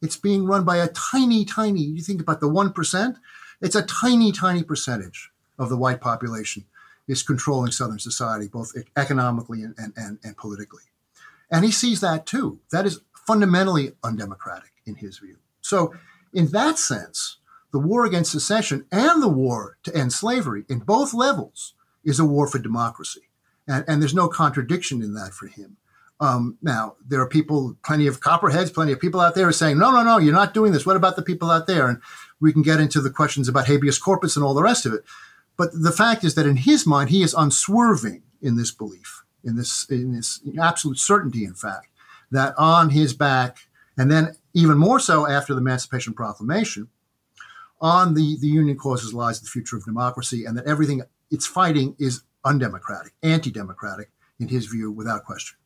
It's 0.00 0.16
being 0.16 0.46
run 0.46 0.64
by 0.64 0.78
a 0.78 0.88
tiny, 0.88 1.44
tiny, 1.44 1.82
you 1.82 2.00
think 2.00 2.22
about 2.22 2.40
the 2.40 2.48
1%, 2.48 3.16
it's 3.60 3.74
a 3.74 3.82
tiny, 3.82 4.32
tiny 4.32 4.62
percentage 4.62 5.30
of 5.58 5.68
the 5.68 5.76
white 5.76 6.00
population 6.00 6.64
is 7.06 7.22
controlling 7.22 7.72
Southern 7.72 7.98
society, 7.98 8.48
both 8.48 8.72
economically 8.96 9.62
and, 9.62 9.74
and, 9.96 10.18
and, 10.22 10.36
politically. 10.36 10.84
And 11.50 11.64
he 11.64 11.72
sees 11.72 12.00
that 12.00 12.24
too. 12.24 12.60
That 12.70 12.86
is 12.86 13.00
fundamentally 13.30 13.92
undemocratic 14.02 14.72
in 14.86 14.96
his 14.96 15.18
view. 15.18 15.36
So, 15.60 15.94
in 16.32 16.48
that 16.48 16.80
sense, 16.80 17.36
the 17.72 17.78
war 17.78 18.04
against 18.04 18.32
secession 18.32 18.86
and 18.90 19.22
the 19.22 19.28
war 19.28 19.76
to 19.84 19.96
end 19.96 20.12
slavery 20.12 20.64
in 20.68 20.80
both 20.80 21.14
levels 21.14 21.74
is 22.04 22.18
a 22.18 22.24
war 22.24 22.48
for 22.48 22.58
democracy. 22.58 23.28
And, 23.68 23.84
and 23.86 24.02
there's 24.02 24.16
no 24.16 24.26
contradiction 24.26 25.00
in 25.00 25.14
that 25.14 25.32
for 25.32 25.46
him. 25.46 25.76
Um, 26.18 26.58
now, 26.60 26.96
there 27.06 27.20
are 27.20 27.28
people, 27.28 27.76
plenty 27.84 28.08
of 28.08 28.18
copperheads, 28.18 28.72
plenty 28.72 28.90
of 28.90 28.98
people 28.98 29.20
out 29.20 29.36
there 29.36 29.52
saying, 29.52 29.78
no, 29.78 29.92
no, 29.92 30.02
no, 30.02 30.18
you're 30.18 30.34
not 30.34 30.52
doing 30.52 30.72
this. 30.72 30.84
What 30.84 30.96
about 30.96 31.14
the 31.14 31.22
people 31.22 31.52
out 31.52 31.68
there? 31.68 31.88
And 31.88 32.00
we 32.40 32.52
can 32.52 32.62
get 32.62 32.80
into 32.80 33.00
the 33.00 33.10
questions 33.10 33.48
about 33.48 33.68
habeas 33.68 33.98
corpus 33.98 34.34
and 34.34 34.44
all 34.44 34.54
the 34.54 34.62
rest 34.62 34.86
of 34.86 34.92
it. 34.92 35.04
But 35.56 35.70
the 35.72 35.92
fact 35.92 36.24
is 36.24 36.34
that 36.34 36.46
in 36.46 36.56
his 36.56 36.84
mind, 36.84 37.10
he 37.10 37.22
is 37.22 37.32
unswerving 37.32 38.24
in 38.42 38.56
this 38.56 38.72
belief, 38.72 39.22
in 39.44 39.54
this, 39.54 39.86
in 39.88 40.16
this 40.16 40.40
absolute 40.60 40.98
certainty, 40.98 41.44
in 41.44 41.54
fact, 41.54 41.89
that 42.30 42.54
on 42.56 42.90
his 42.90 43.14
back, 43.14 43.58
and 43.96 44.10
then 44.10 44.36
even 44.54 44.78
more 44.78 45.00
so 45.00 45.26
after 45.26 45.54
the 45.54 45.60
Emancipation 45.60 46.14
Proclamation, 46.14 46.88
on 47.80 48.14
the, 48.14 48.36
the 48.40 48.46
Union 48.46 48.76
causes 48.76 49.14
lies 49.14 49.40
the 49.40 49.46
future 49.46 49.76
of 49.76 49.84
democracy, 49.84 50.44
and 50.44 50.56
that 50.56 50.66
everything 50.66 51.02
it's 51.30 51.46
fighting 51.46 51.96
is 51.98 52.22
undemocratic, 52.44 53.12
anti-democratic, 53.22 54.10
in 54.38 54.48
his 54.48 54.66
view, 54.66 54.90
without 54.90 55.24
question. 55.24 55.56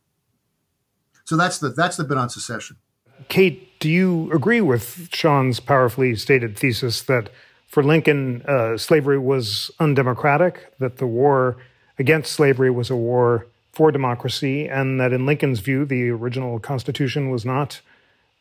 So 1.23 1.35
that's 1.35 1.59
the 1.59 1.69
that's 1.69 1.97
the 1.97 2.03
bit 2.03 2.17
on 2.17 2.29
secession. 2.29 2.77
Kate, 3.29 3.79
do 3.79 3.89
you 3.89 4.31
agree 4.31 4.61
with 4.61 5.09
Sean's 5.11 5.59
powerfully 5.59 6.15
stated 6.15 6.57
thesis 6.57 7.01
that 7.03 7.29
for 7.67 7.83
Lincoln, 7.83 8.41
uh, 8.43 8.77
slavery 8.77 9.17
was 9.17 9.71
undemocratic, 9.79 10.77
that 10.79 10.97
the 10.97 11.07
war 11.07 11.57
against 11.97 12.33
slavery 12.33 12.69
was 12.69 12.89
a 12.89 12.95
war 12.95 13.47
for 13.75 13.91
democracy, 13.91 14.67
and 14.67 14.99
that 14.99 15.13
in 15.13 15.25
Lincoln's 15.25 15.59
view, 15.59 15.85
the 15.85 16.09
original 16.09 16.59
Constitution 16.59 17.29
was 17.29 17.45
not 17.45 17.81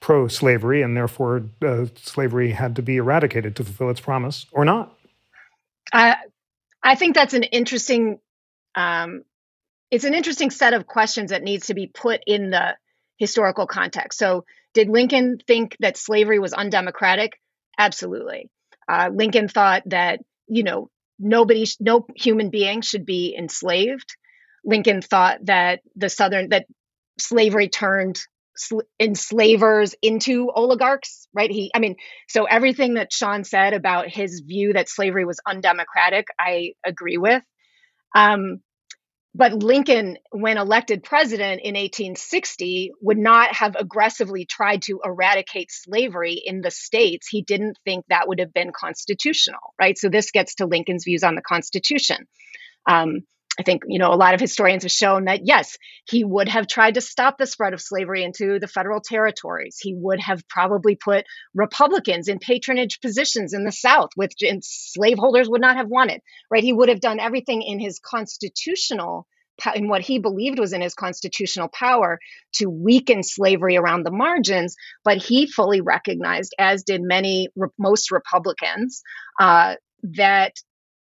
pro 0.01 0.29
slavery, 0.29 0.81
and 0.81 0.97
therefore 0.97 1.43
uh, 1.63 1.87
slavery 1.97 2.53
had 2.53 2.77
to 2.77 2.83
be 2.83 2.97
eradicated 2.97 3.57
to 3.57 3.65
fulfill 3.65 3.91
its 3.91 4.01
promise, 4.01 4.47
or 4.53 4.65
not? 4.65 4.97
I, 5.93 6.17
I 6.83 6.95
think 6.95 7.15
that's 7.15 7.35
an 7.35 7.43
interesting. 7.43 8.21
Um, 8.75 9.25
it's 9.91 10.05
an 10.05 10.15
interesting 10.15 10.51
set 10.51 10.73
of 10.73 10.87
questions 10.87 11.31
that 11.31 11.43
needs 11.43 11.67
to 11.67 11.75
be 11.75 11.87
put 11.87 12.21
in 12.27 12.51
the 12.51 12.77
historical 13.17 13.67
context. 13.67 14.19
So, 14.19 14.45
did 14.73 14.89
Lincoln 14.89 15.39
think 15.47 15.77
that 15.81 15.97
slavery 15.97 16.39
was 16.39 16.53
undemocratic? 16.53 17.41
Absolutely. 17.79 18.51
Uh, 18.89 19.11
Lincoln 19.13 19.49
thought 19.49 19.83
that 19.87 20.21
you 20.47 20.63
know 20.63 20.91
nobody, 21.19 21.67
no 21.81 22.07
human 22.15 22.51
being 22.51 22.83
should 22.83 23.05
be 23.05 23.35
enslaved. 23.37 24.17
Lincoln 24.65 25.03
thought 25.03 25.45
that 25.47 25.81
the 25.97 26.09
Southern 26.09 26.51
that 26.51 26.67
slavery 27.19 27.69
turned 27.69 28.21
sl- 28.57 28.81
enslavers 29.01 29.95
into 30.03 30.51
oligarchs, 30.51 31.29
right? 31.35 31.51
He, 31.51 31.71
I 31.75 31.79
mean, 31.79 31.97
so 32.29 32.45
everything 32.45 32.95
that 32.95 33.13
Sean 33.13 33.45
said 33.45 33.75
about 33.75 34.09
his 34.09 34.41
view 34.41 34.73
that 34.73 34.89
slavery 34.89 35.25
was 35.25 35.41
undemocratic, 35.47 36.27
I 36.39 36.73
agree 36.85 37.19
with. 37.19 37.43
Um, 38.15 38.61
but 39.37 39.53
Lincoln, 39.53 40.17
when 40.31 40.59
elected 40.59 41.03
president 41.03 41.61
in 41.63 41.75
1860, 41.75 42.93
would 43.03 43.19
not 43.19 43.53
have 43.53 43.75
aggressively 43.75 44.47
tried 44.47 44.83
to 44.83 45.01
eradicate 45.05 45.73
slavery 45.73 46.35
in 46.35 46.61
the 46.61 46.71
states. 46.71 47.27
He 47.29 47.43
didn't 47.43 47.77
think 47.85 48.05
that 48.09 48.29
would 48.29 48.39
have 48.39 48.55
been 48.55 48.71
constitutional, 48.71 49.59
right? 49.81 49.99
So 49.99 50.09
this 50.09 50.31
gets 50.31 50.57
to 50.57 50.67
Lincoln's 50.67 51.03
views 51.05 51.25
on 51.25 51.35
the 51.35 51.43
Constitution. 51.43 52.29
Um, 52.89 53.23
I 53.59 53.63
think, 53.63 53.83
you 53.87 54.01
know, 54.01 54.13
a 54.13 54.17
lot 54.17 54.35
of 54.35 54.41
historians 54.41 54.83
have 54.83 54.91
shown 54.91 55.27
that 55.27 55.43
yes, 55.45 55.77
he 56.09 56.25
would 56.25 56.49
have 56.49 56.67
tried 56.67 56.95
to 56.95 57.01
stop 57.01 57.39
the 57.39 57.47
spread 57.47 57.73
of 57.73 57.81
slavery 57.81 58.25
into 58.25 58.59
the 58.59 58.67
federal 58.67 59.01
territories. 59.01 59.79
He 59.81 59.95
would 59.95 60.21
have 60.21 60.47
probably 60.49 60.97
put 60.97 61.25
Republicans 61.55 62.27
in 62.27 62.41
patronage 62.41 63.01
positions 63.01 63.53
in 63.53 63.65
the 63.65 63.73
South, 63.73 64.11
which 64.17 64.33
slaveholders 64.63 65.49
would 65.49 65.61
not 65.61 65.77
have 65.77 65.89
wanted, 65.89 66.21
right? 66.51 66.65
He 66.65 66.73
would 66.73 66.89
have 66.89 67.01
done 67.01 67.21
everything 67.21 67.63
in 67.63 67.79
his 67.79 68.01
constitutional 68.01 69.27
in 69.77 69.89
what 69.89 70.01
he 70.01 70.19
believed 70.19 70.59
was 70.59 70.73
in 70.73 70.81
his 70.81 70.95
constitutional 70.95 71.69
power 71.69 72.19
to 72.55 72.67
weaken 72.67 73.23
slavery 73.23 73.77
around 73.77 74.03
the 74.03 74.11
margins, 74.11 74.75
but 75.05 75.19
he 75.19 75.47
fully 75.47 75.81
recognized, 75.81 76.53
as 76.59 76.83
did 76.83 77.01
many 77.03 77.49
most 77.79 78.11
Republicans, 78.11 79.03
uh, 79.41 79.77
that 80.03 80.55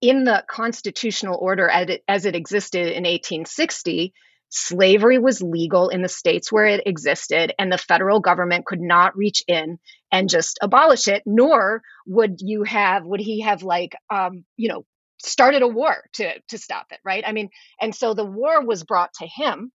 in 0.07 0.23
the 0.23 0.41
constitutional 0.47 1.37
order 1.37 1.67
as 1.67 1.89
it, 1.89 2.03
as 2.07 2.25
it 2.25 2.33
existed 2.33 2.87
in 2.87 3.03
1860, 3.03 4.13
slavery 4.47 5.17
was 5.19 5.41
legal 5.41 5.89
in 5.89 6.01
the 6.01 6.07
states 6.07 6.49
where 6.49 6.65
it 6.65 6.87
existed, 6.87 7.53
and 7.59 7.69
the 7.69 7.77
federal 7.77 8.21
government 8.21 8.65
could 8.65 8.79
not 8.79 9.17
reach 9.17 9.43
in 9.49 9.77
and 10.09 10.29
just 10.29 10.59
abolish 10.61 11.09
it. 11.09 11.23
Nor 11.25 11.81
would 12.05 12.37
you 12.39 12.63
have 12.63 13.03
would 13.03 13.19
he 13.19 13.41
have 13.41 13.63
like 13.63 13.97
um, 14.09 14.45
you 14.55 14.69
know 14.69 14.85
started 15.17 15.61
a 15.61 15.67
war 15.67 16.05
to 16.13 16.39
to 16.47 16.57
stop 16.57 16.85
it, 16.91 16.99
right? 17.03 17.25
I 17.27 17.33
mean, 17.33 17.49
and 17.81 17.93
so 17.93 18.13
the 18.13 18.23
war 18.23 18.65
was 18.65 18.85
brought 18.85 19.11
to 19.15 19.27
him, 19.27 19.73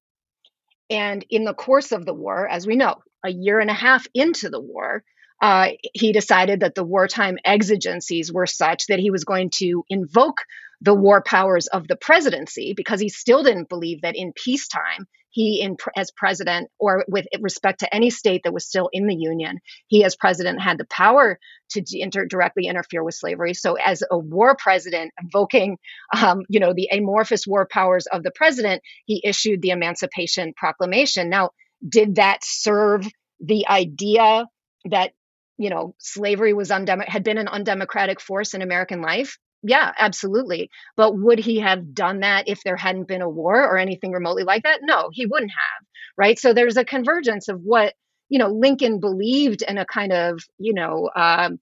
and 0.88 1.22
in 1.28 1.44
the 1.44 1.52
course 1.52 1.92
of 1.92 2.06
the 2.06 2.14
war, 2.14 2.48
as 2.48 2.66
we 2.66 2.76
know, 2.76 3.02
a 3.22 3.30
year 3.30 3.60
and 3.60 3.68
a 3.68 3.74
half 3.74 4.06
into 4.14 4.48
the 4.48 4.60
war, 4.60 5.04
uh, 5.43 5.70
he 5.93 6.12
decided 6.12 6.61
that 6.61 6.76
the 6.76 6.84
wartime 6.84 7.36
exigencies 7.45 8.32
were 8.32 8.47
such 8.47 8.86
that 8.86 9.01
he 9.01 9.11
was 9.11 9.24
going 9.24 9.51
to 9.51 9.84
invoke 9.90 10.38
the 10.80 10.95
war 10.95 11.20
powers 11.20 11.66
of 11.66 11.86
the 11.88 11.97
presidency 11.97 12.74
because 12.76 13.01
he 13.01 13.09
still 13.09 13.43
didn't 13.43 13.68
believe 13.68 14.03
that 14.03 14.16
in 14.16 14.32
peacetime 14.32 15.07
he 15.30 15.61
in 15.62 15.76
as 15.97 16.11
president 16.11 16.68
or 16.78 17.05
with 17.09 17.26
respect 17.40 17.80
to 17.80 17.95
any 17.95 18.11
state 18.11 18.43
that 18.45 18.53
was 18.53 18.66
still 18.66 18.88
in 18.93 19.07
the 19.07 19.14
union 19.14 19.59
he 19.88 20.05
as 20.05 20.16
president 20.16 20.61
had 20.61 20.78
the 20.78 20.84
power 20.86 21.38
to 21.70 21.82
inter- 21.93 22.26
directly 22.26 22.66
interfere 22.66 23.03
with 23.03 23.14
slavery. 23.14 23.55
So 23.55 23.74
as 23.74 24.03
a 24.11 24.18
war 24.18 24.57
president 24.57 25.12
invoking 25.20 25.78
um, 26.16 26.43
you 26.49 26.61
know 26.61 26.72
the 26.74 26.88
amorphous 26.93 27.47
war 27.47 27.66
powers 27.70 28.07
of 28.07 28.22
the 28.22 28.32
president 28.32 28.82
he 29.07 29.20
issued 29.24 29.62
the 29.62 29.70
emancipation 29.70 30.53
proclamation. 30.57 31.30
Now 31.30 31.51
did 31.88 32.16
that 32.16 32.40
serve 32.45 33.09
the 33.40 33.66
idea 33.68 34.47
that 34.90 35.12
you 35.59 35.70
know 35.70 35.94
slavery 35.98 36.53
was 36.53 36.70
undem- 36.70 37.07
had 37.09 37.24
been 37.24 37.38
an 37.38 37.48
undemocratic 37.48 38.20
force 38.20 38.55
in 38.55 38.62
American 38.62 39.03
life? 39.03 39.38
yeah, 39.62 39.92
absolutely. 39.98 40.70
But 40.96 41.16
would 41.16 41.38
he 41.38 41.61
have 41.61 41.94
done 41.94 42.20
that 42.20 42.48
if 42.48 42.62
there 42.64 42.76
hadn't 42.76 43.09
been 43.09 43.22
a 43.22 43.28
war 43.28 43.62
or 43.62 43.78
anything 43.78 44.12
remotely 44.12 44.42
like 44.42 44.64
that? 44.64 44.80
No, 44.82 45.11
he 45.12 45.26
wouldn't 45.26 45.53
have. 45.53 45.86
Right. 46.16 46.38
So 46.38 46.53
there's 46.53 46.76
a 46.76 46.84
convergence 46.84 47.48
of 47.48 47.61
what, 47.62 47.94
you 48.28 48.38
know, 48.38 48.48
Lincoln 48.48 49.00
believed 49.00 49.62
in 49.62 49.78
a 49.78 49.86
kind 49.86 50.12
of, 50.12 50.40
you 50.59 50.74
know, 50.74 51.11
um, 51.14 51.59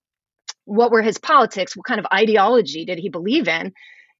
what 0.65 0.91
were 0.91 1.03
his 1.03 1.19
politics? 1.19 1.77
What 1.77 1.87
kind 1.87 2.01
of 2.01 2.07
ideology 2.13 2.85
did 2.85 2.99
he 2.99 3.09
believe 3.09 3.49
in? 3.49 3.73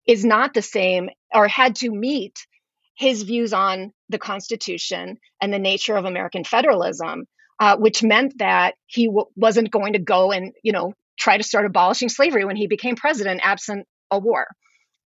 Is 0.07 0.25
not 0.25 0.55
the 0.55 0.63
same 0.63 1.09
or 1.35 1.49
had 1.49 1.77
to 1.77 1.91
meet 1.91 2.47
his 2.97 3.23
views 3.23 3.53
on 3.53 3.93
the 4.09 4.19
Constitution 4.19 5.19
and 5.41 5.53
the 5.53 5.59
nature 5.59 5.97
of 5.97 6.05
American 6.05 6.45
federalism, 6.45 7.25
uh, 7.61 7.77
which 7.77 8.03
meant 8.03 8.39
that 8.39 8.75
he 8.87 9.07
w- 9.07 9.27
wasn't 9.37 9.71
going 9.71 9.93
to 9.93 9.99
go 9.99 10.33
and, 10.33 10.53
you 10.63 10.73
know, 10.73 10.95
try 11.19 11.37
to 11.37 11.43
start 11.43 11.67
abolishing 11.67 12.09
slavery 12.09 12.45
when 12.47 12.57
he 12.57 12.67
became 12.67 12.97
president, 12.97 13.41
absent 13.45 13.87
a 14.11 14.19
war. 14.19 14.47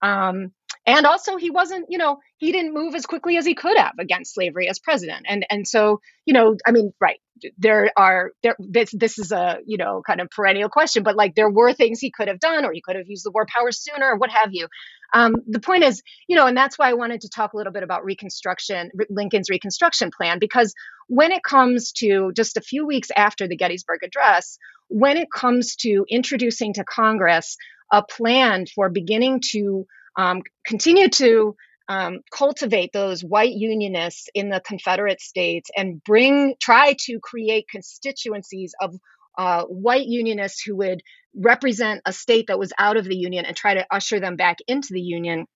Um, 0.01 0.53
and 0.87 1.07
also, 1.07 1.37
he 1.37 1.51
wasn't, 1.51 1.87
you 1.89 1.97
know, 1.97 2.19
he 2.37 2.53
didn't 2.53 2.75
move 2.75 2.95
as 2.95 3.07
quickly 3.07 3.39
as 3.39 3.47
he 3.47 3.55
could 3.55 3.77
have 3.79 3.95
against 3.99 4.35
slavery 4.35 4.69
as 4.69 4.79
president. 4.79 5.25
And 5.27 5.47
and 5.49 5.67
so, 5.67 6.01
you 6.27 6.35
know, 6.35 6.57
I 6.67 6.73
mean, 6.73 6.93
right, 7.01 7.19
there 7.57 7.91
are 7.97 8.33
there 8.43 8.57
this 8.59 8.91
this 8.93 9.19
is 9.19 9.33
a 9.33 9.59
you 9.67 9.79
know 9.79 10.03
kind 10.07 10.21
of 10.21 10.29
perennial 10.31 10.69
question, 10.69 11.03
but 11.03 11.17
like 11.17 11.35
there 11.35 11.51
were 11.51 11.73
things 11.73 12.01
he 12.01 12.11
could 12.11 12.29
have 12.29 12.39
done, 12.39 12.67
or 12.67 12.73
he 12.73 12.83
could 12.83 12.97
have 12.97 13.09
used 13.09 13.25
the 13.25 13.31
war 13.31 13.47
power 13.47 13.73
sooner, 13.73 14.11
or 14.11 14.17
what 14.17 14.31
have 14.31 14.51
you. 14.53 14.69
Um, 15.15 15.37
the 15.47 15.61
point 15.61 15.85
is, 15.85 16.03
you 16.29 16.37
know, 16.37 16.47
and 16.47 16.57
that's 16.57 16.79
why 16.79 16.91
I 16.91 16.95
wanted 16.95 17.23
to 17.23 17.31
talk 17.31 17.55
a 17.55 17.57
little 17.57 17.73
bit 17.73 17.83
about 17.83 18.05
Reconstruction, 18.05 18.91
Lincoln's 19.09 19.49
Reconstruction 19.49 20.11
plan, 20.15 20.39
because 20.39 20.75
when 21.09 21.33
it 21.33 21.43
comes 21.43 21.93
to 21.93 22.33
just 22.37 22.57
a 22.57 22.61
few 22.61 22.87
weeks 22.87 23.09
after 23.17 23.49
the 23.49 23.57
Gettysburg 23.57 24.01
Address, 24.03 24.59
when 24.89 25.17
it 25.17 25.29
comes 25.35 25.77
to 25.77 26.05
introducing 26.11 26.75
to 26.75 26.85
Congress 26.85 27.57
a 27.93 28.03
plan 28.03 28.67
for 28.67 28.91
beginning 28.91 29.41
to 29.53 29.87
um, 30.17 30.43
continue 30.65 31.09
to 31.09 31.57
um, 31.89 32.21
cultivate 32.31 32.93
those 32.93 33.23
white 33.23 33.53
unionists 33.53 34.29
in 34.35 34.49
the 34.49 34.61
Confederate 34.65 35.21
states 35.21 35.71
and 35.77 36.03
bring, 36.05 36.55
try 36.61 36.95
to 37.07 37.19
create 37.21 37.67
constituencies 37.71 38.75
of 38.81 38.95
uh, 39.37 39.65
white 39.65 40.07
unionists 40.07 40.63
who 40.63 40.77
would 40.77 41.03
represent 41.37 42.01
a 42.07 42.13
state 42.13 42.47
that 42.49 42.59
was 42.59 42.73
out 42.79 42.97
of 42.97 43.05
the 43.05 43.17
union 43.17 43.45
and 43.45 43.57
try 43.57 43.75
to 43.75 43.87
usher 43.91 44.21
them 44.21 44.37
back 44.37 44.59
into 44.69 44.89
the 44.93 45.01
union. 45.01 45.47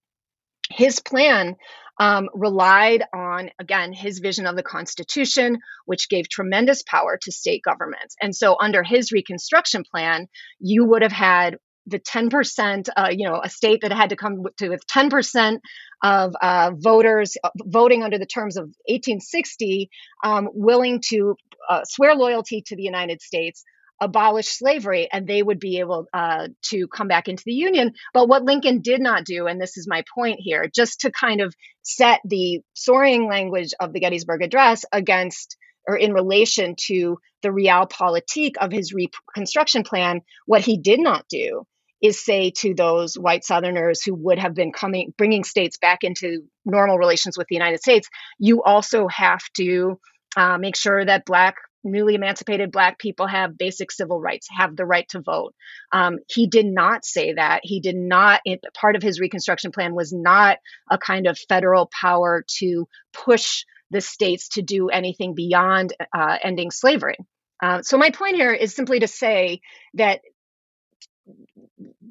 His 0.70 1.00
plan 1.00 1.56
um, 2.00 2.28
relied 2.34 3.04
on, 3.14 3.50
again, 3.58 3.92
his 3.92 4.18
vision 4.18 4.46
of 4.46 4.56
the 4.56 4.62
Constitution, 4.62 5.58
which 5.86 6.08
gave 6.08 6.28
tremendous 6.28 6.82
power 6.82 7.18
to 7.22 7.32
state 7.32 7.62
governments. 7.62 8.14
And 8.20 8.34
so, 8.34 8.56
under 8.60 8.82
his 8.82 9.10
Reconstruction 9.12 9.82
plan, 9.90 10.28
you 10.60 10.84
would 10.84 11.02
have 11.02 11.12
had 11.12 11.56
the 11.88 11.98
10%, 11.98 12.88
uh, 12.96 13.08
you 13.10 13.28
know, 13.28 13.40
a 13.42 13.48
state 13.48 13.80
that 13.82 13.92
had 13.92 14.10
to 14.10 14.16
come 14.16 14.44
to 14.58 14.68
with 14.68 14.86
10% 14.86 15.58
of 16.02 16.34
uh, 16.40 16.72
voters 16.76 17.36
uh, 17.42 17.50
voting 17.56 18.02
under 18.02 18.18
the 18.18 18.26
terms 18.26 18.56
of 18.56 18.64
1860, 18.86 19.90
um, 20.22 20.48
willing 20.52 21.00
to 21.08 21.34
uh, 21.68 21.82
swear 21.84 22.14
loyalty 22.14 22.62
to 22.66 22.76
the 22.76 22.82
United 22.82 23.20
States, 23.20 23.64
abolish 24.00 24.48
slavery, 24.48 25.08
and 25.12 25.26
they 25.26 25.42
would 25.42 25.58
be 25.58 25.80
able 25.80 26.06
uh, 26.14 26.48
to 26.62 26.86
come 26.88 27.08
back 27.08 27.28
into 27.28 27.42
the 27.44 27.52
Union. 27.52 27.92
But 28.14 28.28
what 28.28 28.44
Lincoln 28.44 28.80
did 28.80 29.00
not 29.00 29.24
do, 29.24 29.46
and 29.46 29.60
this 29.60 29.76
is 29.76 29.88
my 29.88 30.04
point 30.14 30.38
here, 30.40 30.70
just 30.72 31.00
to 31.00 31.10
kind 31.10 31.40
of 31.40 31.54
set 31.82 32.20
the 32.24 32.60
soaring 32.74 33.28
language 33.28 33.72
of 33.80 33.92
the 33.92 34.00
Gettysburg 34.00 34.42
Address 34.42 34.84
against 34.92 35.56
or 35.88 35.96
in 35.96 36.12
relation 36.12 36.76
to 36.76 37.18
the 37.42 37.48
realpolitik 37.48 38.56
of 38.60 38.70
his 38.70 38.92
reconstruction 38.92 39.82
plan, 39.82 40.20
what 40.44 40.60
he 40.60 40.76
did 40.76 41.00
not 41.00 41.26
do 41.28 41.64
is 42.00 42.24
say 42.24 42.50
to 42.58 42.74
those 42.74 43.14
white 43.14 43.44
Southerners 43.44 44.02
who 44.02 44.14
would 44.14 44.38
have 44.38 44.54
been 44.54 44.72
coming, 44.72 45.12
bringing 45.16 45.44
states 45.44 45.78
back 45.78 46.04
into 46.04 46.42
normal 46.64 46.98
relations 46.98 47.36
with 47.36 47.46
the 47.48 47.56
United 47.56 47.80
States, 47.80 48.08
you 48.38 48.62
also 48.62 49.08
have 49.08 49.40
to 49.56 49.98
uh, 50.36 50.58
make 50.58 50.76
sure 50.76 51.04
that 51.04 51.24
Black, 51.24 51.56
newly 51.84 52.14
emancipated 52.14 52.70
Black 52.70 52.98
people 52.98 53.26
have 53.26 53.58
basic 53.58 53.90
civil 53.90 54.20
rights, 54.20 54.46
have 54.56 54.76
the 54.76 54.84
right 54.84 55.08
to 55.08 55.20
vote. 55.20 55.54
Um, 55.92 56.18
he 56.28 56.46
did 56.46 56.66
not 56.66 57.04
say 57.04 57.32
that. 57.34 57.60
He 57.62 57.80
did 57.80 57.96
not, 57.96 58.40
it, 58.44 58.60
part 58.74 58.94
of 58.94 59.02
his 59.02 59.20
Reconstruction 59.20 59.72
plan 59.72 59.94
was 59.94 60.12
not 60.12 60.58
a 60.90 60.98
kind 60.98 61.26
of 61.26 61.38
federal 61.48 61.90
power 62.00 62.44
to 62.58 62.86
push 63.12 63.64
the 63.90 64.00
states 64.00 64.50
to 64.50 64.62
do 64.62 64.88
anything 64.88 65.34
beyond 65.34 65.94
uh, 66.14 66.36
ending 66.42 66.70
slavery. 66.70 67.16
Uh, 67.62 67.82
so 67.82 67.96
my 67.96 68.10
point 68.10 68.36
here 68.36 68.52
is 68.52 68.74
simply 68.74 69.00
to 69.00 69.08
say 69.08 69.60
that 69.94 70.20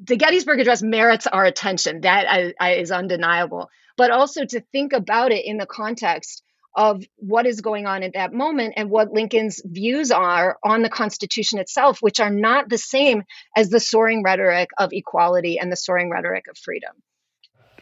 the 0.04 0.16
Gettysburg 0.16 0.60
Address 0.60 0.82
merits 0.82 1.26
our 1.26 1.44
attention. 1.44 2.02
That 2.02 2.54
is 2.60 2.90
undeniable. 2.90 3.68
But 3.96 4.10
also 4.10 4.44
to 4.44 4.60
think 4.72 4.92
about 4.92 5.32
it 5.32 5.44
in 5.44 5.56
the 5.56 5.66
context 5.66 6.42
of 6.76 7.02
what 7.16 7.46
is 7.46 7.60
going 7.60 7.86
on 7.86 8.04
at 8.04 8.12
that 8.14 8.32
moment 8.32 8.74
and 8.76 8.88
what 8.90 9.12
Lincoln's 9.12 9.60
views 9.64 10.12
are 10.12 10.58
on 10.62 10.82
the 10.82 10.88
Constitution 10.88 11.58
itself, 11.58 11.98
which 12.00 12.20
are 12.20 12.30
not 12.30 12.68
the 12.68 12.78
same 12.78 13.24
as 13.56 13.70
the 13.70 13.80
soaring 13.80 14.22
rhetoric 14.22 14.68
of 14.78 14.92
equality 14.92 15.58
and 15.58 15.72
the 15.72 15.76
soaring 15.76 16.10
rhetoric 16.10 16.44
of 16.48 16.56
freedom. 16.56 16.92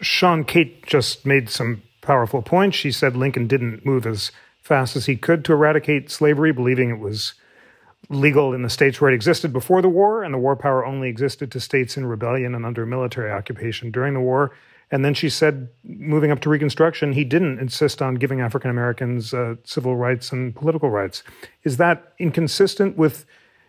Sean, 0.00 0.44
Kate 0.44 0.86
just 0.86 1.26
made 1.26 1.50
some 1.50 1.82
powerful 2.00 2.40
points. 2.40 2.76
She 2.76 2.92
said 2.92 3.16
Lincoln 3.16 3.46
didn't 3.46 3.84
move 3.84 4.06
as 4.06 4.32
fast 4.62 4.96
as 4.96 5.06
he 5.06 5.16
could 5.16 5.44
to 5.44 5.52
eradicate 5.52 6.10
slavery, 6.10 6.52
believing 6.52 6.88
it 6.88 6.98
was 6.98 7.34
legal 8.08 8.52
in 8.52 8.62
the 8.62 8.70
states 8.70 9.00
where 9.00 9.10
it 9.10 9.14
existed 9.14 9.52
before 9.52 9.82
the 9.82 9.88
war, 9.88 10.22
and 10.22 10.32
the 10.32 10.38
war 10.38 10.56
power 10.56 10.84
only 10.84 11.08
existed 11.08 11.50
to 11.52 11.60
states 11.60 11.96
in 11.96 12.06
rebellion 12.06 12.54
and 12.54 12.64
under 12.64 12.86
military 12.86 13.30
occupation 13.30 13.90
during 13.90 14.14
the 14.14 14.20
war. 14.20 14.52
And 14.90 15.04
then 15.04 15.14
she 15.14 15.28
said, 15.28 15.68
moving 15.82 16.30
up 16.30 16.40
to 16.40 16.48
Reconstruction, 16.48 17.12
he 17.12 17.24
didn't 17.24 17.58
insist 17.58 18.00
on 18.00 18.14
giving 18.14 18.40
African 18.40 18.70
Americans 18.70 19.34
uh, 19.34 19.56
civil 19.64 19.96
rights 19.96 20.30
and 20.30 20.54
political 20.54 20.90
rights. 20.90 21.24
Is 21.64 21.76
that 21.78 22.12
inconsistent 22.18 22.96
with 22.96 23.26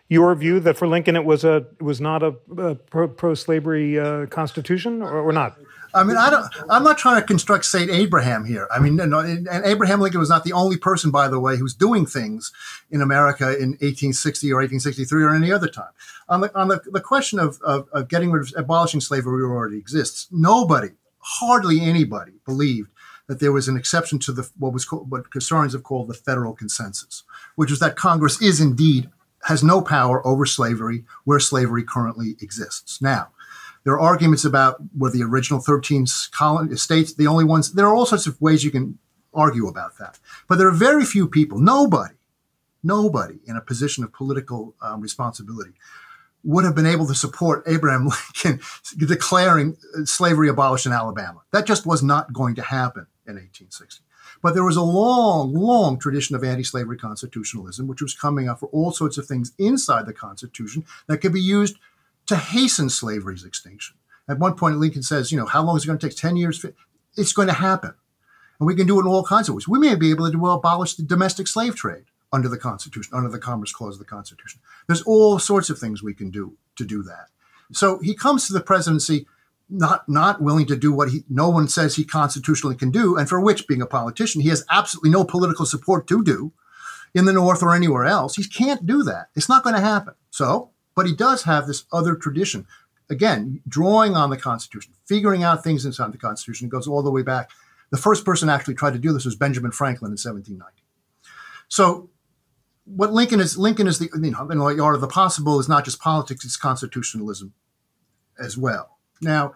your 0.09 0.33
view 0.35 0.59
that 0.59 0.77
for 0.77 0.87
Lincoln 0.87 1.15
it 1.15 1.25
was 1.25 1.43
a 1.43 1.65
it 1.79 1.81
was 1.81 1.99
not 1.99 2.23
a, 2.23 2.35
a 2.57 2.75
pro 2.75 3.33
slavery 3.33 3.99
uh, 3.99 4.27
constitution, 4.27 5.01
or, 5.01 5.19
or 5.19 5.33
not? 5.33 5.57
I 5.97 6.03
mean, 6.03 6.17
I 6.17 6.29
don't. 6.29 6.45
I'm 6.69 6.83
not 6.83 6.97
trying 6.97 7.19
to 7.19 7.25
construct 7.25 7.65
Saint 7.65 7.89
Abraham 7.89 8.45
here. 8.45 8.67
I 8.71 8.79
mean, 8.79 8.95
no, 8.95 9.19
and 9.19 9.47
Abraham 9.65 9.99
Lincoln 9.99 10.19
was 10.19 10.29
not 10.29 10.43
the 10.43 10.53
only 10.53 10.77
person, 10.77 11.11
by 11.11 11.27
the 11.27 11.39
way, 11.39 11.57
who's 11.57 11.73
doing 11.73 12.05
things 12.05 12.51
in 12.91 13.01
America 13.01 13.45
in 13.45 13.71
1860 13.71 14.51
or 14.51 14.57
1863 14.57 15.23
or 15.23 15.33
any 15.33 15.51
other 15.51 15.67
time. 15.67 15.91
On 16.29 16.41
the 16.41 16.55
on 16.57 16.67
the, 16.67 16.81
the 16.85 17.01
question 17.01 17.39
of, 17.39 17.59
of, 17.61 17.87
of 17.91 18.07
getting 18.07 18.31
rid 18.31 18.43
of 18.43 18.53
abolishing 18.55 19.01
slavery 19.01 19.43
already 19.43 19.77
exists. 19.77 20.27
Nobody, 20.31 20.89
hardly 21.19 21.81
anybody, 21.81 22.33
believed 22.45 22.89
that 23.27 23.39
there 23.39 23.51
was 23.51 23.67
an 23.67 23.75
exception 23.75 24.19
to 24.19 24.31
the 24.31 24.49
what 24.57 24.73
was 24.73 24.85
called, 24.85 25.11
what 25.11 25.25
historians 25.33 25.73
have 25.73 25.83
called 25.83 26.07
the 26.07 26.13
federal 26.13 26.53
consensus, 26.53 27.23
which 27.55 27.69
was 27.69 27.79
that 27.79 27.95
Congress 27.95 28.41
is 28.41 28.61
indeed 28.61 29.09
has 29.43 29.63
no 29.63 29.81
power 29.81 30.25
over 30.27 30.45
slavery 30.45 31.05
where 31.23 31.39
slavery 31.39 31.83
currently 31.83 32.35
exists. 32.41 33.01
Now, 33.01 33.29
there 33.87 33.93
are 33.93 34.01
arguments 34.01 34.43
about 34.43 34.81
were 34.97 35.09
the 35.09 35.23
original 35.23 35.61
13 35.61 36.07
states 36.07 37.13
the 37.13 37.25
only 37.25 37.45
ones. 37.45 37.71
There 37.71 37.87
are 37.87 37.95
all 37.95 38.05
sorts 38.05 38.27
of 38.27 38.41
ways 38.41 38.65
you 38.65 38.69
can 38.69 38.99
argue 39.33 39.65
about 39.65 39.97
that. 39.97 40.19
But 40.49 40.57
there 40.57 40.67
are 40.67 40.73
very 40.73 41.05
few 41.05 41.25
people, 41.25 41.57
nobody, 41.57 42.15
nobody 42.83 43.39
in 43.45 43.55
a 43.55 43.61
position 43.61 44.03
of 44.03 44.11
political 44.11 44.75
um, 44.81 44.99
responsibility 44.99 45.71
would 46.43 46.65
have 46.65 46.75
been 46.75 46.85
able 46.85 47.07
to 47.07 47.15
support 47.15 47.63
Abraham 47.65 48.09
Lincoln 48.09 48.59
declaring 49.07 49.77
slavery 50.03 50.49
abolished 50.49 50.85
in 50.85 50.91
Alabama. 50.91 51.43
That 51.53 51.65
just 51.65 51.85
was 51.85 52.03
not 52.03 52.33
going 52.33 52.55
to 52.55 52.63
happen 52.63 53.07
in 53.25 53.35
1860. 53.35 54.03
But 54.41 54.53
there 54.53 54.65
was 54.65 54.75
a 54.75 54.81
long, 54.81 55.53
long 55.53 55.97
tradition 55.97 56.35
of 56.35 56.43
anti 56.43 56.63
slavery 56.63 56.97
constitutionalism, 56.97 57.87
which 57.87 58.01
was 58.01 58.13
coming 58.13 58.49
up 58.49 58.59
for 58.59 58.67
all 58.73 58.91
sorts 58.91 59.17
of 59.17 59.27
things 59.27 59.53
inside 59.57 60.05
the 60.05 60.13
Constitution 60.13 60.83
that 61.07 61.19
could 61.19 61.31
be 61.31 61.39
used 61.39 61.77
to 62.27 62.35
hasten 62.35 62.89
slavery's 62.89 63.43
extinction. 63.43 63.97
At 64.29 64.39
one 64.39 64.55
point, 64.55 64.77
Lincoln 64.77 65.03
says, 65.03 65.31
you 65.31 65.37
know, 65.37 65.45
how 65.45 65.63
long 65.63 65.77
is 65.77 65.83
it 65.83 65.87
going 65.87 65.99
to 65.99 66.07
take? 66.07 66.17
10 66.17 66.35
years? 66.35 66.65
It's 67.15 67.33
going 67.33 67.47
to 67.47 67.53
happen. 67.53 67.93
And 68.59 68.67
we 68.67 68.75
can 68.75 68.87
do 68.87 68.97
it 68.97 69.01
in 69.03 69.07
all 69.07 69.23
kinds 69.23 69.49
of 69.49 69.55
ways. 69.55 69.67
We 69.67 69.79
may 69.79 69.95
be 69.95 70.11
able 70.11 70.29
to 70.29 70.47
abolish 70.47 70.95
the 70.95 71.03
domestic 71.03 71.47
slave 71.47 71.75
trade 71.75 72.05
under 72.31 72.49
the 72.49 72.57
Constitution, 72.57 73.13
under 73.15 73.29
the 73.29 73.39
Commerce 73.39 73.71
Clause 73.71 73.95
of 73.95 73.99
the 73.99 74.05
Constitution. 74.05 74.61
There's 74.87 75.03
all 75.03 75.39
sorts 75.39 75.69
of 75.69 75.79
things 75.79 76.03
we 76.03 76.13
can 76.13 76.29
do 76.29 76.57
to 76.75 76.85
do 76.85 77.03
that. 77.03 77.27
So 77.71 77.99
he 77.99 78.13
comes 78.13 78.47
to 78.47 78.53
the 78.53 78.61
presidency 78.61 79.27
not 79.69 80.07
not 80.07 80.41
willing 80.41 80.65
to 80.65 80.77
do 80.77 80.93
what 80.93 81.09
he 81.09 81.23
no 81.29 81.49
one 81.49 81.67
says 81.67 81.95
he 81.95 82.05
constitutionally 82.05 82.75
can 82.75 82.89
do, 82.89 83.17
and 83.17 83.27
for 83.27 83.39
which, 83.39 83.67
being 83.67 83.81
a 83.81 83.85
politician, 83.85 84.41
he 84.41 84.49
has 84.49 84.63
absolutely 84.69 85.09
no 85.09 85.25
political 85.25 85.65
support 85.65 86.07
to 86.07 86.23
do 86.23 86.53
in 87.13 87.25
the 87.25 87.33
North 87.33 87.61
or 87.61 87.75
anywhere 87.75 88.05
else. 88.05 88.35
He 88.35 88.45
can't 88.45 88.85
do 88.85 89.03
that. 89.03 89.27
It's 89.35 89.49
not 89.49 89.63
going 89.63 89.75
to 89.75 89.81
happen. 89.81 90.13
So 90.29 90.71
but 90.97 91.05
he 91.05 91.15
does 91.15 91.43
have 91.43 91.67
this 91.67 91.85
other 91.93 92.15
tradition. 92.15 92.65
Again, 93.07 93.61
drawing 93.67 94.15
on 94.15 94.31
the 94.31 94.35
Constitution, 94.35 94.93
figuring 95.05 95.43
out 95.43 95.63
things 95.63 95.85
inside 95.85 96.11
the 96.11 96.17
Constitution. 96.17 96.65
It 96.65 96.71
goes 96.71 96.87
all 96.87 97.03
the 97.03 97.11
way 97.11 97.21
back. 97.21 97.51
The 97.91 97.97
first 97.97 98.25
person 98.25 98.49
actually 98.49 98.73
tried 98.73 98.93
to 98.93 98.99
do 98.99 99.13
this 99.13 99.23
was 99.23 99.35
Benjamin 99.35 99.71
Franklin 99.71 100.09
in 100.09 100.17
1790. 100.17 100.81
So 101.67 102.09
what 102.85 103.13
Lincoln 103.13 103.39
is 103.39 103.59
Lincoln 103.59 103.85
is 103.85 103.99
the 103.99 104.09
you 104.15 104.31
know, 104.31 104.47
the 104.47 104.83
art 104.83 104.95
of 104.95 105.01
the 105.01 105.07
possible 105.07 105.59
is 105.59 105.69
not 105.69 105.85
just 105.85 106.01
politics, 106.01 106.43
it's 106.43 106.57
constitutionalism 106.57 107.53
as 108.39 108.57
well. 108.57 108.97
Now, 109.21 109.53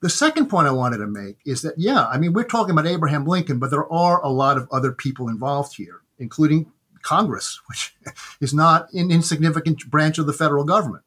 the 0.00 0.08
second 0.08 0.46
point 0.46 0.68
I 0.68 0.72
wanted 0.72 0.98
to 0.98 1.08
make 1.08 1.38
is 1.44 1.62
that, 1.62 1.74
yeah, 1.76 2.06
I 2.06 2.18
mean, 2.18 2.32
we're 2.32 2.44
talking 2.44 2.70
about 2.70 2.86
Abraham 2.86 3.26
Lincoln, 3.26 3.58
but 3.58 3.72
there 3.72 3.92
are 3.92 4.22
a 4.22 4.28
lot 4.28 4.56
of 4.56 4.68
other 4.70 4.92
people 4.92 5.28
involved 5.28 5.74
here, 5.74 6.02
including 6.20 6.70
Congress, 7.08 7.60
which 7.68 7.96
is 8.40 8.52
not 8.52 8.92
an 8.92 9.10
insignificant 9.10 9.90
branch 9.90 10.18
of 10.18 10.26
the 10.26 10.32
federal 10.32 10.64
government. 10.64 11.04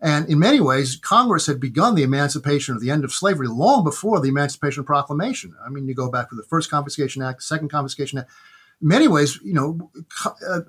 And 0.00 0.28
in 0.28 0.38
many 0.38 0.60
ways, 0.60 0.96
Congress 0.96 1.46
had 1.46 1.60
begun 1.60 1.94
the 1.94 2.04
emancipation 2.04 2.76
or 2.76 2.78
the 2.78 2.90
end 2.90 3.04
of 3.04 3.12
slavery 3.12 3.48
long 3.48 3.84
before 3.84 4.18
the 4.20 4.28
Emancipation 4.28 4.84
Proclamation. 4.84 5.54
I 5.62 5.68
mean, 5.68 5.86
you 5.86 5.94
go 5.94 6.10
back 6.10 6.30
to 6.30 6.36
the 6.36 6.44
first 6.44 6.70
Confiscation 6.70 7.20
Act, 7.20 7.42
second 7.42 7.68
Confiscation 7.70 8.20
Act. 8.20 8.30
In 8.80 8.88
many 8.88 9.08
ways, 9.08 9.38
you 9.44 9.52
know, 9.52 9.90
uh, 10.24 10.60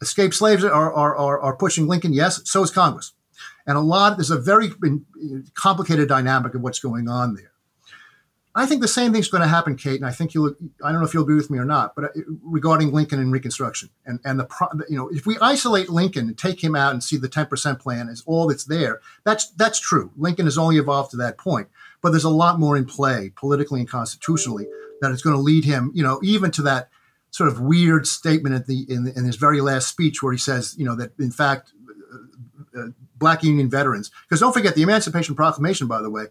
escaped 0.00 0.34
slaves 0.34 0.64
are, 0.64 0.72
are, 0.72 1.14
are, 1.14 1.40
are 1.40 1.56
pushing 1.56 1.88
Lincoln. 1.88 2.14
Yes, 2.14 2.40
so 2.44 2.62
is 2.62 2.70
Congress. 2.70 3.12
And 3.66 3.76
a 3.76 3.82
lot, 3.82 4.16
there's 4.16 4.30
a 4.30 4.40
very 4.40 4.70
complicated 5.52 6.08
dynamic 6.08 6.54
of 6.54 6.62
what's 6.62 6.80
going 6.80 7.06
on 7.06 7.34
there. 7.34 7.52
I 8.58 8.66
think 8.66 8.80
the 8.80 8.88
same 8.88 9.12
thing's 9.12 9.28
going 9.28 9.42
to 9.42 9.48
happen, 9.48 9.76
Kate, 9.76 10.00
and 10.00 10.04
I 10.04 10.10
think 10.10 10.34
you'll. 10.34 10.52
I 10.82 10.90
don't 10.90 11.00
know 11.00 11.06
if 11.06 11.14
you'll 11.14 11.22
agree 11.22 11.36
with 11.36 11.48
me 11.48 11.58
or 11.58 11.64
not, 11.64 11.94
but 11.94 12.06
uh, 12.06 12.08
regarding 12.42 12.92
Lincoln 12.92 13.20
and 13.20 13.32
Reconstruction, 13.32 13.90
and 14.04 14.18
and 14.24 14.40
the 14.40 14.84
you 14.88 14.96
know, 14.96 15.08
if 15.12 15.26
we 15.26 15.38
isolate 15.40 15.88
Lincoln 15.88 16.26
and 16.26 16.36
take 16.36 16.62
him 16.62 16.74
out 16.74 16.92
and 16.92 17.02
see 17.02 17.16
the 17.16 17.28
ten 17.28 17.46
percent 17.46 17.78
plan 17.78 18.08
as 18.08 18.24
all 18.26 18.48
that's 18.48 18.64
there, 18.64 19.00
that's 19.24 19.50
that's 19.50 19.78
true. 19.78 20.10
Lincoln 20.16 20.46
has 20.46 20.58
only 20.58 20.76
evolved 20.76 21.12
to 21.12 21.16
that 21.18 21.38
point, 21.38 21.68
but 22.02 22.10
there's 22.10 22.24
a 22.24 22.30
lot 22.30 22.58
more 22.58 22.76
in 22.76 22.84
play 22.84 23.30
politically 23.36 23.78
and 23.78 23.88
constitutionally 23.88 24.66
that 25.00 25.12
is 25.12 25.22
going 25.22 25.36
to 25.36 25.40
lead 25.40 25.64
him, 25.64 25.92
you 25.94 26.02
know, 26.02 26.18
even 26.24 26.50
to 26.50 26.62
that 26.62 26.88
sort 27.30 27.48
of 27.48 27.60
weird 27.60 28.08
statement 28.08 28.56
at 28.56 28.66
the 28.66 28.84
in, 28.88 29.06
in 29.14 29.24
his 29.24 29.36
very 29.36 29.60
last 29.60 29.86
speech 29.86 30.20
where 30.20 30.32
he 30.32 30.38
says, 30.38 30.74
you 30.76 30.84
know, 30.84 30.96
that 30.96 31.12
in 31.20 31.30
fact 31.30 31.72
uh, 32.76 32.86
black 33.16 33.42
Union 33.42 33.70
veterans. 33.70 34.10
Because 34.22 34.40
don't 34.40 34.52
forget, 34.52 34.74
the 34.74 34.82
Emancipation 34.82 35.34
Proclamation, 35.34 35.86
by 35.86 36.00
the 36.00 36.10
way, 36.10 36.26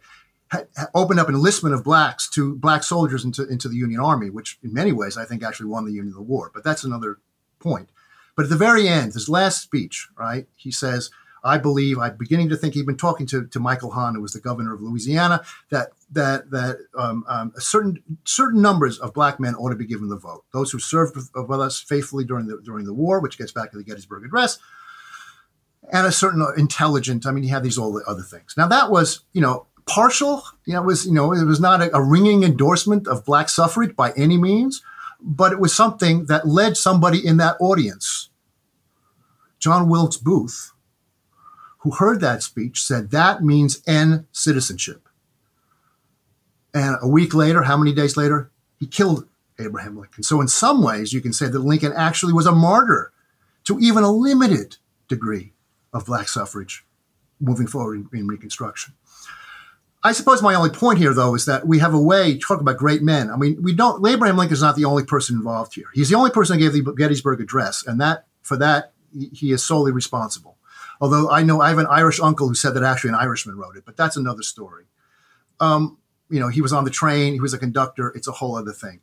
opened 0.94 1.20
up 1.20 1.30
enlistment 1.30 1.76
of 1.76 1.84
blacks 1.84 2.30
to 2.30 2.56
black 2.56 2.84
soldiers 2.84 3.26
into, 3.26 3.48
into 3.48 3.68
the 3.68 3.76
Union 3.76 4.00
Army, 4.00 4.30
which 4.30 4.58
in 4.64 4.74
many 4.74 4.92
ways 4.92 5.18
I 5.18 5.26
think 5.26 5.44
actually 5.44 5.68
won 5.68 5.86
the 5.86 5.92
Union 5.92 6.14
the 6.14 6.22
war. 6.22 6.52
But 6.54 6.64
that's 6.64 6.84
another 6.84 7.20
point. 7.60 7.90
But 8.36 8.44
at 8.44 8.50
the 8.50 8.58
very 8.58 8.88
end, 8.88 9.14
his 9.14 9.28
last 9.28 9.62
speech, 9.62 10.08
right, 10.18 10.48
he 10.56 10.72
says, 10.72 11.10
I 11.44 11.58
believe, 11.58 11.98
I'm 11.98 12.18
beginning 12.18 12.50
to 12.50 12.58
think 12.58 12.74
he'd 12.74 12.86
been 12.86 12.98
talking 12.98 13.26
to, 13.28 13.46
to 13.48 13.60
Michael 13.60 13.92
Hahn, 13.92 14.16
who 14.16 14.22
was 14.22 14.34
the 14.34 14.40
governor 14.40 14.74
of 14.74 14.82
Louisiana, 14.82 15.44
that 15.70 15.90
that 16.12 16.50
that 16.52 16.78
um, 16.98 17.24
um, 17.28 17.54
certain 17.58 18.04
certain 18.26 18.62
numbers 18.62 19.00
of 19.00 19.14
black 19.14 19.40
men 19.40 19.56
ought 19.56 19.70
to 19.70 19.76
be 19.76 19.86
given 19.86 20.10
the 20.10 20.18
vote. 20.18 20.44
Those 20.52 20.72
who 20.72 20.80
served 20.80 21.16
with, 21.16 21.30
with 21.36 21.62
us 21.62 21.80
faithfully 21.80 22.26
during 22.26 22.48
the 22.48 22.60
during 22.64 22.86
the 22.86 22.94
war, 22.94 23.20
which 23.20 23.38
gets 23.38 23.52
back 23.52 23.72
to 23.72 23.78
the 23.78 23.84
Gettysburg 23.84 24.26
Address, 24.26 24.60
and 25.92 26.06
a 26.06 26.12
certain 26.12 26.46
intelligent. 26.58 27.26
I 27.26 27.32
mean, 27.32 27.44
he 27.44 27.50
had 27.50 27.64
these 27.64 27.78
all 27.78 27.94
the 27.94 28.04
other 28.06 28.24
things. 28.24 28.56
Now 28.58 28.68
that 28.68 28.92
was, 28.92 29.22
you 29.32 29.42
know, 29.42 29.68
partial. 29.88 30.44
You 30.66 30.74
know, 30.74 30.84
it 30.84 30.86
was, 30.86 31.06
you 31.06 31.14
know, 31.14 31.34
it 31.34 31.46
was 31.46 31.60
not 31.60 31.82
a, 31.82 31.96
a 31.96 32.02
ringing 32.02 32.44
endorsement 32.44 33.08
of 33.08 33.26
black 33.26 33.50
suffrage 33.50 33.96
by 33.96 34.12
any 34.12 34.38
means, 34.38 34.84
but 35.20 35.52
it 35.52 35.60
was 35.60 35.74
something 35.74 36.26
that 36.26 36.48
led 36.48 36.78
somebody 36.78 37.26
in 37.26 37.38
that 37.38 37.58
audience, 37.60 38.30
John 39.60 39.90
Wilkes 39.90 40.18
Booth, 40.18 40.72
who 41.80 41.92
heard 41.92 42.22
that 42.22 42.44
speech, 42.44 42.82
said 42.82 43.12
that 43.12 43.44
means 43.44 43.82
end 43.88 44.26
citizenship. 44.32 45.08
And 46.74 46.98
a 47.02 47.08
week 47.08 47.34
later, 47.34 47.64
how 47.64 47.78
many 47.78 47.94
days 47.94 48.18
later, 48.18 48.52
he 48.80 48.86
killed 48.86 49.28
Abraham 49.60 49.98
Lincoln. 49.98 50.24
So 50.24 50.42
in 50.42 50.48
some 50.48 50.84
ways, 50.84 51.14
you 51.14 51.22
can 51.22 51.34
say 51.34 51.48
that 51.48 51.60
Lincoln 51.60 51.94
actually 51.96 52.34
was 52.34 52.46
a 52.46 52.52
martyr 52.52 53.12
to 53.64 53.80
even 53.80 54.04
a 54.04 54.12
limited 54.12 54.78
degree 55.08 55.54
of 55.94 56.06
black 56.06 56.28
suffrage 56.28 56.86
moving 57.40 57.68
forward 57.68 58.08
in, 58.14 58.20
in 58.20 58.28
Reconstruction. 58.28 58.94
I 60.04 60.12
suppose 60.12 60.42
my 60.42 60.54
only 60.54 60.70
point 60.70 61.00
here, 61.00 61.14
though, 61.14 61.36
is 61.36 61.46
that 61.46 61.68
we 61.68 61.80
have 61.80 61.94
a 61.94 62.00
way 62.00 62.34
to 62.34 62.40
talk 62.40 62.62
about 62.62 62.78
great 62.78 63.02
men. 63.02 63.32
I 63.32 63.36
mean, 63.36 63.62
we 63.62 63.74
don't. 63.74 64.06
Abraham 64.06 64.38
Lincoln 64.38 64.54
is 64.54 64.62
not 64.62 64.76
the 64.76 64.86
only 64.86 65.04
person 65.04 65.36
involved 65.36 65.74
here. 65.74 65.88
He's 65.94 66.10
the 66.10 66.16
only 66.16 66.32
person 66.32 66.58
who 66.58 66.70
gave 66.70 66.86
the 66.86 66.94
Gettysburg 66.94 67.42
Address, 67.42 67.86
and 67.86 68.00
that 68.00 68.28
for 68.42 68.58
that 68.58 68.94
he 69.34 69.52
is 69.52 69.64
solely 69.64 69.92
responsible. 69.92 70.58
Although 71.02 71.30
I 71.30 71.44
know 71.44 71.62
I 71.62 71.70
have 71.70 71.78
an 71.78 71.88
Irish 71.88 72.20
uncle 72.20 72.48
who 72.48 72.56
said 72.56 72.74
that 72.76 72.84
actually 72.84 73.10
an 73.10 73.16
Irishman 73.16 73.58
wrote 73.58 73.76
it, 73.76 73.86
but 73.86 73.98
that's 73.98 74.18
another 74.18 74.44
story. 74.44 74.86
Um, 75.60 75.98
you 76.30 76.40
know, 76.40 76.50
he 76.50 76.62
was 76.62 76.74
on 76.74 76.84
the 76.84 76.90
train, 76.90 77.34
he 77.34 77.40
was 77.40 77.54
a 77.54 77.58
conductor. 77.58 78.12
It's 78.16 78.28
a 78.28 78.34
whole 78.34 78.56
other 78.56 78.72
thing. 78.72 79.02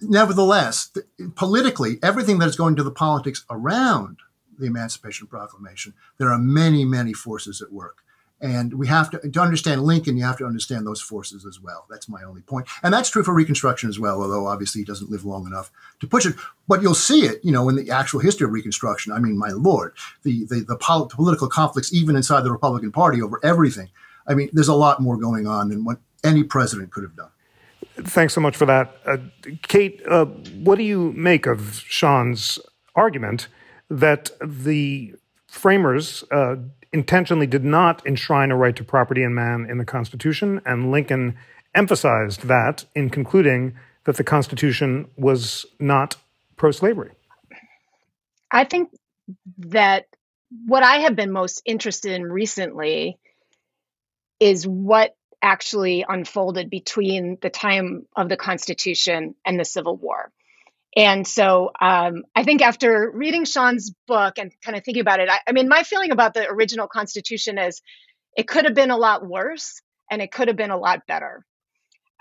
Nevertheless, 0.00 0.88
th- 0.88 1.06
politically, 1.34 1.98
everything 2.02 2.38
that 2.38 2.48
is 2.48 2.56
going 2.56 2.76
to 2.76 2.82
the 2.82 2.90
politics 2.90 3.44
around 3.50 4.18
the 4.58 4.66
Emancipation 4.66 5.26
Proclamation, 5.26 5.94
there 6.18 6.30
are 6.30 6.38
many, 6.38 6.84
many 6.84 7.12
forces 7.12 7.62
at 7.62 7.72
work. 7.72 8.03
And 8.40 8.74
we 8.74 8.86
have 8.88 9.10
to, 9.10 9.30
to 9.30 9.40
understand 9.40 9.84
Lincoln, 9.84 10.16
you 10.16 10.24
have 10.24 10.36
to 10.38 10.44
understand 10.44 10.86
those 10.86 11.00
forces 11.00 11.46
as 11.46 11.60
well. 11.60 11.86
That's 11.88 12.08
my 12.08 12.22
only 12.24 12.42
point. 12.42 12.66
And 12.82 12.92
that's 12.92 13.08
true 13.08 13.22
for 13.22 13.32
Reconstruction 13.32 13.88
as 13.88 13.98
well, 13.98 14.20
although 14.20 14.46
obviously 14.46 14.82
he 14.82 14.84
doesn't 14.84 15.10
live 15.10 15.24
long 15.24 15.46
enough 15.46 15.70
to 16.00 16.06
push 16.06 16.26
it. 16.26 16.34
But 16.68 16.82
you'll 16.82 16.94
see 16.94 17.24
it, 17.24 17.40
you 17.42 17.52
know, 17.52 17.68
in 17.68 17.76
the 17.76 17.90
actual 17.90 18.20
history 18.20 18.44
of 18.44 18.52
Reconstruction. 18.52 19.12
I 19.12 19.18
mean, 19.18 19.38
my 19.38 19.50
Lord, 19.50 19.94
the, 20.24 20.44
the, 20.46 20.60
the 20.60 20.76
pol- 20.76 21.06
political 21.06 21.48
conflicts, 21.48 21.94
even 21.94 22.16
inside 22.16 22.42
the 22.42 22.52
Republican 22.52 22.92
Party 22.92 23.22
over 23.22 23.40
everything. 23.42 23.88
I 24.26 24.34
mean, 24.34 24.50
there's 24.52 24.68
a 24.68 24.74
lot 24.74 25.00
more 25.00 25.16
going 25.16 25.46
on 25.46 25.68
than 25.68 25.84
what 25.84 25.98
any 26.22 26.42
president 26.42 26.90
could 26.90 27.04
have 27.04 27.16
done. 27.16 27.30
Thanks 27.96 28.34
so 28.34 28.40
much 28.40 28.56
for 28.56 28.66
that. 28.66 28.96
Uh, 29.06 29.18
Kate, 29.62 30.02
uh, 30.08 30.24
what 30.24 30.76
do 30.76 30.82
you 30.82 31.12
make 31.12 31.46
of 31.46 31.84
Sean's 31.86 32.58
argument 32.96 33.48
that 33.88 34.30
the 34.44 35.14
framers 35.46 36.24
uh, 36.32 36.56
intentionally 36.94 37.46
did 37.46 37.64
not 37.64 38.06
enshrine 38.06 38.52
a 38.52 38.56
right 38.56 38.76
to 38.76 38.84
property 38.84 39.24
in 39.24 39.34
man 39.34 39.66
in 39.68 39.78
the 39.78 39.84
Constitution, 39.84 40.62
and 40.64 40.92
Lincoln 40.92 41.36
emphasized 41.74 42.42
that 42.42 42.84
in 42.94 43.10
concluding 43.10 43.74
that 44.04 44.16
the 44.16 44.24
Constitution 44.24 45.10
was 45.16 45.66
not 45.80 46.16
pro 46.56 46.70
slavery. 46.70 47.10
I 48.50 48.62
think 48.64 48.90
that 49.58 50.06
what 50.66 50.84
I 50.84 50.98
have 50.98 51.16
been 51.16 51.32
most 51.32 51.62
interested 51.66 52.12
in 52.12 52.30
recently 52.30 53.18
is 54.38 54.64
what 54.64 55.16
actually 55.42 56.04
unfolded 56.08 56.70
between 56.70 57.38
the 57.42 57.50
time 57.50 58.06
of 58.14 58.28
the 58.28 58.36
Constitution 58.36 59.34
and 59.44 59.58
the 59.58 59.64
Civil 59.64 59.96
War. 59.96 60.30
And 60.96 61.26
so 61.26 61.72
um, 61.80 62.22
I 62.36 62.44
think 62.44 62.62
after 62.62 63.10
reading 63.12 63.44
Sean's 63.44 63.92
book 64.06 64.38
and 64.38 64.52
kind 64.62 64.76
of 64.76 64.84
thinking 64.84 65.00
about 65.00 65.20
it, 65.20 65.28
I, 65.28 65.40
I, 65.46 65.52
mean, 65.52 65.68
my 65.68 65.82
feeling 65.82 66.12
about 66.12 66.34
the 66.34 66.48
original 66.48 66.86
Constitution 66.86 67.58
is 67.58 67.82
it 68.36 68.46
could 68.46 68.64
have 68.64 68.74
been 68.74 68.90
a 68.90 68.96
lot 68.96 69.26
worse 69.26 69.80
and 70.10 70.22
it 70.22 70.30
could 70.30 70.48
have 70.48 70.56
been 70.56 70.70
a 70.70 70.78
lot 70.78 71.06
better. 71.06 71.44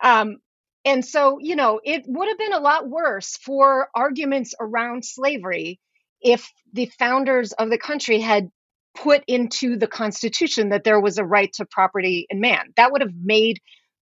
Um, 0.02 0.38
and 0.86 1.06
so, 1.06 1.38
you 1.40 1.56
know, 1.56 1.80
it 1.84 2.04
would 2.08 2.28
have 2.28 2.38
been 2.38 2.54
a 2.54 2.60
lot 2.60 2.90
worse 2.90 3.38
for 3.38 3.90
arguments 3.96 4.54
around 4.60 5.06
slavery 5.06 5.80
if 6.22 6.52
the 6.74 6.92
founders 6.98 7.54
of 7.54 7.70
the 7.70 7.78
country 7.78 8.20
had 8.20 8.50
put 8.96 9.24
into 9.28 9.78
the 9.78 9.88
Constitution 9.88 10.70
that 10.70 10.84
there 10.84 11.00
was 11.00 11.18
a 11.18 11.26
right 11.26 11.52
to 11.54 11.66
property 11.66 12.28
in 12.30 12.40
man. 12.40 12.74
That 12.76 12.92
would 12.92 13.02
have 13.02 13.14
made 13.16 13.60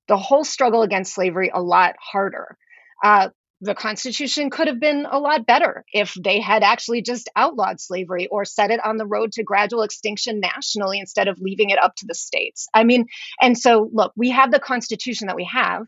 the 0.08 0.18
whole 0.18 0.44
struggle 0.44 0.82
against 0.82 1.14
slavery 1.14 1.52
a 1.54 1.62
lot 1.62 1.96
harder. 2.00 2.58
Uh, 3.04 3.30
the 3.62 3.76
Constitution 3.76 4.50
could 4.50 4.68
have 4.68 4.80
been 4.80 5.06
a 5.10 5.20
lot 5.20 5.46
better 5.46 5.84
if 5.92 6.14
they 6.14 6.40
had 6.40 6.64
actually 6.64 7.02
just 7.02 7.30
outlawed 7.36 7.82
slavery 7.82 8.28
or 8.28 8.46
set 8.46 8.72
it 8.72 8.80
on 8.84 8.98
the 8.98 9.06
road 9.06 9.34
to 9.34 9.44
gradual 9.44 9.84
extinction 9.84 10.40
nationally 10.40 11.00
instead 11.00 11.28
of 11.28 11.40
leaving 11.42 11.70
it 11.70 11.78
up 11.78 11.96
to 11.98 12.06
the 12.08 12.16
states. 12.16 12.68
I 12.74 12.86
mean, 12.86 13.08
and 13.42 13.58
so 13.58 13.90
look, 13.92 14.14
we 14.16 14.30
have 14.30 14.52
the 14.52 14.60
Constitution 14.60 15.28
that 15.28 15.36
we 15.36 15.50
have, 15.52 15.84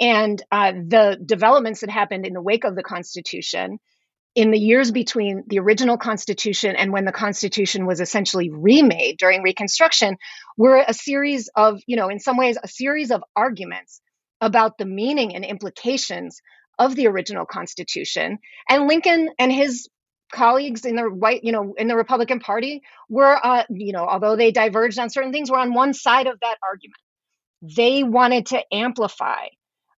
and 0.00 0.42
uh, 0.52 0.72
the 0.72 1.18
developments 1.24 1.80
that 1.80 1.90
happened 1.90 2.26
in 2.26 2.34
the 2.34 2.42
wake 2.42 2.64
of 2.64 2.76
the 2.76 2.82
Constitution 2.82 3.78
in 4.34 4.50
the 4.50 4.58
years 4.58 4.90
between 4.90 5.44
the 5.46 5.60
original 5.60 5.96
Constitution 5.96 6.74
and 6.76 6.92
when 6.92 7.04
the 7.04 7.12
Constitution 7.12 7.86
was 7.86 8.00
essentially 8.00 8.50
remade 8.50 9.16
during 9.16 9.42
Reconstruction 9.42 10.16
were 10.58 10.84
a 10.86 10.92
series 10.92 11.48
of, 11.54 11.80
you 11.86 11.96
know, 11.96 12.08
in 12.08 12.18
some 12.18 12.36
ways, 12.36 12.58
a 12.62 12.68
series 12.68 13.12
of 13.12 13.22
arguments 13.36 14.00
about 14.40 14.76
the 14.76 14.84
meaning 14.84 15.34
and 15.34 15.44
implications 15.44 16.40
of 16.78 16.94
the 16.96 17.06
original 17.06 17.46
Constitution. 17.46 18.38
And 18.68 18.86
Lincoln 18.86 19.30
and 19.38 19.52
his 19.52 19.88
colleagues 20.32 20.84
in 20.84 20.96
the 20.96 21.04
white, 21.04 21.44
you 21.44 21.52
know, 21.52 21.74
in 21.78 21.88
the 21.88 21.96
Republican 21.96 22.40
Party 22.40 22.82
were, 23.08 23.38
uh, 23.44 23.64
you 23.70 23.92
know, 23.92 24.06
although 24.06 24.36
they 24.36 24.50
diverged 24.50 24.98
on 24.98 25.10
certain 25.10 25.32
things, 25.32 25.50
were 25.50 25.58
on 25.58 25.74
one 25.74 25.94
side 25.94 26.26
of 26.26 26.40
that 26.40 26.58
argument. 26.62 26.98
They 27.76 28.02
wanted 28.02 28.46
to 28.46 28.62
amplify 28.72 29.46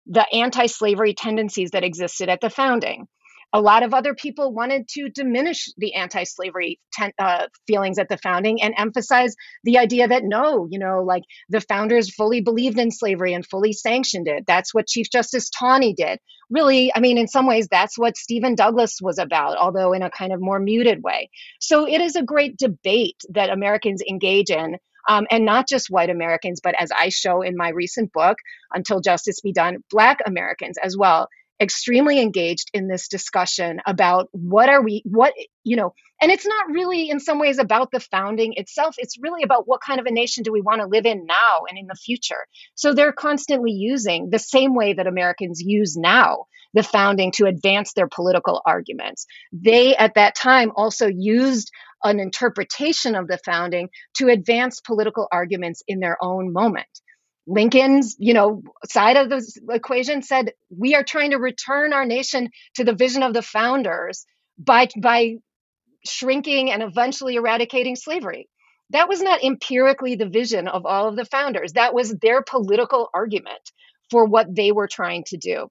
the 0.06 0.26
anti 0.34 0.68
slavery 0.68 1.14
tendencies 1.14 1.72
that 1.72 1.84
existed 1.84 2.30
at 2.30 2.42
the 2.42 2.50
founding 2.50 3.08
a 3.56 3.62
lot 3.62 3.84
of 3.84 3.94
other 3.94 4.14
people 4.14 4.54
wanted 4.54 4.86
to 4.90 5.08
diminish 5.08 5.70
the 5.78 5.94
anti-slavery 5.94 6.78
ten, 6.92 7.14
uh, 7.18 7.48
feelings 7.66 7.98
at 7.98 8.10
the 8.10 8.18
founding 8.18 8.62
and 8.62 8.74
emphasize 8.78 9.34
the 9.64 9.78
idea 9.78 10.10
that 10.10 10.26
no 10.26 10.68
you 10.70 10.78
know 10.78 11.02
like 11.04 11.24
the 11.48 11.62
founders 11.62 12.14
fully 12.14 12.42
believed 12.42 12.78
in 12.78 12.92
slavery 12.92 13.34
and 13.34 13.46
fully 13.46 13.72
sanctioned 13.72 14.28
it. 14.28 14.44
That's 14.46 14.74
what 14.74 14.88
chief 14.88 15.10
justice 15.10 15.50
taney 15.50 15.94
did. 15.94 16.20
Really 16.50 16.92
i 16.94 17.00
mean 17.00 17.18
in 17.18 17.30
some 17.30 17.48
ways 17.48 17.68
that's 17.72 17.98
what 17.98 18.18
stephen 18.18 18.56
douglas 18.56 19.00
was 19.02 19.18
about 19.18 19.58
although 19.58 19.94
in 19.94 20.04
a 20.04 20.12
kind 20.12 20.34
of 20.34 20.42
more 20.42 20.60
muted 20.60 21.02
way. 21.02 21.30
So 21.62 21.88
it 21.88 22.02
is 22.02 22.18
a 22.18 22.24
great 22.24 22.58
debate 22.58 23.22
that 23.30 23.50
americans 23.50 24.04
engage 24.08 24.50
in 24.50 24.78
um, 25.08 25.28
and 25.30 25.46
not 25.46 25.68
just 25.68 25.92
white 25.92 26.10
Americans, 26.10 26.62
but 26.64 26.74
as 26.82 26.90
I 26.92 27.10
show 27.10 27.44
in 27.44 27.56
my 27.56 27.70
recent 27.70 28.12
book, 28.12 28.40
Until 28.74 29.02
Justice 29.02 29.40
Be 29.40 29.54
Done, 29.54 29.84
Black 29.92 30.18
Americans 30.26 30.80
as 30.84 30.98
well 30.98 31.28
extremely 31.60 32.20
engaged 32.20 32.70
in 32.74 32.88
this 32.88 33.08
discussion 33.08 33.80
about 33.86 34.28
what 34.32 34.70
are 34.70 34.82
we 34.82 35.02
what 35.06 35.34
you 35.64 35.76
know 35.76 35.94
and 36.22 36.32
it's 36.32 36.46
not 36.46 36.70
really 36.70 37.10
in 37.10 37.20
some 37.20 37.40
ways 37.40 37.58
about 37.60 37.92
the 37.92 38.00
founding 38.00 38.54
itself. 38.56 38.96
It's 38.98 39.18
really 39.20 39.44
about 39.44 39.68
what 39.68 39.82
kind 39.82 40.00
of 40.00 40.06
a 40.06 40.12
nation 40.12 40.44
do 40.44 40.52
we 40.52 40.62
want 40.62 40.80
to 40.82 40.88
live 40.88 41.06
in 41.06 41.26
now 41.26 41.66
and 41.70 41.78
in 41.78 41.88
the 41.88 41.96
future. 41.96 42.48
So 42.74 42.94
they're 42.94 43.12
constantly 43.12 43.72
using 43.72 44.30
the 44.30 44.40
same 44.40 44.76
way 44.76 44.94
that 44.94 45.08
americans 45.08 45.62
use 45.62 45.98
now 45.98 46.46
the 46.74 46.84
founding 46.84 47.32
to 47.32 47.46
advance 47.46 47.94
their 47.94 48.08
political 48.08 48.62
arguments. 48.66 49.26
They 49.54 49.96
at 49.96 50.16
that 50.16 50.36
time 50.36 50.72
also 50.76 51.08
used 51.08 51.72
an 52.04 52.20
interpretation 52.20 53.16
of 53.16 53.28
the 53.28 53.40
founding 53.46 53.90
to 54.18 54.28
advance 54.28 54.82
political 54.82 55.28
arguments 55.32 55.84
in 55.88 56.02
their 56.02 56.18
own 56.22 56.52
moment 56.52 56.88
Lincoln's, 57.48 58.16
you 58.20 58.34
know, 58.34 58.64
side 58.90 59.18
of 59.18 59.30
the 59.30 59.46
equation 59.70 60.22
said 60.22 60.54
we 60.76 60.96
are 60.96 61.04
trying 61.04 61.32
to 61.32 61.38
return 61.38 61.94
our 61.94 62.06
nation 62.06 62.50
to 62.76 62.84
the 62.84 62.96
vision 62.96 63.24
of 63.24 63.34
the 63.34 63.42
founders 63.42 64.26
by 64.58 64.88
by 65.02 65.36
shrinking 66.06 66.72
and 66.72 66.82
eventually 66.82 67.36
eradicating 67.36 67.96
slavery. 67.96 68.48
That 68.92 69.10
was 69.10 69.22
not 69.22 69.44
empirically 69.44 70.16
the 70.16 70.30
vision 70.30 70.68
of 70.68 70.86
all 70.86 71.08
of 71.08 71.16
the 71.16 71.26
founders. 71.26 71.74
That 71.74 71.94
was 71.94 72.16
their 72.22 72.44
political 72.44 73.10
argument 73.14 73.72
for 74.12 74.26
what 74.26 74.54
they 74.56 74.72
were 74.72 74.88
trying 74.88 75.24
to 75.28 75.38
do. 75.38 75.68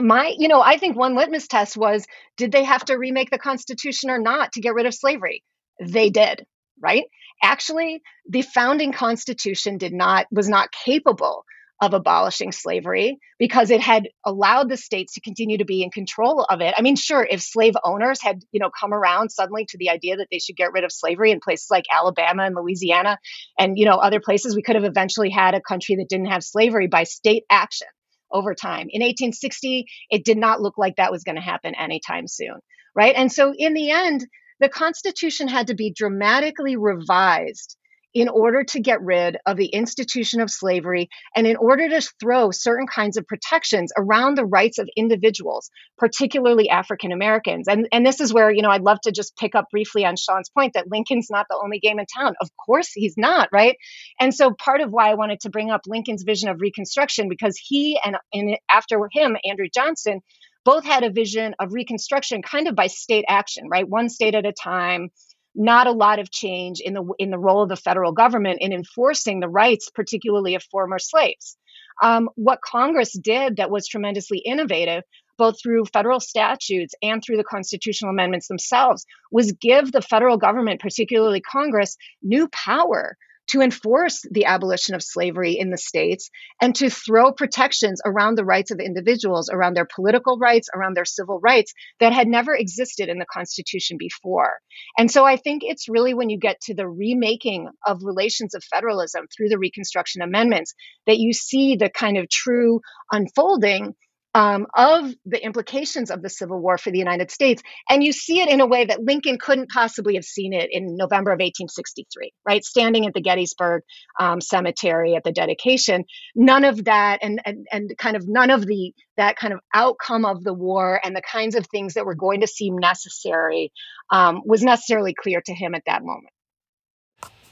My, 0.00 0.34
you 0.36 0.48
know, 0.48 0.60
I 0.60 0.78
think 0.78 0.96
one 0.96 1.14
litmus 1.14 1.46
test 1.48 1.76
was 1.76 2.06
did 2.36 2.52
they 2.52 2.64
have 2.64 2.84
to 2.86 2.96
remake 2.96 3.30
the 3.30 3.38
Constitution 3.38 4.10
or 4.10 4.18
not 4.18 4.52
to 4.52 4.60
get 4.60 4.74
rid 4.74 4.86
of 4.86 4.94
slavery? 4.94 5.42
They 5.80 6.10
did, 6.10 6.44
right? 6.80 7.04
Actually 7.42 8.02
the 8.28 8.42
founding 8.42 8.92
constitution 8.92 9.78
did 9.78 9.92
not 9.92 10.26
was 10.30 10.48
not 10.48 10.70
capable 10.72 11.44
of 11.80 11.94
abolishing 11.94 12.52
slavery 12.52 13.18
because 13.38 13.70
it 13.70 13.80
had 13.80 14.08
allowed 14.24 14.68
the 14.68 14.76
states 14.76 15.14
to 15.14 15.20
continue 15.20 15.56
to 15.58 15.64
be 15.64 15.82
in 15.82 15.90
control 15.90 16.44
of 16.48 16.60
it. 16.60 16.74
I 16.76 16.82
mean, 16.82 16.94
sure, 16.94 17.26
if 17.28 17.40
slave 17.40 17.74
owners 17.82 18.20
had, 18.20 18.42
you 18.52 18.60
know, 18.60 18.70
come 18.70 18.92
around 18.92 19.30
suddenly 19.30 19.64
to 19.70 19.78
the 19.78 19.88
idea 19.88 20.18
that 20.18 20.28
they 20.30 20.38
should 20.38 20.56
get 20.56 20.72
rid 20.72 20.84
of 20.84 20.92
slavery 20.92 21.30
in 21.30 21.40
places 21.40 21.68
like 21.70 21.84
Alabama 21.90 22.44
and 22.44 22.54
Louisiana 22.54 23.18
and, 23.58 23.78
you 23.78 23.86
know, 23.86 23.94
other 23.94 24.20
places, 24.20 24.54
we 24.54 24.62
could 24.62 24.76
have 24.76 24.84
eventually 24.84 25.30
had 25.30 25.54
a 25.54 25.60
country 25.62 25.96
that 25.96 26.08
didn't 26.08 26.26
have 26.26 26.44
slavery 26.44 26.86
by 26.86 27.04
state 27.04 27.44
action 27.48 27.88
over 28.30 28.54
time. 28.54 28.88
In 28.90 29.00
1860, 29.00 29.86
it 30.10 30.24
did 30.24 30.36
not 30.36 30.60
look 30.60 30.76
like 30.76 30.96
that 30.96 31.10
was 31.10 31.24
going 31.24 31.36
to 31.36 31.42
happen 31.42 31.74
anytime 31.74 32.28
soon, 32.28 32.58
right? 32.94 33.14
And 33.16 33.32
so 33.32 33.54
in 33.56 33.72
the 33.72 33.90
end, 33.90 34.26
the 34.60 34.68
Constitution 34.68 35.48
had 35.48 35.68
to 35.68 35.74
be 35.74 35.90
dramatically 35.90 36.76
revised 36.76 37.76
in 38.12 38.28
order 38.28 38.64
to 38.64 38.80
get 38.80 39.00
rid 39.02 39.36
of 39.46 39.56
the 39.56 39.66
institution 39.66 40.40
of 40.40 40.50
slavery 40.50 41.08
and 41.36 41.46
in 41.46 41.56
order 41.56 41.88
to 41.88 42.00
throw 42.20 42.50
certain 42.50 42.86
kinds 42.86 43.16
of 43.16 43.26
protections 43.26 43.92
around 43.96 44.36
the 44.36 44.44
rights 44.44 44.78
of 44.78 44.88
individuals, 44.96 45.70
particularly 45.96 46.68
African 46.68 47.12
Americans. 47.12 47.68
And, 47.68 47.86
and 47.92 48.04
this 48.04 48.20
is 48.20 48.32
where, 48.34 48.50
you 48.50 48.62
know, 48.62 48.70
I'd 48.70 48.82
love 48.82 49.00
to 49.02 49.12
just 49.12 49.36
pick 49.36 49.54
up 49.54 49.66
briefly 49.70 50.04
on 50.04 50.16
Sean's 50.16 50.50
point 50.50 50.72
that 50.74 50.90
Lincoln's 50.90 51.28
not 51.30 51.46
the 51.48 51.60
only 51.62 51.78
game 51.78 52.00
in 52.00 52.06
town. 52.06 52.34
Of 52.40 52.50
course, 52.56 52.90
he's 52.92 53.14
not, 53.16 53.48
right? 53.52 53.76
And 54.18 54.34
so 54.34 54.52
part 54.52 54.80
of 54.80 54.90
why 54.90 55.10
I 55.10 55.14
wanted 55.14 55.40
to 55.42 55.50
bring 55.50 55.70
up 55.70 55.82
Lincoln's 55.86 56.24
vision 56.24 56.48
of 56.48 56.60
Reconstruction, 56.60 57.28
because 57.28 57.56
he 57.62 58.00
and, 58.04 58.16
and 58.32 58.56
after 58.68 58.98
him, 59.12 59.36
Andrew 59.44 59.68
Johnson, 59.72 60.20
both 60.64 60.84
had 60.84 61.02
a 61.02 61.10
vision 61.10 61.54
of 61.58 61.72
reconstruction 61.72 62.42
kind 62.42 62.68
of 62.68 62.74
by 62.74 62.86
state 62.86 63.24
action, 63.28 63.68
right? 63.68 63.88
One 63.88 64.08
state 64.08 64.34
at 64.34 64.46
a 64.46 64.52
time, 64.52 65.10
not 65.54 65.86
a 65.86 65.92
lot 65.92 66.18
of 66.18 66.30
change 66.30 66.80
in 66.80 66.94
the 66.94 67.04
in 67.18 67.30
the 67.30 67.38
role 67.38 67.62
of 67.62 67.68
the 67.68 67.76
federal 67.76 68.12
government 68.12 68.58
in 68.60 68.72
enforcing 68.72 69.40
the 69.40 69.48
rights, 69.48 69.90
particularly 69.94 70.54
of 70.54 70.62
former 70.62 70.98
slaves. 70.98 71.56
Um, 72.02 72.30
what 72.34 72.62
Congress 72.62 73.12
did 73.12 73.56
that 73.56 73.70
was 73.70 73.86
tremendously 73.86 74.38
innovative, 74.38 75.02
both 75.36 75.60
through 75.60 75.84
federal 75.86 76.20
statutes 76.20 76.94
and 77.02 77.22
through 77.22 77.36
the 77.36 77.44
constitutional 77.44 78.10
amendments 78.10 78.48
themselves, 78.48 79.04
was 79.30 79.52
give 79.52 79.92
the 79.92 80.02
federal 80.02 80.38
government, 80.38 80.80
particularly 80.80 81.40
Congress, 81.40 81.96
new 82.22 82.48
power 82.48 83.16
to 83.50 83.60
enforce 83.60 84.24
the 84.30 84.44
abolition 84.44 84.94
of 84.94 85.02
slavery 85.02 85.58
in 85.58 85.70
the 85.70 85.78
states 85.78 86.30
and 86.60 86.74
to 86.76 86.90
throw 86.90 87.32
protections 87.32 88.00
around 88.04 88.36
the 88.36 88.44
rights 88.44 88.70
of 88.70 88.78
individuals, 88.78 89.50
around 89.52 89.74
their 89.74 89.88
political 89.92 90.38
rights, 90.38 90.68
around 90.74 90.96
their 90.96 91.04
civil 91.04 91.40
rights 91.40 91.72
that 91.98 92.12
had 92.12 92.28
never 92.28 92.54
existed 92.54 93.08
in 93.08 93.18
the 93.18 93.26
Constitution 93.30 93.96
before. 93.98 94.58
And 94.96 95.10
so 95.10 95.24
I 95.24 95.36
think 95.36 95.62
it's 95.64 95.88
really 95.88 96.14
when 96.14 96.30
you 96.30 96.38
get 96.38 96.60
to 96.62 96.74
the 96.74 96.88
remaking 96.88 97.68
of 97.86 98.02
relations 98.02 98.54
of 98.54 98.62
federalism 98.64 99.26
through 99.36 99.48
the 99.48 99.58
Reconstruction 99.58 100.22
Amendments 100.22 100.74
that 101.06 101.18
you 101.18 101.32
see 101.32 101.76
the 101.76 101.90
kind 101.90 102.18
of 102.18 102.28
true 102.28 102.80
unfolding 103.10 103.94
um, 104.34 104.66
of 104.74 105.12
the 105.26 105.42
implications 105.44 106.10
of 106.10 106.22
the 106.22 106.30
Civil 106.30 106.60
War 106.60 106.78
for 106.78 106.90
the 106.90 106.98
United 106.98 107.30
States. 107.30 107.62
And 107.88 108.02
you 108.04 108.12
see 108.12 108.40
it 108.40 108.48
in 108.48 108.60
a 108.60 108.66
way 108.66 108.84
that 108.84 109.02
Lincoln 109.02 109.38
couldn't 109.38 109.70
possibly 109.70 110.14
have 110.14 110.24
seen 110.24 110.52
it 110.52 110.68
in 110.70 110.96
November 110.96 111.30
of 111.30 111.36
1863, 111.36 112.32
right? 112.46 112.64
Standing 112.64 113.06
at 113.06 113.14
the 113.14 113.20
Gettysburg 113.20 113.82
um, 114.18 114.40
Cemetery 114.40 115.16
at 115.16 115.24
the 115.24 115.32
dedication, 115.32 116.04
none 116.34 116.64
of 116.64 116.84
that 116.84 117.18
and, 117.22 117.40
and, 117.44 117.66
and 117.72 117.92
kind 117.98 118.16
of 118.16 118.28
none 118.28 118.50
of 118.50 118.66
the 118.66 118.92
that 119.16 119.36
kind 119.36 119.52
of 119.52 119.60
outcome 119.74 120.24
of 120.24 120.42
the 120.44 120.54
war 120.54 120.98
and 121.04 121.14
the 121.14 121.22
kinds 121.22 121.54
of 121.54 121.66
things 121.66 121.94
that 121.94 122.06
were 122.06 122.14
going 122.14 122.40
to 122.40 122.46
seem 122.46 122.78
necessary 122.78 123.70
um, 124.10 124.40
was 124.46 124.62
necessarily 124.62 125.14
clear 125.14 125.42
to 125.44 125.52
him 125.52 125.74
at 125.74 125.82
that 125.86 126.02
moment. 126.02 126.32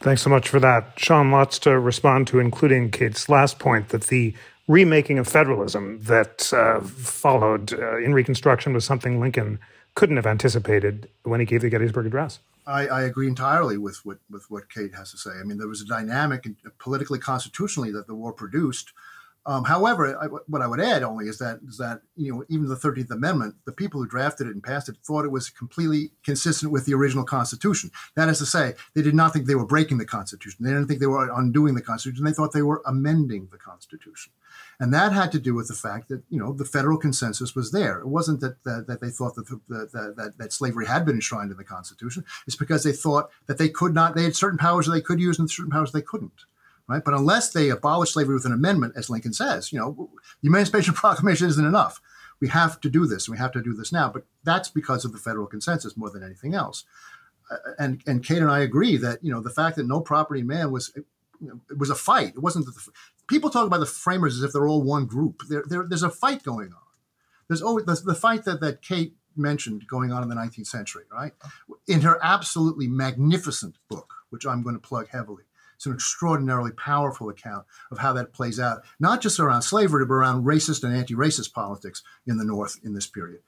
Thanks 0.00 0.22
so 0.22 0.30
much 0.30 0.48
for 0.48 0.60
that. 0.60 0.92
Sean, 0.96 1.30
lots 1.30 1.58
to 1.60 1.78
respond 1.78 2.28
to, 2.28 2.38
including 2.38 2.90
Kate's 2.90 3.28
last 3.28 3.58
point 3.58 3.88
that 3.88 4.04
the 4.04 4.32
remaking 4.68 5.18
of 5.18 5.26
federalism 5.26 5.98
that 6.02 6.52
uh, 6.52 6.80
followed 6.80 7.72
uh, 7.72 7.96
in 7.98 8.14
Reconstruction 8.14 8.74
was 8.74 8.84
something 8.84 9.18
Lincoln 9.18 9.58
couldn't 9.94 10.16
have 10.16 10.26
anticipated 10.26 11.08
when 11.24 11.40
he 11.40 11.46
gave 11.46 11.62
the 11.62 11.70
Gettysburg 11.70 12.06
Address. 12.06 12.38
I, 12.66 12.86
I, 12.86 13.02
agree 13.02 13.26
entirely 13.26 13.78
with 13.78 14.04
what 14.04 14.18
with 14.30 14.44
what 14.50 14.70
Kate 14.70 14.94
has 14.94 15.10
to 15.12 15.16
say. 15.16 15.30
I 15.30 15.42
mean, 15.42 15.56
there 15.56 15.66
was 15.66 15.80
a 15.80 15.86
dynamic 15.86 16.46
politically 16.78 17.18
constitutionally 17.18 17.90
that 17.92 18.06
the 18.06 18.14
war 18.14 18.32
produced 18.32 18.92
um, 19.48 19.64
however, 19.64 20.14
I, 20.20 20.26
what 20.26 20.60
I 20.60 20.66
would 20.66 20.78
add 20.78 21.02
only 21.02 21.26
is 21.26 21.38
that 21.38 21.60
is 21.66 21.78
that 21.78 22.02
you 22.16 22.30
know 22.30 22.44
even 22.50 22.68
the 22.68 22.76
Thirteenth 22.76 23.10
Amendment, 23.10 23.54
the 23.64 23.72
people 23.72 23.98
who 23.98 24.06
drafted 24.06 24.46
it 24.46 24.52
and 24.52 24.62
passed 24.62 24.90
it 24.90 24.98
thought 25.02 25.24
it 25.24 25.32
was 25.32 25.48
completely 25.48 26.10
consistent 26.22 26.70
with 26.70 26.84
the 26.84 26.92
original 26.92 27.24
Constitution. 27.24 27.90
That 28.14 28.28
is 28.28 28.40
to 28.40 28.46
say, 28.46 28.74
they 28.94 29.00
did 29.00 29.14
not 29.14 29.32
think 29.32 29.46
they 29.46 29.54
were 29.54 29.64
breaking 29.64 29.96
the 29.96 30.04
Constitution. 30.04 30.66
They 30.66 30.70
didn't 30.70 30.86
think 30.86 31.00
they 31.00 31.06
were 31.06 31.32
undoing 31.32 31.74
the 31.74 31.80
Constitution. 31.80 32.26
They 32.26 32.32
thought 32.32 32.52
they 32.52 32.60
were 32.60 32.82
amending 32.84 33.48
the 33.50 33.56
Constitution, 33.56 34.34
and 34.80 34.92
that 34.92 35.12
had 35.14 35.32
to 35.32 35.38
do 35.38 35.54
with 35.54 35.68
the 35.68 35.74
fact 35.74 36.10
that 36.10 36.22
you 36.28 36.38
know 36.38 36.52
the 36.52 36.66
federal 36.66 36.98
consensus 36.98 37.54
was 37.54 37.72
there. 37.72 38.00
It 38.00 38.08
wasn't 38.08 38.40
that 38.40 38.62
that, 38.64 38.86
that 38.86 39.00
they 39.00 39.08
thought 39.08 39.34
that, 39.36 39.48
that, 39.68 40.14
that 40.14 40.34
that 40.36 40.52
slavery 40.52 40.84
had 40.84 41.06
been 41.06 41.14
enshrined 41.14 41.50
in 41.50 41.56
the 41.56 41.64
Constitution. 41.64 42.22
It's 42.46 42.54
because 42.54 42.84
they 42.84 42.92
thought 42.92 43.30
that 43.46 43.56
they 43.56 43.70
could 43.70 43.94
not. 43.94 44.14
They 44.14 44.24
had 44.24 44.36
certain 44.36 44.58
powers 44.58 44.84
that 44.84 44.92
they 44.92 45.00
could 45.00 45.20
use 45.20 45.38
and 45.38 45.50
certain 45.50 45.72
powers 45.72 45.92
they 45.92 46.02
couldn't 46.02 46.44
right? 46.88 47.04
But 47.04 47.14
unless 47.14 47.50
they 47.50 47.68
abolish 47.68 48.12
slavery 48.12 48.34
with 48.34 48.44
an 48.44 48.52
amendment, 48.52 48.94
as 48.96 49.10
Lincoln 49.10 49.32
says, 49.32 49.72
you 49.72 49.78
know, 49.78 50.10
the 50.42 50.48
Emancipation 50.48 50.94
Proclamation 50.94 51.48
isn't 51.48 51.64
enough. 51.64 52.00
We 52.40 52.48
have 52.48 52.80
to 52.80 52.90
do 52.90 53.06
this, 53.06 53.26
and 53.26 53.34
we 53.34 53.38
have 53.38 53.52
to 53.52 53.62
do 53.62 53.74
this 53.74 53.92
now. 53.92 54.10
But 54.10 54.24
that's 54.44 54.68
because 54.68 55.04
of 55.04 55.12
the 55.12 55.18
federal 55.18 55.46
consensus 55.46 55.96
more 55.96 56.10
than 56.10 56.22
anything 56.22 56.54
else. 56.54 56.84
Uh, 57.50 57.56
and 57.78 58.02
and 58.06 58.24
Kate 58.24 58.38
and 58.38 58.50
I 58.50 58.60
agree 58.60 58.96
that 58.96 59.22
you 59.24 59.32
know 59.32 59.40
the 59.40 59.50
fact 59.50 59.76
that 59.76 59.86
no 59.86 60.00
property 60.00 60.42
man 60.42 60.70
was 60.70 60.92
it 60.94 61.04
was 61.76 61.90
a 61.90 61.94
fight. 61.94 62.34
It 62.36 62.42
wasn't 62.42 62.66
that 62.66 62.74
the, 62.74 62.90
people 63.28 63.50
talk 63.50 63.66
about 63.66 63.80
the 63.80 63.86
framers 63.86 64.36
as 64.36 64.42
if 64.42 64.52
they're 64.52 64.68
all 64.68 64.82
one 64.82 65.06
group. 65.06 65.42
There 65.48 65.64
there's 65.66 66.02
a 66.02 66.10
fight 66.10 66.42
going 66.42 66.72
on. 66.72 66.88
There's 67.48 67.62
always 67.62 67.86
the, 67.86 67.94
the 67.94 68.14
fight 68.14 68.44
that 68.44 68.60
that 68.60 68.82
Kate 68.82 69.14
mentioned 69.36 69.86
going 69.86 70.12
on 70.12 70.22
in 70.22 70.28
the 70.28 70.34
19th 70.34 70.66
century, 70.66 71.04
right? 71.12 71.32
In 71.86 72.00
her 72.02 72.18
absolutely 72.22 72.88
magnificent 72.88 73.76
book, 73.88 74.14
which 74.30 74.44
I'm 74.44 74.62
going 74.62 74.74
to 74.74 74.80
plug 74.80 75.08
heavily, 75.08 75.44
it's 75.78 75.86
an 75.86 75.92
extraordinarily 75.92 76.72
powerful 76.72 77.28
account 77.28 77.64
of 77.92 77.98
how 77.98 78.12
that 78.14 78.32
plays 78.32 78.58
out, 78.58 78.82
not 78.98 79.20
just 79.20 79.38
around 79.38 79.62
slavery, 79.62 80.04
but 80.04 80.14
around 80.14 80.44
racist 80.44 80.82
and 80.82 80.92
anti 80.92 81.14
racist 81.14 81.52
politics 81.52 82.02
in 82.26 82.36
the 82.36 82.44
North 82.44 82.80
in 82.82 82.94
this 82.94 83.06
period. 83.06 83.42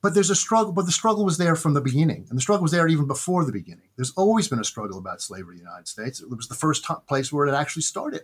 But 0.00 0.14
there's 0.14 0.30
a 0.30 0.34
struggle, 0.34 0.72
but 0.72 0.86
the 0.86 0.92
struggle 0.92 1.26
was 1.26 1.36
there 1.36 1.54
from 1.54 1.74
the 1.74 1.82
beginning, 1.82 2.24
and 2.30 2.38
the 2.38 2.40
struggle 2.40 2.62
was 2.62 2.72
there 2.72 2.88
even 2.88 3.06
before 3.06 3.44
the 3.44 3.52
beginning. 3.52 3.90
There's 3.96 4.14
always 4.16 4.48
been 4.48 4.60
a 4.60 4.64
struggle 4.64 4.96
about 4.96 5.20
slavery 5.20 5.56
in 5.56 5.58
the 5.58 5.68
United 5.68 5.86
States. 5.86 6.22
It 6.22 6.30
was 6.30 6.48
the 6.48 6.54
first 6.54 6.86
t- 6.86 6.94
place 7.06 7.30
where 7.30 7.46
it 7.46 7.54
actually 7.54 7.82
started. 7.82 8.22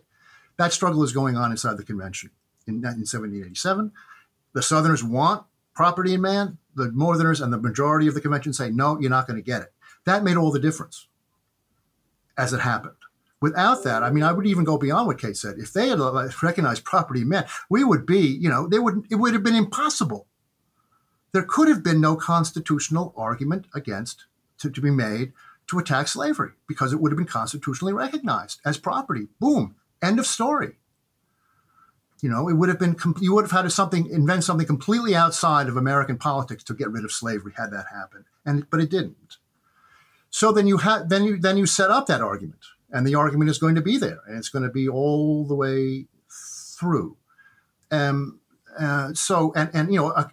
That 0.57 0.73
struggle 0.73 1.03
is 1.03 1.13
going 1.13 1.37
on 1.37 1.51
inside 1.51 1.77
the 1.77 1.85
convention 1.85 2.31
in, 2.67 2.77
in 2.77 2.83
1787. 2.83 3.93
The 4.55 4.63
Southerners 4.63 5.05
want 5.05 5.45
property 5.75 6.15
in 6.15 6.23
man. 6.23 6.57
The 6.77 6.91
Northerners 6.95 7.43
and 7.43 7.53
the 7.53 7.59
majority 7.59 8.07
of 8.07 8.15
the 8.15 8.23
convention 8.23 8.55
say, 8.55 8.71
no, 8.71 8.99
you're 8.99 9.11
not 9.11 9.27
going 9.27 9.37
to 9.37 9.43
get 9.43 9.61
it. 9.61 9.73
That 10.07 10.25
made 10.25 10.39
all 10.39 10.51
the 10.51 10.59
difference 10.59 11.09
as 12.39 12.55
it 12.55 12.61
happened. 12.61 12.95
Without 13.41 13.85
that, 13.85 14.03
I 14.03 14.11
mean, 14.11 14.23
I 14.23 14.33
would 14.33 14.47
even 14.47 14.65
go 14.65 14.77
beyond 14.77 15.07
what 15.07 15.19
Kate 15.19 15.37
said. 15.37 15.59
If 15.59 15.73
they 15.73 15.89
had 15.89 15.99
uh, 15.99 16.29
recognized 16.43 16.85
property 16.85 17.25
men, 17.25 17.47
we 17.71 17.85
would 17.85 18.05
be, 18.05 18.21
you 18.21 18.51
know, 18.51 18.67
they 18.67 18.79
would 18.79 19.07
it 19.11 19.17
would 19.17 19.33
have 19.33 19.43
been 19.43 19.57
impossible. 19.57 20.27
There 21.33 21.45
could 21.45 21.69
have 21.69 21.83
been 21.83 22.01
no 22.01 22.17
constitutional 22.17 23.15
argument 23.17 23.67
against 23.75 24.27
to, 24.59 24.71
to 24.71 24.81
be 24.81 24.91
made 24.91 25.33
to 25.69 25.79
attack 25.79 26.09
slavery 26.09 26.51
because 26.67 26.93
it 26.93 27.01
would 27.01 27.13
have 27.13 27.17
been 27.17 27.27
constitutionally 27.27 27.93
recognized 27.93 28.61
as 28.65 28.77
property. 28.77 29.29
Boom. 29.39 29.77
End 30.03 30.19
of 30.19 30.27
story. 30.27 30.77
You 32.23 32.29
know, 32.29 32.49
it 32.49 32.55
would 32.55 32.69
have 32.69 32.79
been 32.79 32.97
you 33.21 33.35
would 33.35 33.45
have 33.45 33.53
had 33.53 33.63
to 33.63 33.71
something 33.71 34.07
invent 34.11 34.45
something 34.45 34.67
completely 34.67 35.15
outside 35.15 35.69
of 35.69 35.77
American 35.77 36.19
politics 36.19 36.63
to 36.65 36.75
get 36.75 36.91
rid 36.91 37.05
of 37.05 37.13
slavery 37.13 37.53
had 37.57 37.71
that 37.71 37.87
happened, 37.95 38.25
and 38.45 38.69
but 38.69 38.81
it 38.81 38.91
didn't. 38.91 39.39
So 40.29 40.53
then 40.53 40.67
you 40.67 40.79
had 40.79 41.09
then 41.09 41.25
you 41.25 41.39
then 41.39 41.57
you 41.57 41.65
set 41.65 41.91
up 41.91 42.07
that 42.07 42.21
argument, 42.21 42.61
and 42.93 43.07
the 43.07 43.15
argument 43.15 43.51
is 43.51 43.59
going 43.59 43.75
to 43.75 43.83
be 43.83 43.97
there, 43.97 44.21
and 44.27 44.39
it's 44.39 44.49
going 44.49 44.65
to 44.65 44.71
be 44.71 44.89
all 44.89 45.45
the 45.45 45.55
way 45.55 46.07
through. 46.79 47.17
Um, 47.91 48.41
uh, 48.79 49.15
so 49.15 49.53
and 49.55 49.71
and 49.75 49.93
you 49.93 50.01
know. 50.01 50.11
A, 50.11 50.31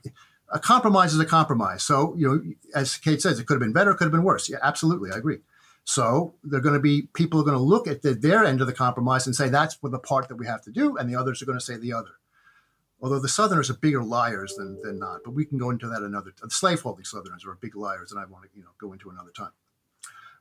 a 0.49 0.59
compromise 0.59 1.13
is 1.13 1.19
a 1.19 1.25
compromise. 1.25 1.83
So, 1.83 2.15
you 2.15 2.25
know, 2.25 2.41
as 2.73 2.95
Kate 2.95 3.21
says, 3.21 3.37
it 3.37 3.47
could 3.47 3.55
have 3.55 3.61
been 3.61 3.73
better, 3.73 3.91
it 3.91 3.97
could 3.97 4.05
have 4.05 4.13
been 4.13 4.23
worse. 4.23 4.49
Yeah, 4.49 4.59
absolutely. 4.63 5.11
I 5.11 5.17
agree. 5.17 5.39
So 5.83 6.33
they're 6.43 6.59
going 6.59 6.73
to 6.73 6.81
be 6.81 7.03
people 7.13 7.39
are 7.39 7.45
going 7.45 7.57
to 7.57 7.63
look 7.63 7.87
at 7.87 8.01
the, 8.01 8.13
their 8.13 8.43
end 8.43 8.59
of 8.59 8.67
the 8.67 8.73
compromise 8.73 9.25
and 9.25 9.33
say 9.33 9.47
that's 9.47 9.81
what 9.81 9.93
the 9.93 9.99
part 9.99 10.27
that 10.27 10.35
we 10.35 10.45
have 10.45 10.61
to 10.63 10.71
do, 10.71 10.97
and 10.97 11.09
the 11.09 11.15
others 11.15 11.41
are 11.41 11.45
going 11.45 11.57
to 11.57 11.63
say 11.63 11.77
the 11.77 11.93
other. 11.93 12.11
Although 13.01 13.19
the 13.19 13.29
Southerners 13.29 13.69
are 13.69 13.75
bigger 13.75 14.03
liars 14.03 14.55
than, 14.55 14.81
than 14.81 14.99
not, 14.99 15.21
but 15.23 15.31
we 15.31 15.45
can 15.45 15.57
go 15.57 15.69
into 15.69 15.87
that 15.87 16.01
another. 16.01 16.33
The 16.41 16.49
slaveholding 16.49 17.05
Southerners 17.05 17.45
are 17.45 17.55
big 17.55 17.75
liars, 17.75 18.11
and 18.11 18.19
I 18.19 18.25
want 18.25 18.43
to 18.43 18.49
you 18.53 18.63
know 18.63 18.71
go 18.81 18.91
into 18.91 19.09
another 19.09 19.31
time. 19.31 19.51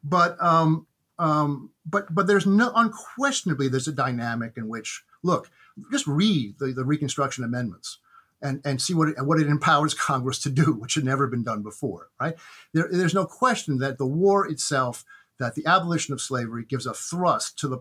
But 0.03 0.41
um, 0.43 0.89
um, 1.19 1.71
but 1.85 2.15
but 2.15 2.27
there's 2.27 2.47
no 2.47 2.73
unquestionably 2.75 3.69
there's 3.69 3.89
a 3.89 3.93
dynamic 3.93 4.55
in 4.57 4.69
which 4.69 5.03
look 5.23 5.51
just 5.91 6.07
read 6.07 6.59
the, 6.59 6.73
the 6.73 6.85
Reconstruction 6.85 7.45
amendments 7.45 7.99
and, 8.43 8.61
and 8.65 8.81
see 8.81 8.95
what 8.95 9.09
it, 9.09 9.25
what 9.25 9.41
it 9.41 9.49
empowers 9.49 9.95
Congress 10.09 10.39
to 10.41 10.51
do, 10.51 10.73
which 10.73 10.95
had 10.95 11.05
never 11.05 11.27
been 11.27 11.43
done 11.43 11.63
before. 11.63 12.09
Right? 12.21 12.35
There, 12.73 12.89
there's 12.91 13.15
no 13.15 13.27
question 13.27 13.79
that 13.79 13.99
the 13.99 14.07
war 14.07 14.47
itself 14.47 15.05
that 15.39 15.55
the 15.55 15.67
abolition 15.67 16.15
of 16.15 16.21
slavery 16.21 16.65
gives 16.65 16.87
a 16.87 16.95
thrust 16.95 17.59
to 17.59 17.69
the 17.69 17.79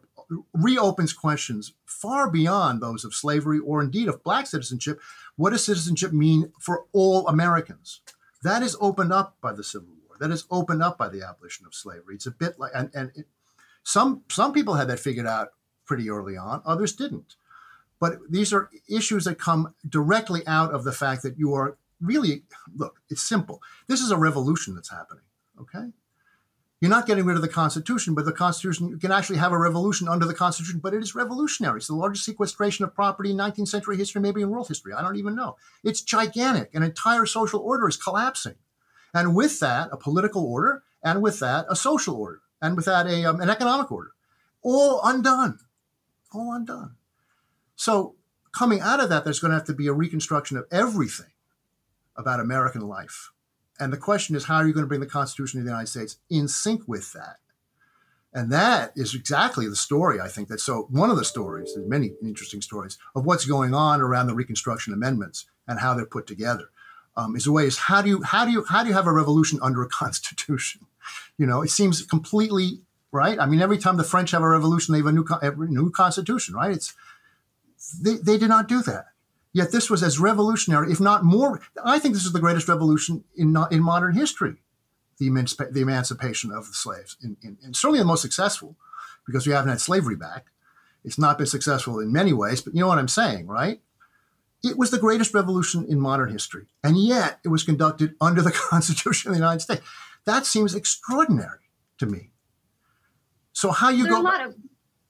reopens 0.53 1.13
questions 1.13 1.73
far 1.85 2.29
beyond 2.29 2.81
those 2.81 3.05
of 3.05 3.13
slavery 3.13 3.59
or 3.59 3.81
indeed 3.81 4.09
of 4.09 4.23
black 4.23 4.47
citizenship. 4.47 4.99
What 5.37 5.51
does 5.51 5.65
citizenship 5.65 6.11
mean 6.11 6.51
for 6.59 6.85
all 6.91 7.27
Americans? 7.27 8.01
That 8.43 8.61
is 8.61 8.75
opened 8.81 9.13
up 9.13 9.37
by 9.41 9.53
the 9.53 9.63
Civil 9.63 9.87
War. 9.87 10.04
That 10.19 10.31
is 10.31 10.45
opened 10.49 10.81
up 10.81 10.97
by 10.97 11.09
the 11.09 11.23
abolition 11.23 11.65
of 11.65 11.75
slavery. 11.75 12.15
It's 12.15 12.25
a 12.25 12.31
bit 12.31 12.59
like, 12.59 12.71
and, 12.73 12.89
and 12.93 13.11
it, 13.15 13.27
some 13.83 14.23
some 14.29 14.53
people 14.53 14.75
had 14.75 14.87
that 14.87 14.99
figured 14.99 15.27
out 15.27 15.49
pretty 15.85 16.09
early 16.09 16.37
on. 16.37 16.61
Others 16.65 16.93
didn't. 16.93 17.35
But 17.99 18.19
these 18.29 18.53
are 18.53 18.69
issues 18.89 19.25
that 19.25 19.39
come 19.39 19.73
directly 19.87 20.45
out 20.47 20.73
of 20.73 20.83
the 20.83 20.91
fact 20.91 21.23
that 21.23 21.37
you 21.37 21.53
are 21.53 21.77
really 22.01 22.43
look. 22.75 23.01
It's 23.09 23.21
simple. 23.21 23.61
This 23.87 24.01
is 24.01 24.11
a 24.11 24.17
revolution 24.17 24.75
that's 24.75 24.89
happening. 24.89 25.23
Okay 25.59 25.91
you're 26.81 26.91
not 26.91 27.07
getting 27.07 27.25
rid 27.25 27.35
of 27.35 27.41
the 27.41 27.47
Constitution, 27.47 28.13
but 28.13 28.25
the 28.25 28.31
Constitution, 28.31 28.89
you 28.89 28.97
can 28.97 29.11
actually 29.11 29.37
have 29.37 29.51
a 29.51 29.57
revolution 29.57 30.07
under 30.07 30.25
the 30.25 30.33
Constitution, 30.33 30.79
but 30.79 30.93
it 30.93 31.01
is 31.01 31.15
revolutionary. 31.15 31.77
It's 31.77 31.87
the 31.87 31.95
largest 31.95 32.25
sequestration 32.25 32.83
of 32.83 32.93
property 32.93 33.31
in 33.31 33.37
19th 33.37 33.69
century 33.69 33.97
history, 33.97 34.21
maybe 34.21 34.41
in 34.41 34.49
world 34.49 34.67
history. 34.67 34.93
I 34.93 35.01
don't 35.01 35.15
even 35.15 35.35
know. 35.35 35.55
It's 35.83 36.01
gigantic. 36.01 36.75
An 36.75 36.83
entire 36.83 37.25
social 37.25 37.61
order 37.61 37.87
is 37.87 37.97
collapsing. 37.97 38.55
And 39.15 39.35
with 39.35 39.59
that, 39.61 39.89
a 39.91 39.97
political 39.97 40.45
order, 40.45 40.83
and 41.01 41.23
with 41.23 41.39
that, 41.39 41.65
a 41.67 41.75
social 41.75 42.15
order, 42.15 42.41
and 42.61 42.75
with 42.75 42.85
that, 42.85 43.07
a, 43.07 43.25
um, 43.25 43.41
an 43.41 43.49
economic 43.49 43.91
order. 43.91 44.11
All 44.61 45.01
undone. 45.03 45.57
All 46.31 46.53
undone. 46.53 46.95
So, 47.75 48.15
coming 48.51 48.81
out 48.81 48.99
of 48.99 49.09
that, 49.09 49.23
there's 49.23 49.39
going 49.39 49.49
to 49.51 49.57
have 49.57 49.65
to 49.65 49.73
be 49.73 49.87
a 49.87 49.93
reconstruction 49.93 50.57
of 50.57 50.65
everything 50.71 51.31
about 52.15 52.39
American 52.39 52.81
life 52.81 53.31
and 53.79 53.91
the 53.91 53.97
question 53.97 54.35
is, 54.35 54.45
how 54.45 54.55
are 54.55 54.67
you 54.67 54.73
going 54.73 54.85
to 54.85 54.87
bring 54.87 55.01
the 55.01 55.05
Constitution 55.05 55.59
of 55.59 55.65
the 55.65 55.71
United 55.71 55.87
States 55.87 56.17
in 56.29 56.47
sync 56.47 56.83
with 56.87 57.11
that? 57.13 57.37
And 58.33 58.51
that 58.51 58.91
is 58.95 59.15
exactly 59.15 59.67
the 59.67 59.75
story, 59.75 60.19
I 60.19 60.27
think. 60.27 60.49
That 60.49 60.59
so 60.59 60.87
one 60.89 61.09
of 61.09 61.17
the 61.17 61.25
stories, 61.25 61.73
there's 61.73 61.87
many 61.87 62.13
interesting 62.21 62.61
stories 62.61 62.97
of 63.15 63.25
what's 63.25 63.45
going 63.45 63.73
on 63.73 64.01
around 64.01 64.27
the 64.27 64.35
Reconstruction 64.35 64.93
amendments 64.93 65.45
and 65.67 65.79
how 65.79 65.93
they're 65.93 66.05
put 66.05 66.27
together. 66.27 66.69
Um, 67.17 67.35
is 67.35 67.47
a 67.47 67.51
way 67.51 67.65
is 67.65 67.77
how 67.77 68.01
do 68.01 68.09
you 68.09 68.21
how 68.23 68.43
do 68.43 68.51
you 68.51 68.65
how 68.67 68.83
do 68.83 68.89
you 68.89 68.95
have 68.95 69.07
a 69.07 69.13
revolution 69.13 69.59
under 69.61 69.81
a 69.81 69.87
constitution? 70.01 70.81
You 71.37 71.45
know, 71.45 71.61
it 71.61 71.69
seems 71.69 72.01
completely 72.01 72.81
right. 73.11 73.39
I 73.39 73.45
mean, 73.45 73.61
every 73.61 73.77
time 73.77 73.97
the 73.97 74.03
French 74.03 74.31
have 74.31 74.41
a 74.41 74.49
revolution, 74.49 74.93
they 74.93 74.99
have 74.99 75.07
a 75.07 75.11
new 75.11 75.25
a 75.41 75.51
new 75.55 75.91
constitution, 75.91 76.55
right? 76.55 76.71
It's 76.71 76.93
they, 78.01 78.15
they 78.15 78.37
did 78.37 78.49
not 78.49 78.67
do 78.67 78.81
that. 78.83 79.07
Yet 79.55 79.71
this 79.71 79.89
was 79.89 80.03
as 80.03 80.19
revolutionary, 80.19 80.91
if 80.91 80.99
not 80.99 81.23
more. 81.23 81.61
I 81.81 81.97
think 81.97 82.13
this 82.13 82.25
is 82.25 82.33
the 82.33 82.41
greatest 82.41 82.67
revolution 82.67 83.23
in, 83.37 83.53
not, 83.53 83.71
in 83.71 83.81
modern 83.81 84.13
history, 84.13 84.55
the, 85.17 85.29
emancip- 85.29 85.71
the 85.71 85.79
emancipation 85.79 86.51
of 86.51 86.67
the 86.67 86.73
slaves, 86.73 87.15
in, 87.23 87.37
in, 87.41 87.57
and 87.63 87.73
certainly 87.73 87.99
the 87.99 88.05
most 88.05 88.21
successful, 88.21 88.75
because 89.25 89.47
we 89.47 89.53
haven't 89.53 89.69
had 89.69 89.79
slavery 89.79 90.17
back. 90.17 90.47
It's 91.05 91.17
not 91.17 91.37
been 91.37 91.47
successful 91.47 92.01
in 92.01 92.11
many 92.11 92.33
ways, 92.33 92.59
but 92.59 92.73
you 92.73 92.81
know 92.81 92.87
what 92.87 92.97
I'm 92.97 93.07
saying, 93.07 93.47
right? 93.47 93.79
It 94.65 94.77
was 94.77 94.91
the 94.91 94.97
greatest 94.97 95.33
revolution 95.33 95.85
in 95.87 95.99
modern 95.99 96.29
history, 96.29 96.67
and 96.83 96.97
yet 96.97 97.39
it 97.43 97.49
was 97.49 97.63
conducted 97.63 98.15
under 98.21 98.41
the 98.41 98.51
Constitution 98.51 99.29
of 99.29 99.35
the 99.35 99.39
United 99.39 99.61
States. 99.61 99.81
That 100.25 100.45
seems 100.45 100.73
extraordinary 100.73 101.69
to 101.99 102.05
me. 102.05 102.31
So 103.53 103.71
how 103.71 103.89
you 103.89 104.03
There's 104.03 104.21
go? 104.21 104.45
Of- 104.45 104.55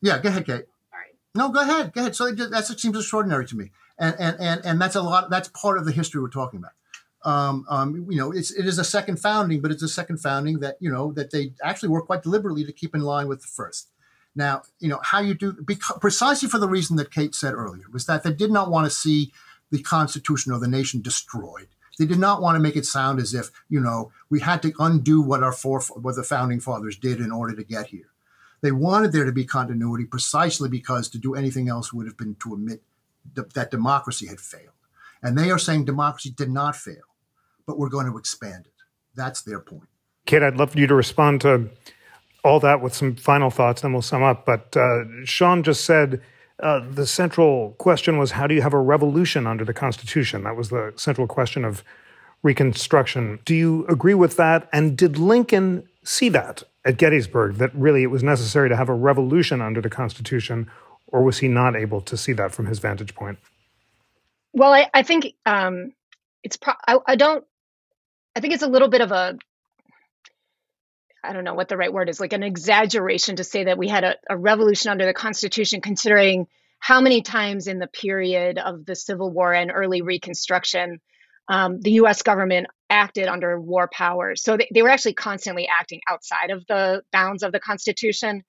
yeah, 0.01 0.19
go 0.19 0.29
ahead, 0.29 0.45
Kate. 0.45 0.65
Sorry. 0.89 1.17
No, 1.33 1.49
go 1.49 1.61
ahead. 1.61 1.93
Go 1.93 2.01
ahead. 2.01 2.15
So 2.15 2.31
that 2.31 2.65
seems 2.65 2.97
extraordinary 2.97 3.45
to 3.47 3.55
me 3.55 3.71
and 3.97 4.15
and 4.19 4.37
and, 4.39 4.65
and 4.65 4.81
that's 4.81 4.95
a 4.95 5.01
lot. 5.01 5.29
That's 5.29 5.47
part 5.49 5.77
of 5.77 5.85
the 5.85 5.91
history 5.91 6.21
we're 6.21 6.29
talking 6.29 6.59
about. 6.59 6.71
Um, 7.23 7.65
um, 7.69 8.07
you 8.09 8.17
know, 8.17 8.31
it's 8.31 8.51
it 8.51 8.67
is 8.67 8.77
a 8.77 8.83
second 8.83 9.19
founding, 9.19 9.61
but 9.61 9.71
it's 9.71 9.83
a 9.83 9.87
second 9.87 10.17
founding 10.17 10.59
that 10.59 10.77
you 10.79 10.91
know 10.91 11.11
that 11.13 11.31
they 11.31 11.53
actually 11.63 11.89
work 11.89 12.05
quite 12.05 12.23
deliberately 12.23 12.65
to 12.65 12.71
keep 12.71 12.93
in 12.93 13.01
line 13.01 13.27
with 13.27 13.41
the 13.41 13.47
first. 13.47 13.89
Now, 14.35 14.63
you 14.79 14.89
know 14.89 14.99
how 15.01 15.19
you 15.19 15.33
do 15.33 15.53
because, 15.65 15.97
precisely 15.99 16.49
for 16.49 16.59
the 16.59 16.67
reason 16.67 16.97
that 16.97 17.11
Kate 17.11 17.33
said 17.33 17.53
earlier 17.53 17.85
was 17.91 18.05
that 18.05 18.23
they 18.23 18.33
did 18.33 18.51
not 18.51 18.69
want 18.69 18.85
to 18.85 18.91
see 18.91 19.31
the 19.71 19.81
Constitution 19.81 20.51
or 20.51 20.59
the 20.59 20.67
nation 20.67 21.01
destroyed. 21.01 21.67
They 21.97 22.05
did 22.05 22.19
not 22.19 22.41
want 22.41 22.55
to 22.55 22.59
make 22.59 22.75
it 22.75 22.85
sound 22.85 23.19
as 23.19 23.33
if 23.33 23.51
you 23.69 23.79
know 23.79 24.11
we 24.29 24.41
had 24.41 24.61
to 24.63 24.73
undo 24.79 25.21
what 25.21 25.43
our 25.43 25.51
foref- 25.51 25.97
what 26.01 26.15
the 26.15 26.23
founding 26.23 26.59
fathers 26.59 26.97
did 26.97 27.19
in 27.19 27.31
order 27.31 27.55
to 27.55 27.63
get 27.63 27.87
here. 27.87 28.09
They 28.61 28.71
wanted 28.71 29.11
there 29.11 29.25
to 29.25 29.31
be 29.31 29.45
continuity 29.45 30.05
precisely 30.05 30.69
because 30.69 31.09
to 31.09 31.17
do 31.17 31.35
anything 31.35 31.69
else 31.69 31.93
would 31.93 32.07
have 32.07 32.17
been 32.17 32.35
to 32.35 32.53
admit 32.53 32.81
that 33.35 33.71
democracy 33.71 34.27
had 34.27 34.39
failed. 34.39 34.69
And 35.21 35.37
they 35.37 35.51
are 35.51 35.59
saying 35.59 35.85
democracy 35.85 36.31
did 36.31 36.49
not 36.49 36.75
fail, 36.75 37.03
but 37.65 37.77
we're 37.77 37.89
going 37.89 38.11
to 38.11 38.17
expand 38.17 38.65
it. 38.65 38.73
That's 39.15 39.41
their 39.41 39.59
point. 39.59 39.89
Kate, 40.25 40.43
I'd 40.43 40.57
love 40.57 40.71
for 40.71 40.79
you 40.79 40.87
to 40.87 40.95
respond 40.95 41.41
to 41.41 41.69
all 42.43 42.59
that 42.59 42.81
with 42.81 42.93
some 42.93 43.15
final 43.15 43.49
thoughts, 43.49 43.81
then 43.81 43.93
we'll 43.93 44.01
sum 44.01 44.23
up. 44.23 44.45
But 44.45 44.75
uh, 44.77 45.05
Sean 45.23 45.63
just 45.63 45.85
said 45.85 46.21
uh, 46.61 46.81
the 46.89 47.05
central 47.05 47.71
question 47.77 48.17
was 48.17 48.31
how 48.31 48.47
do 48.47 48.55
you 48.55 48.61
have 48.61 48.73
a 48.73 48.79
revolution 48.79 49.47
under 49.47 49.65
the 49.65 49.73
Constitution? 49.73 50.43
That 50.43 50.55
was 50.55 50.69
the 50.69 50.93
central 50.95 51.27
question 51.27 51.65
of 51.65 51.83
Reconstruction. 52.43 53.39
Do 53.43 53.55
you 53.55 53.85
agree 53.87 54.13
with 54.13 54.37
that? 54.37 54.69
And 54.71 54.95
did 54.97 55.17
Lincoln 55.17 55.87
see 56.03 56.29
that 56.29 56.63
at 56.85 56.97
Gettysburg, 56.97 57.55
that 57.55 57.73
really 57.73 58.03
it 58.03 58.11
was 58.11 58.21
necessary 58.21 58.69
to 58.69 58.75
have 58.75 58.87
a 58.87 58.93
revolution 58.93 59.61
under 59.61 59.81
the 59.81 59.89
Constitution? 59.89 60.69
or 61.07 61.23
was 61.23 61.37
he 61.37 61.47
not 61.47 61.75
able 61.75 62.01
to 62.01 62.17
see 62.17 62.33
that 62.33 62.51
from 62.51 62.65
his 62.65 62.79
vantage 62.79 63.15
point? 63.15 63.39
Well, 64.53 64.73
I, 64.73 64.89
I 64.93 65.03
think 65.03 65.33
um, 65.45 65.93
it's. 66.43 66.57
Pro- 66.57 66.73
I, 66.87 66.97
I 67.07 67.15
don't. 67.15 67.45
I 68.35 68.39
think 68.39 68.53
it's 68.53 68.63
a 68.63 68.67
little 68.67 68.87
bit 68.87 69.01
of 69.01 69.11
a. 69.11 69.37
I 71.27 71.33
don't 71.33 71.43
know 71.43 71.53
what 71.53 71.69
the 71.69 71.77
right 71.77 71.91
word 71.91 72.09
is, 72.09 72.19
like 72.19 72.33
an 72.33 72.43
exaggeration 72.43 73.37
to 73.37 73.43
say 73.43 73.65
that 73.65 73.77
we 73.77 73.87
had 73.87 74.03
a, 74.03 74.15
a 74.29 74.37
revolution 74.37 74.91
under 74.91 75.05
the 75.05 75.13
Constitution, 75.13 75.81
considering 75.81 76.47
how 76.79 77.01
many 77.01 77.21
times 77.21 77.67
in 77.67 77.79
the 77.79 77.87
period 77.87 78.57
of 78.57 78.85
the 78.85 78.95
Civil 78.95 79.31
War 79.31 79.53
and 79.53 79.71
early 79.73 80.01
Reconstruction 80.01 80.99
um, 81.47 81.79
the 81.81 81.91
US 81.93 82.21
government 82.21 82.67
acted 82.89 83.27
under 83.27 83.59
war 83.59 83.89
powers. 83.91 84.41
So 84.43 84.57
they, 84.57 84.67
they, 84.73 84.81
were 84.81 84.89
actually 84.89 85.13
constantly 85.13 85.67
acting 85.67 86.01
outside 86.09 86.51
of 86.51 86.65
the 86.67 87.01
bounds 87.11 87.43
of 87.43 87.51
the 87.51 87.59
Constitution. 87.59 88.43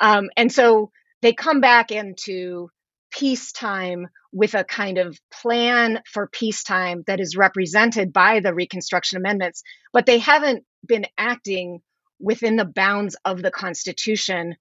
Um, 0.00 0.30
and 0.36 0.52
so 0.52 0.90
they 1.22 1.32
come 1.32 1.60
back 1.60 1.90
into 1.90 2.70
peacetime 3.10 4.08
with 4.32 4.54
a 4.54 4.64
kind 4.64 4.98
of 4.98 5.18
plan 5.32 6.00
for 6.06 6.28
peacetime 6.28 7.02
that 7.06 7.20
is 7.20 7.36
represented 7.36 8.12
by 8.12 8.40
the 8.40 8.54
Reconstruction 8.54 9.16
Amendments, 9.16 9.62
but 9.92 10.06
they 10.06 10.18
haven't 10.18 10.64
been 10.86 11.06
acting 11.16 11.80
within 12.20 12.56
the 12.56 12.64
bounds 12.64 13.16
of 13.24 13.42
the 13.42 13.50
Constitution 13.50 14.56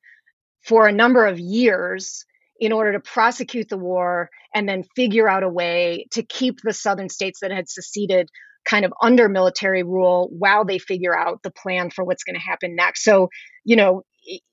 for 0.62 0.88
a 0.88 0.92
number 0.92 1.26
of 1.26 1.40
years 1.40 2.26
in 2.60 2.72
order 2.72 2.94
to 2.94 3.00
prosecute 3.00 3.70
the 3.70 3.78
war 3.78 4.30
and 4.54 4.68
then 4.68 4.84
figure 4.96 5.30
out 5.30 5.44
a 5.44 5.50
way 5.50 6.08
to 6.12 6.24
keep 6.24 6.60
the 6.62 6.74
southern 6.74 7.10
states 7.10 7.40
that 7.42 7.52
had 7.52 7.70
seceded 7.70 8.30
kind 8.66 8.84
of 8.84 8.94
under 9.02 9.30
military 9.30 9.84
rule 9.84 10.30
while 10.32 10.66
they 10.66 10.78
figure 10.78 11.18
out 11.18 11.42
the 11.44 11.52
plan 11.52 11.90
for 11.90 12.04
what's 12.04 12.24
going 12.24 12.36
to 12.36 12.42
happen 12.42 12.76
next. 12.76 13.04
So, 13.04 13.30
you 13.64 13.76
know, 13.76 14.04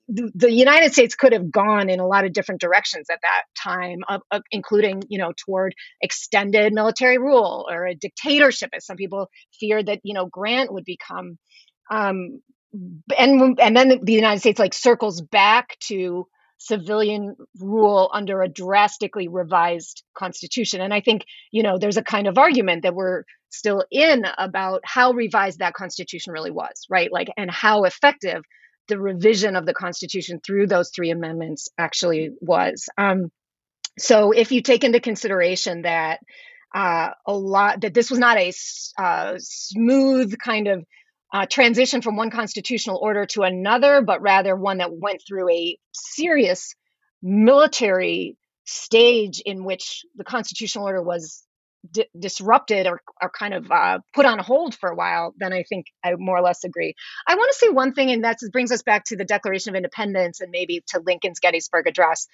the 0.07 0.51
United 0.51 0.93
States 0.93 1.15
could 1.15 1.33
have 1.33 1.51
gone 1.51 1.89
in 1.89 1.99
a 1.99 2.07
lot 2.07 2.25
of 2.25 2.31
different 2.31 2.61
directions 2.61 3.07
at 3.09 3.19
that 3.23 3.43
time, 3.61 3.99
uh, 4.07 4.19
uh, 4.31 4.39
including, 4.51 5.03
you 5.09 5.17
know, 5.17 5.33
toward 5.35 5.73
extended 6.01 6.71
military 6.71 7.17
rule 7.17 7.65
or 7.69 7.87
a 7.87 7.95
dictatorship, 7.95 8.69
as 8.73 8.85
some 8.85 8.95
people 8.95 9.27
feared 9.59 9.87
that, 9.87 9.99
you 10.03 10.13
know, 10.13 10.27
Grant 10.27 10.71
would 10.71 10.85
become. 10.85 11.37
Um, 11.91 12.41
and 13.17 13.59
and 13.59 13.75
then 13.75 13.99
the 14.03 14.13
United 14.13 14.39
States 14.39 14.59
like 14.59 14.73
circles 14.73 15.21
back 15.21 15.77
to 15.87 16.27
civilian 16.57 17.35
rule 17.59 18.09
under 18.13 18.41
a 18.41 18.47
drastically 18.49 19.27
revised 19.27 20.03
constitution. 20.17 20.81
And 20.81 20.93
I 20.93 21.01
think, 21.01 21.25
you 21.51 21.63
know, 21.63 21.77
there's 21.77 21.97
a 21.97 22.03
kind 22.03 22.27
of 22.27 22.37
argument 22.37 22.83
that 22.83 22.95
we're 22.95 23.23
still 23.49 23.83
in 23.91 24.25
about 24.37 24.81
how 24.83 25.11
revised 25.11 25.59
that 25.59 25.73
constitution 25.73 26.33
really 26.33 26.51
was, 26.51 26.85
right? 26.89 27.11
Like, 27.11 27.29
and 27.37 27.51
how 27.51 27.83
effective 27.83 28.43
the 28.87 28.99
revision 28.99 29.55
of 29.55 29.65
the 29.65 29.73
constitution 29.73 30.39
through 30.45 30.67
those 30.67 30.91
three 30.95 31.11
amendments 31.11 31.69
actually 31.77 32.31
was. 32.41 32.87
Um, 32.97 33.31
so 33.97 34.31
if 34.31 34.51
you 34.51 34.61
take 34.61 34.83
into 34.83 34.99
consideration 34.99 35.83
that 35.83 36.19
uh, 36.73 37.11
a 37.25 37.33
lot 37.33 37.81
that 37.81 37.93
this 37.93 38.09
was 38.09 38.19
not 38.19 38.37
a 38.37 38.51
uh, 38.97 39.35
smooth 39.37 40.37
kind 40.39 40.67
of 40.67 40.83
uh, 41.33 41.45
transition 41.49 42.01
from 42.01 42.15
one 42.15 42.29
constitutional 42.29 42.99
order 43.01 43.25
to 43.25 43.43
another, 43.43 44.01
but 44.01 44.21
rather 44.21 44.55
one 44.55 44.77
that 44.77 44.93
went 44.93 45.21
through 45.27 45.49
a 45.51 45.77
serious 45.91 46.75
military 47.21 48.37
stage 48.65 49.41
in 49.45 49.63
which 49.63 50.05
the 50.15 50.23
constitutional 50.23 50.85
order 50.85 51.01
was 51.01 51.43
di- 51.91 52.07
disrupted 52.17 52.87
or, 52.87 53.01
or 53.21 53.29
kind 53.29 53.53
of 53.53 53.69
uh, 53.71 53.99
put 54.13 54.25
on 54.25 54.39
hold 54.39 54.75
for 54.75 54.89
a 54.89 54.95
while, 54.95 55.33
then 55.37 55.53
I 55.53 55.63
think 55.63 55.87
I 56.03 56.13
more 56.17 56.37
or 56.37 56.41
less 56.41 56.63
agree. 56.63 56.95
I 57.27 57.35
want 57.35 57.51
to 57.51 57.57
say 57.57 57.69
one 57.69 57.93
thing, 57.93 58.11
and 58.11 58.23
that 58.23 58.37
brings 58.51 58.71
us 58.71 58.83
back 58.83 59.05
to 59.05 59.17
the 59.17 59.25
Declaration 59.25 59.71
of 59.71 59.77
Independence 59.77 60.41
and 60.41 60.51
maybe 60.51 60.83
to 60.89 61.01
Lincoln's 61.05 61.39
Gettysburg 61.39 61.87
Address 61.87 62.27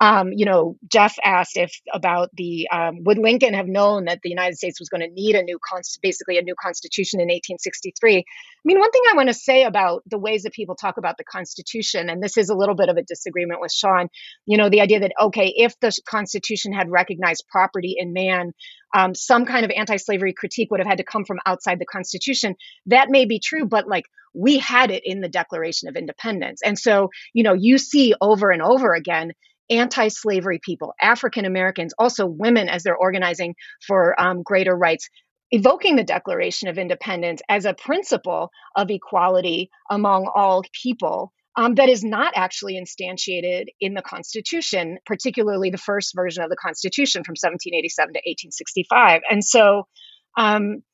um, 0.00 0.32
you 0.32 0.44
know, 0.44 0.76
Jeff 0.88 1.16
asked 1.24 1.56
if 1.56 1.72
about 1.92 2.30
the 2.36 2.68
um, 2.70 3.02
would 3.02 3.18
Lincoln 3.18 3.54
have 3.54 3.66
known 3.66 4.04
that 4.04 4.20
the 4.22 4.28
United 4.28 4.56
States 4.56 4.78
was 4.78 4.88
going 4.88 5.00
to 5.00 5.08
need 5.08 5.34
a 5.34 5.42
new, 5.42 5.58
const- 5.68 5.98
basically 6.00 6.38
a 6.38 6.42
new 6.42 6.54
constitution 6.60 7.18
in 7.20 7.26
1863. 7.26 8.18
I 8.18 8.22
mean, 8.64 8.78
one 8.78 8.92
thing 8.92 9.02
I 9.10 9.16
want 9.16 9.28
to 9.28 9.34
say 9.34 9.64
about 9.64 10.04
the 10.06 10.18
ways 10.18 10.44
that 10.44 10.52
people 10.52 10.76
talk 10.76 10.98
about 10.98 11.16
the 11.18 11.24
Constitution, 11.24 12.08
and 12.10 12.22
this 12.22 12.36
is 12.36 12.48
a 12.48 12.54
little 12.54 12.76
bit 12.76 12.88
of 12.88 12.96
a 12.96 13.02
disagreement 13.02 13.60
with 13.60 13.72
Sean, 13.72 14.08
you 14.46 14.56
know, 14.56 14.68
the 14.68 14.80
idea 14.82 15.00
that 15.00 15.12
okay, 15.20 15.52
if 15.56 15.78
the 15.80 15.92
Constitution 16.08 16.72
had 16.72 16.90
recognized 16.90 17.44
property 17.50 17.96
in 17.98 18.12
man, 18.12 18.52
um, 18.94 19.16
some 19.16 19.46
kind 19.46 19.64
of 19.64 19.72
anti-slavery 19.72 20.32
critique 20.32 20.70
would 20.70 20.80
have 20.80 20.86
had 20.86 20.98
to 20.98 21.04
come 21.04 21.24
from 21.24 21.38
outside 21.44 21.80
the 21.80 21.86
Constitution. 21.86 22.54
That 22.86 23.10
may 23.10 23.24
be 23.24 23.40
true, 23.40 23.66
but 23.66 23.88
like 23.88 24.04
we 24.32 24.58
had 24.58 24.92
it 24.92 25.02
in 25.04 25.22
the 25.22 25.28
Declaration 25.28 25.88
of 25.88 25.96
Independence, 25.96 26.62
and 26.62 26.78
so 26.78 27.10
you 27.32 27.42
know, 27.42 27.54
you 27.54 27.78
see 27.78 28.14
over 28.20 28.52
and 28.52 28.62
over 28.62 28.94
again 28.94 29.32
anti 29.70 30.08
slavery 30.08 30.60
people, 30.62 30.94
African 31.00 31.44
Americans, 31.44 31.94
also 31.98 32.26
women 32.26 32.68
as 32.68 32.82
they're 32.82 32.96
organizing 32.96 33.54
for 33.86 34.20
um, 34.20 34.42
greater 34.42 34.76
rights, 34.76 35.08
evoking 35.50 35.96
the 35.96 36.04
Declaration 36.04 36.68
of 36.68 36.78
Independence 36.78 37.40
as 37.48 37.64
a 37.64 37.74
principle 37.74 38.50
of 38.76 38.90
equality 38.90 39.70
among 39.90 40.30
all 40.34 40.62
people. 40.82 41.32
Um, 41.56 41.74
that 41.74 41.88
is 41.88 42.04
not 42.04 42.34
actually 42.36 42.80
instantiated 42.80 43.64
in 43.80 43.94
the 43.94 44.02
Constitution, 44.02 44.98
particularly 45.04 45.70
the 45.70 45.78
first 45.78 46.14
version 46.14 46.44
of 46.44 46.50
the 46.50 46.56
Constitution 46.56 47.24
from 47.24 47.32
1787 47.32 48.12
to 48.12 48.18
1865. 48.18 49.22
And 49.28 49.42
so, 49.42 49.88
um, 50.36 50.84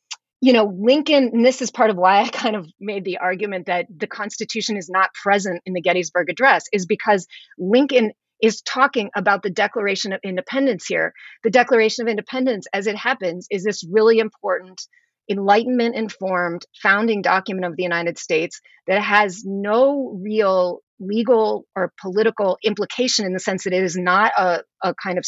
you 0.41 0.55
know, 0.55 0.75
Lincoln, 0.75 1.31
and 1.35 1.45
this 1.45 1.61
is 1.61 1.71
part 1.71 1.91
of 1.91 1.97
why 1.97 2.23
I 2.23 2.29
kind 2.29 2.57
of 2.57 2.67
made 2.81 3.05
the 3.05 3.19
argument 3.19 3.67
that 3.67 3.87
the 3.95 4.07
Constitution 4.07 4.79
is 4.79 4.89
not 4.89 5.13
present 5.13 5.61
in 5.67 5.75
the 5.75 5.83
Gettysburg 5.83 6.31
Address, 6.31 6.65
is 6.73 6.87
because 6.87 7.27
Lincoln 7.59 8.13
is 8.45 8.61
talking 8.61 9.11
about 9.17 9.43
the 9.43 9.49
Declaration 9.49 10.13
of 10.13 10.21
Independence 10.23 10.85
here. 10.87 11.15
The 11.45 11.51
Declaration 11.51 12.05
of 12.05 12.11
Independence, 12.11 12.67
as 12.75 12.87
it 12.87 12.95
happens, 12.95 13.47
is 13.51 13.65
this 13.65 13.83
really 13.91 14.19
important 14.19 14.83
Enlightenment 15.31 15.95
informed 15.95 16.67
founding 16.83 17.23
document 17.23 17.65
of 17.65 17.77
the 17.77 17.83
United 17.83 18.19
States 18.19 18.61
that 18.87 19.01
has 19.01 19.43
no 19.43 20.21
real 20.23 20.81
legal 21.01 21.65
or 21.75 21.91
political 21.99 22.59
implication 22.63 23.25
in 23.25 23.33
the 23.33 23.41
sense 23.41 23.65
that 23.65 23.73
it 23.73 23.83
is 23.83 23.97
not 23.97 24.33
a, 24.37 24.63
a 24.83 24.95
kind 25.03 25.17
of 25.17 25.25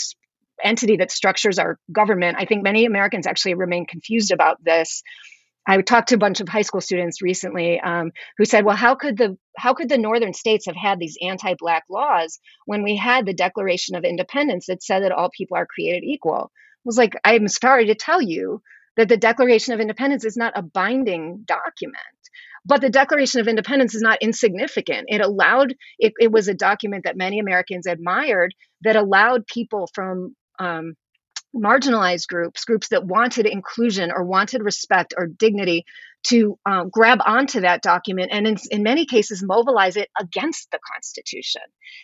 entity 0.62 0.98
that 0.98 1.10
structures 1.10 1.58
our 1.58 1.78
government. 1.90 2.36
I 2.38 2.44
think 2.44 2.62
many 2.62 2.84
Americans 2.84 3.26
actually 3.26 3.54
remain 3.54 3.86
confused 3.86 4.32
about 4.32 4.62
this. 4.62 5.02
I 5.66 5.80
talked 5.80 6.10
to 6.10 6.16
a 6.16 6.18
bunch 6.18 6.40
of 6.40 6.48
high 6.48 6.62
school 6.62 6.82
students 6.82 7.22
recently 7.22 7.80
um, 7.80 8.12
who 8.36 8.44
said, 8.44 8.66
"Well, 8.66 8.76
how 8.76 8.94
could 8.94 9.16
the 9.16 9.38
how 9.56 9.74
could 9.74 9.88
the 9.88 9.98
northern 9.98 10.34
states 10.34 10.66
have 10.66 10.76
had 10.76 10.98
these 10.98 11.18
anti-black 11.22 11.84
laws 11.90 12.38
when 12.66 12.82
we 12.82 12.96
had 12.96 13.26
the 13.26 13.34
Declaration 13.34 13.96
of 13.96 14.04
Independence 14.04 14.66
that 14.66 14.82
said 14.82 15.02
that 15.02 15.12
all 15.12 15.30
people 15.30 15.56
are 15.56 15.66
created 15.66 16.04
equal?" 16.04 16.50
I 16.52 16.84
was 16.84 16.98
like, 16.98 17.14
"I'm 17.24 17.48
sorry 17.48 17.86
to 17.86 17.94
tell 17.94 18.22
you 18.22 18.62
that 18.96 19.08
the 19.08 19.16
Declaration 19.16 19.74
of 19.74 19.80
Independence 19.80 20.24
is 20.24 20.36
not 20.36 20.56
a 20.56 20.62
binding 20.62 21.42
document." 21.46 21.96
But 22.64 22.80
the 22.80 22.90
Declaration 22.90 23.40
of 23.40 23.46
Independence 23.46 23.94
is 23.94 24.02
not 24.02 24.18
insignificant. 24.20 25.06
It 25.08 25.20
allowed, 25.20 25.74
it, 26.00 26.14
it 26.18 26.32
was 26.32 26.48
a 26.48 26.54
document 26.54 27.04
that 27.04 27.16
many 27.16 27.38
Americans 27.38 27.86
admired 27.86 28.52
that 28.82 28.96
allowed 28.96 29.46
people 29.46 29.88
from 29.94 30.34
um, 30.58 30.94
marginalized 31.54 32.26
groups, 32.28 32.64
groups 32.64 32.88
that 32.88 33.06
wanted 33.06 33.46
inclusion 33.46 34.10
or 34.10 34.24
wanted 34.24 34.62
respect 34.62 35.14
or 35.16 35.26
dignity, 35.26 35.84
to 36.28 36.58
um, 36.66 36.88
grab 36.88 37.18
onto 37.24 37.60
that 37.60 37.82
document 37.82 38.30
and 38.32 38.46
in, 38.46 38.56
in 38.70 38.82
many 38.82 39.06
cases 39.06 39.42
mobilize 39.42 39.96
it 39.96 40.08
against 40.18 40.70
the 40.70 40.78
Constitution. 40.94 41.62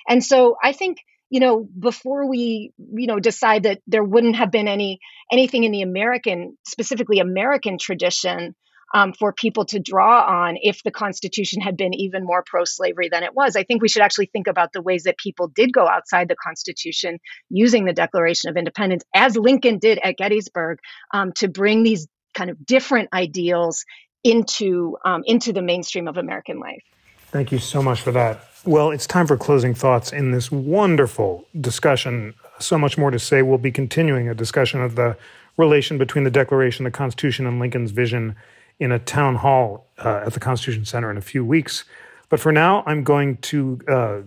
And 0.08 0.24
so 0.24 0.56
I 0.62 0.72
think 0.72 0.98
you 1.30 1.40
know 1.40 1.66
before 1.78 2.28
we 2.28 2.72
you 2.76 3.06
know 3.06 3.18
decide 3.18 3.62
that 3.62 3.80
there 3.86 4.04
wouldn't 4.04 4.36
have 4.36 4.50
been 4.50 4.68
any 4.68 5.00
anything 5.32 5.64
in 5.64 5.72
the 5.72 5.80
american 5.80 6.58
specifically 6.66 7.20
american 7.20 7.78
tradition 7.78 8.54
um, 8.94 9.12
for 9.12 9.32
people 9.32 9.64
to 9.66 9.80
draw 9.80 10.22
on 10.22 10.56
if 10.60 10.82
the 10.82 10.90
Constitution 10.90 11.60
had 11.60 11.76
been 11.76 11.94
even 11.94 12.24
more 12.24 12.44
pro 12.46 12.64
slavery 12.64 13.08
than 13.10 13.22
it 13.22 13.34
was. 13.34 13.56
I 13.56 13.64
think 13.64 13.80
we 13.80 13.88
should 13.88 14.02
actually 14.02 14.26
think 14.26 14.46
about 14.46 14.72
the 14.72 14.82
ways 14.82 15.04
that 15.04 15.16
people 15.16 15.48
did 15.48 15.72
go 15.72 15.88
outside 15.88 16.28
the 16.28 16.36
Constitution 16.36 17.18
using 17.48 17.84
the 17.84 17.92
Declaration 17.92 18.50
of 18.50 18.56
Independence, 18.56 19.02
as 19.14 19.36
Lincoln 19.36 19.78
did 19.78 19.98
at 20.02 20.16
Gettysburg, 20.16 20.78
um, 21.14 21.32
to 21.36 21.48
bring 21.48 21.82
these 21.82 22.06
kind 22.34 22.50
of 22.50 22.64
different 22.64 23.08
ideals 23.12 23.84
into 24.24 24.96
um, 25.04 25.22
into 25.26 25.52
the 25.52 25.62
mainstream 25.62 26.08
of 26.08 26.16
American 26.16 26.58
life. 26.58 26.82
Thank 27.30 27.52
you 27.52 27.58
so 27.58 27.82
much 27.82 28.00
for 28.00 28.12
that. 28.12 28.48
Well, 28.64 28.90
it's 28.90 29.06
time 29.06 29.26
for 29.26 29.36
closing 29.36 29.74
thoughts 29.74 30.12
in 30.12 30.30
this 30.30 30.52
wonderful 30.52 31.46
discussion. 31.60 32.34
So 32.60 32.78
much 32.78 32.96
more 32.96 33.10
to 33.10 33.18
say. 33.18 33.42
We'll 33.42 33.58
be 33.58 33.72
continuing 33.72 34.28
a 34.28 34.34
discussion 34.34 34.80
of 34.80 34.94
the 34.94 35.16
relation 35.56 35.98
between 35.98 36.24
the 36.24 36.30
Declaration, 36.30 36.84
the 36.84 36.90
Constitution, 36.90 37.46
and 37.46 37.58
Lincoln's 37.58 37.90
vision 37.90 38.36
in 38.78 38.92
a 38.92 38.98
town 38.98 39.36
hall 39.36 39.86
uh, 39.98 40.22
at 40.26 40.34
the 40.34 40.40
Constitution 40.40 40.84
Center 40.84 41.10
in 41.10 41.16
a 41.16 41.22
few 41.22 41.44
weeks. 41.44 41.84
But 42.28 42.40
for 42.40 42.52
now, 42.52 42.82
I'm 42.86 43.04
going 43.04 43.36
to 43.38 43.80
uh, 43.88 44.20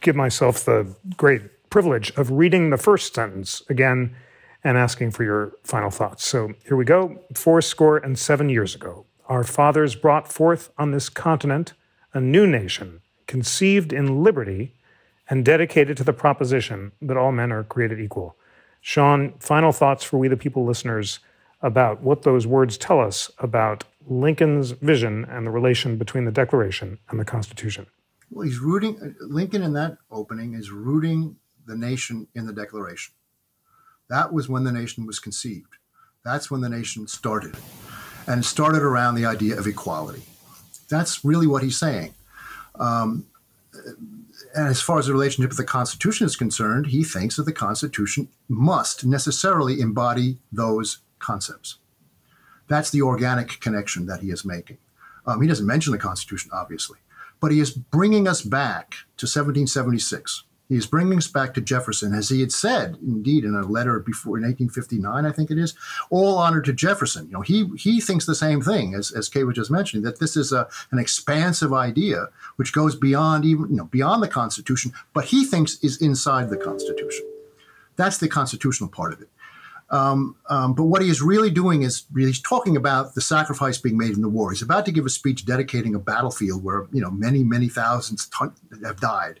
give 0.00 0.16
myself 0.16 0.64
the 0.64 0.94
great 1.16 1.42
privilege 1.70 2.10
of 2.16 2.30
reading 2.30 2.70
the 2.70 2.76
first 2.76 3.14
sentence 3.14 3.62
again 3.68 4.14
and 4.64 4.78
asking 4.78 5.10
for 5.10 5.24
your 5.24 5.52
final 5.64 5.90
thoughts. 5.90 6.24
So 6.26 6.52
here 6.64 6.76
we 6.76 6.84
go. 6.84 7.18
Four 7.34 7.62
score 7.62 7.96
and 7.96 8.18
seven 8.18 8.48
years 8.48 8.74
ago, 8.74 9.06
our 9.32 9.44
fathers 9.44 9.94
brought 9.94 10.30
forth 10.30 10.70
on 10.76 10.90
this 10.90 11.08
continent 11.08 11.72
a 12.12 12.20
new 12.20 12.46
nation, 12.46 13.00
conceived 13.26 13.90
in 13.90 14.22
liberty 14.22 14.74
and 15.30 15.42
dedicated 15.42 15.96
to 15.96 16.04
the 16.04 16.12
proposition 16.12 16.92
that 17.00 17.16
all 17.16 17.32
men 17.32 17.50
are 17.50 17.64
created 17.64 17.98
equal. 17.98 18.36
Sean, 18.82 19.32
final 19.38 19.72
thoughts 19.72 20.04
for 20.04 20.18
we 20.18 20.28
the 20.28 20.36
people 20.36 20.66
listeners 20.66 21.18
about 21.62 22.02
what 22.02 22.24
those 22.24 22.46
words 22.46 22.76
tell 22.76 23.00
us 23.00 23.30
about 23.38 23.84
Lincoln's 24.06 24.72
vision 24.72 25.24
and 25.24 25.46
the 25.46 25.50
relation 25.50 25.96
between 25.96 26.26
the 26.26 26.30
Declaration 26.30 26.98
and 27.08 27.18
the 27.18 27.24
Constitution. 27.24 27.86
Well, 28.30 28.46
he's 28.46 28.58
rooting, 28.58 29.16
Lincoln 29.20 29.62
in 29.62 29.72
that 29.72 29.96
opening 30.10 30.52
is 30.52 30.70
rooting 30.70 31.36
the 31.66 31.76
nation 31.76 32.28
in 32.34 32.44
the 32.44 32.52
Declaration. 32.52 33.14
That 34.10 34.30
was 34.30 34.50
when 34.50 34.64
the 34.64 34.72
nation 34.72 35.06
was 35.06 35.18
conceived. 35.18 35.72
That's 36.22 36.50
when 36.50 36.60
the 36.60 36.68
nation 36.68 37.08
started. 37.08 37.56
And 38.26 38.44
started 38.44 38.82
around 38.82 39.16
the 39.16 39.26
idea 39.26 39.58
of 39.58 39.66
equality. 39.66 40.22
That's 40.88 41.24
really 41.24 41.46
what 41.46 41.62
he's 41.62 41.78
saying. 41.78 42.14
Um, 42.78 43.26
and 44.54 44.68
as 44.68 44.80
far 44.82 44.98
as 44.98 45.06
the 45.06 45.12
relationship 45.12 45.50
with 45.50 45.58
the 45.58 45.64
Constitution 45.64 46.26
is 46.26 46.36
concerned, 46.36 46.86
he 46.86 47.04
thinks 47.04 47.36
that 47.36 47.44
the 47.44 47.52
Constitution 47.52 48.28
must 48.48 49.04
necessarily 49.04 49.80
embody 49.80 50.38
those 50.50 50.98
concepts. 51.18 51.78
That's 52.68 52.90
the 52.90 53.02
organic 53.02 53.60
connection 53.60 54.06
that 54.06 54.20
he 54.20 54.30
is 54.30 54.44
making. 54.44 54.78
Um, 55.26 55.40
he 55.40 55.48
doesn't 55.48 55.66
mention 55.66 55.92
the 55.92 55.98
Constitution, 55.98 56.50
obviously, 56.52 56.98
but 57.40 57.52
he 57.52 57.60
is 57.60 57.70
bringing 57.70 58.28
us 58.28 58.42
back 58.42 58.90
to 59.16 59.26
1776. 59.26 60.44
He 60.72 60.78
is 60.78 60.86
bringing 60.86 61.18
us 61.18 61.26
back 61.26 61.52
to 61.52 61.60
Jefferson, 61.60 62.14
as 62.14 62.30
he 62.30 62.40
had 62.40 62.50
said, 62.50 62.96
indeed, 63.02 63.44
in 63.44 63.54
a 63.54 63.60
letter 63.60 63.98
before 63.98 64.38
in 64.38 64.44
1859, 64.44 65.26
I 65.26 65.30
think 65.30 65.50
it 65.50 65.58
is. 65.58 65.74
All 66.08 66.38
honor 66.38 66.62
to 66.62 66.72
Jefferson. 66.72 67.26
You 67.26 67.32
know, 67.32 67.40
he 67.42 67.68
he 67.76 68.00
thinks 68.00 68.24
the 68.24 68.34
same 68.34 68.62
thing 68.62 68.94
as 68.94 69.12
as 69.12 69.28
Kay 69.28 69.44
was 69.44 69.56
just 69.56 69.70
mentioning 69.70 70.02
that 70.04 70.18
this 70.18 70.34
is 70.34 70.50
a 70.50 70.66
an 70.90 70.98
expansive 70.98 71.74
idea 71.74 72.28
which 72.56 72.72
goes 72.72 72.96
beyond 72.96 73.44
even 73.44 73.68
you 73.68 73.76
know 73.76 73.84
beyond 73.84 74.22
the 74.22 74.28
Constitution, 74.28 74.94
but 75.12 75.26
he 75.26 75.44
thinks 75.44 75.78
is 75.84 76.00
inside 76.00 76.48
the 76.48 76.56
Constitution. 76.56 77.26
That's 77.96 78.16
the 78.16 78.28
constitutional 78.28 78.88
part 78.88 79.12
of 79.12 79.20
it. 79.20 79.28
Um, 79.90 80.36
um, 80.48 80.72
but 80.72 80.84
what 80.84 81.02
he 81.02 81.10
is 81.10 81.20
really 81.20 81.50
doing 81.50 81.82
is 81.82 82.04
he's 82.16 82.40
talking 82.40 82.78
about 82.78 83.14
the 83.14 83.20
sacrifice 83.20 83.76
being 83.76 83.98
made 83.98 84.12
in 84.12 84.22
the 84.22 84.28
war. 84.30 84.50
He's 84.50 84.62
about 84.62 84.86
to 84.86 84.92
give 84.92 85.04
a 85.04 85.10
speech 85.10 85.44
dedicating 85.44 85.94
a 85.94 85.98
battlefield 85.98 86.64
where 86.64 86.86
you 86.92 87.02
know 87.02 87.10
many 87.10 87.44
many 87.44 87.68
thousands 87.68 88.26
ton- 88.28 88.54
have 88.82 89.00
died, 89.00 89.38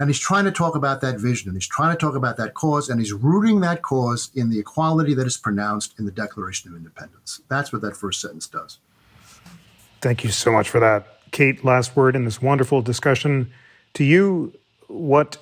and 0.00 0.08
he's 0.08 0.18
trying 0.18 0.46
to 0.46 0.50
talk 0.50 0.74
about 0.74 1.02
that 1.02 1.20
vision 1.20 1.50
and 1.50 1.56
he's 1.56 1.68
trying 1.68 1.94
to 1.94 2.00
talk 2.00 2.16
about 2.16 2.38
that 2.38 2.54
cause 2.54 2.88
and 2.88 2.98
he's 2.98 3.12
rooting 3.12 3.60
that 3.60 3.82
cause 3.82 4.30
in 4.34 4.48
the 4.48 4.58
equality 4.58 5.12
that 5.14 5.26
is 5.26 5.36
pronounced 5.36 5.94
in 5.98 6.06
the 6.06 6.10
Declaration 6.10 6.70
of 6.70 6.76
Independence. 6.76 7.42
That's 7.48 7.70
what 7.70 7.82
that 7.82 7.94
first 7.94 8.20
sentence 8.20 8.48
does. 8.48 8.78
Thank 10.00 10.24
you 10.24 10.30
so 10.30 10.50
much 10.50 10.70
for 10.70 10.80
that, 10.80 11.30
Kate. 11.32 11.62
Last 11.64 11.94
word 11.94 12.16
in 12.16 12.24
this 12.24 12.40
wonderful 12.40 12.80
discussion 12.80 13.52
to 13.92 14.02
you. 14.02 14.54
What 14.88 15.36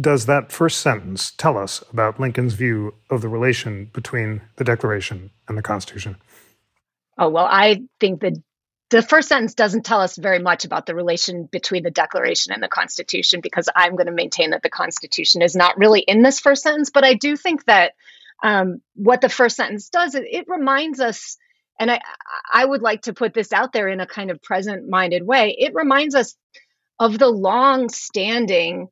does 0.00 0.26
that 0.26 0.52
first 0.52 0.78
sentence 0.78 1.32
tell 1.32 1.58
us 1.58 1.82
about 1.92 2.20
Lincoln's 2.20 2.54
view 2.54 2.94
of 3.10 3.20
the 3.20 3.28
relation 3.28 3.90
between 3.92 4.42
the 4.56 4.64
Declaration 4.64 5.30
and 5.48 5.58
the 5.58 5.62
Constitution? 5.62 6.16
Oh, 7.18 7.28
well, 7.28 7.48
I 7.50 7.82
think 7.98 8.20
that 8.20 8.34
the 8.90 9.02
first 9.02 9.28
sentence 9.28 9.54
doesn't 9.54 9.84
tell 9.84 10.00
us 10.00 10.16
very 10.16 10.38
much 10.38 10.64
about 10.64 10.86
the 10.86 10.94
relation 10.94 11.48
between 11.50 11.82
the 11.82 11.90
Declaration 11.90 12.52
and 12.52 12.62
the 12.62 12.68
Constitution 12.68 13.40
because 13.40 13.68
I'm 13.74 13.96
going 13.96 14.06
to 14.06 14.12
maintain 14.12 14.50
that 14.50 14.62
the 14.62 14.70
Constitution 14.70 15.42
is 15.42 15.56
not 15.56 15.78
really 15.78 16.00
in 16.00 16.22
this 16.22 16.40
first 16.40 16.62
sentence. 16.62 16.90
But 16.90 17.04
I 17.04 17.14
do 17.14 17.36
think 17.36 17.64
that 17.64 17.92
um, 18.42 18.82
what 18.94 19.20
the 19.20 19.28
first 19.28 19.56
sentence 19.56 19.88
does, 19.88 20.14
it, 20.14 20.24
it 20.30 20.44
reminds 20.48 21.00
us, 21.00 21.38
and 21.80 21.90
I, 21.90 22.00
I 22.52 22.64
would 22.64 22.82
like 22.82 23.02
to 23.02 23.14
put 23.14 23.32
this 23.32 23.52
out 23.52 23.72
there 23.72 23.88
in 23.88 24.00
a 24.00 24.06
kind 24.06 24.30
of 24.30 24.42
present 24.42 24.88
minded 24.88 25.26
way, 25.26 25.56
it 25.58 25.74
reminds 25.74 26.14
us 26.14 26.36
of 26.98 27.18
the 27.18 27.28
long 27.28 27.88
standing 27.88 28.88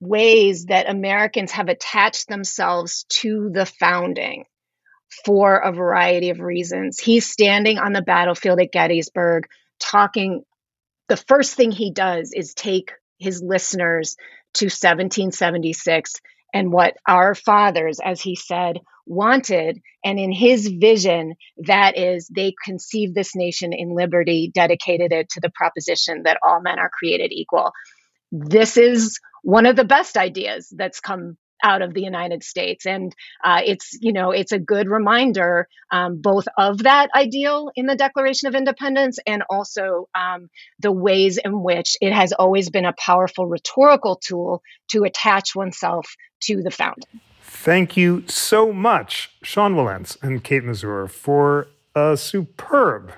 ways 0.00 0.66
that 0.66 0.88
Americans 0.88 1.52
have 1.52 1.68
attached 1.68 2.28
themselves 2.28 3.04
to 3.08 3.50
the 3.52 3.66
founding 3.66 4.44
for 5.24 5.56
a 5.56 5.72
variety 5.72 6.30
of 6.30 6.40
reasons. 6.40 6.98
He's 6.98 7.28
standing 7.28 7.78
on 7.78 7.92
the 7.92 8.02
battlefield 8.02 8.60
at 8.60 8.72
Gettysburg 8.72 9.46
talking. 9.80 10.42
The 11.08 11.16
first 11.16 11.54
thing 11.54 11.70
he 11.70 11.92
does 11.92 12.32
is 12.34 12.54
take 12.54 12.92
his 13.18 13.42
listeners 13.42 14.16
to 14.54 14.66
1776 14.66 16.14
and 16.54 16.72
what 16.72 16.94
our 17.06 17.34
fathers, 17.34 17.98
as 18.04 18.20
he 18.20 18.36
said, 18.36 18.78
wanted. 19.06 19.80
And 20.04 20.18
in 20.18 20.32
his 20.32 20.68
vision, 20.68 21.34
that 21.66 21.98
is, 21.98 22.28
they 22.28 22.54
conceived 22.64 23.14
this 23.14 23.34
nation 23.34 23.72
in 23.72 23.94
liberty, 23.94 24.50
dedicated 24.54 25.12
it 25.12 25.30
to 25.30 25.40
the 25.40 25.50
proposition 25.54 26.22
that 26.24 26.38
all 26.42 26.60
men 26.60 26.78
are 26.78 26.90
created 26.90 27.32
equal. 27.32 27.72
This 28.30 28.76
is 28.76 29.18
one 29.42 29.66
of 29.66 29.76
the 29.76 29.84
best 29.84 30.16
ideas 30.16 30.72
that's 30.76 31.00
come 31.00 31.36
out 31.62 31.82
of 31.82 31.94
the 31.94 32.02
United 32.02 32.42
States. 32.42 32.86
And 32.86 33.14
uh, 33.44 33.60
it's, 33.64 33.96
you 34.00 34.12
know, 34.12 34.30
it's 34.30 34.52
a 34.52 34.58
good 34.58 34.88
reminder 34.88 35.68
um, 35.90 36.20
both 36.20 36.46
of 36.56 36.78
that 36.78 37.10
ideal 37.14 37.70
in 37.76 37.86
the 37.86 37.96
Declaration 37.96 38.48
of 38.48 38.54
Independence 38.54 39.18
and 39.26 39.42
also 39.48 40.08
um, 40.14 40.48
the 40.80 40.92
ways 40.92 41.38
in 41.38 41.62
which 41.62 41.96
it 42.00 42.12
has 42.12 42.32
always 42.32 42.70
been 42.70 42.84
a 42.84 42.94
powerful 42.94 43.46
rhetorical 43.46 44.16
tool 44.16 44.62
to 44.90 45.04
attach 45.04 45.54
oneself 45.54 46.16
to 46.40 46.62
the 46.62 46.70
founding. 46.70 47.20
Thank 47.42 47.96
you 47.96 48.24
so 48.26 48.72
much, 48.72 49.30
Sean 49.42 49.74
Wilentz 49.74 50.16
and 50.22 50.42
Kate 50.42 50.64
Masur, 50.64 51.08
for 51.08 51.68
a 51.94 52.16
superb, 52.16 53.12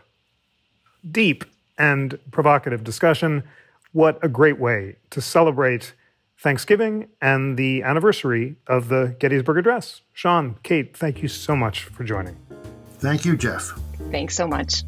deep, 1.09 1.45
and 1.79 2.19
provocative 2.31 2.85
discussion. 2.85 3.45
What 3.93 4.19
a 4.23 4.29
great 4.29 4.59
way 4.59 4.97
to 5.11 5.21
celebrate 5.21 5.95
Thanksgiving 6.45 7.09
and 7.23 7.57
the 7.57 7.83
anniversary 7.83 8.57
of 8.67 8.89
the 8.89 9.17
Gettysburg 9.19 9.57
Address. 9.57 10.03
Sean, 10.13 10.59
Kate, 10.63 10.95
thank 10.95 11.23
you 11.23 11.29
so 11.29 11.57
much 11.57 11.85
for 11.85 12.05
joining. 12.05 12.37
Thank 12.99 13.25
you, 13.25 13.35
Jeff. 13.35 13.73
Thanks 14.11 14.37
so 14.37 14.47
much. 14.47 14.83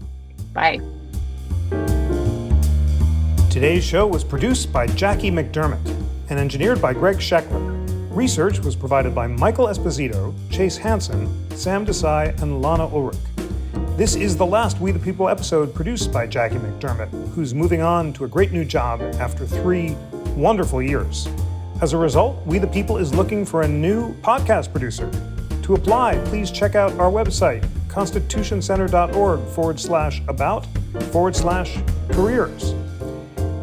Bye. 0.53 0.81
Today's 3.49 3.83
show 3.83 4.07
was 4.07 4.23
produced 4.23 4.71
by 4.71 4.87
Jackie 4.87 5.31
McDermott 5.31 5.81
and 6.29 6.39
engineered 6.39 6.83
by 6.83 6.93
Greg 6.93 7.17
Scheckler. 7.17 8.15
Research 8.15 8.59
was 8.59 8.77
provided 8.77 9.15
by 9.15 9.27
Michael 9.27 9.69
Esposito, 9.69 10.35
Chase 10.51 10.77
Hansen, 10.77 11.27
Sam 11.57 11.87
Desai, 11.87 12.39
and 12.43 12.61
Lana 12.61 12.87
Ulrich. 12.87 13.17
This 13.97 14.15
is 14.15 14.37
the 14.37 14.45
last 14.45 14.79
We 14.79 14.93
the 14.93 14.99
People 14.99 15.31
episode 15.31 15.75
produced 15.75 16.13
by 16.13 16.27
Jackie 16.27 16.57
McDermott, 16.57 17.09
who's 17.31 17.55
moving 17.55 17.81
on 17.81 18.13
to 18.13 18.25
a 18.27 18.29
great 18.29 18.53
new 18.53 18.67
job 18.67 19.01
after 19.19 19.47
three 19.47 19.97
wonderful 20.37 20.83
years. 20.83 21.27
As 21.83 21.93
a 21.93 21.99
result, 21.99 22.45
We 22.47 22.59
the 22.59 22.67
People 22.67 22.97
is 22.97 23.15
looking 23.15 23.45
for 23.45 23.61
a 23.61 23.69
new 23.69 24.15
podcast 24.23 24.73
producer. 24.73 25.11
To 25.65 25.75
apply, 25.75 26.17
please 26.25 26.51
check 26.51 26.75
out 26.75 26.91
our 26.93 27.11
website, 27.11 27.67
constitutioncenter.org 27.89 29.41
forward 29.49 29.79
slash 29.79 30.23
about 30.27 30.65
forward 31.13 31.37
slash 31.37 31.77
careers. 32.13 32.75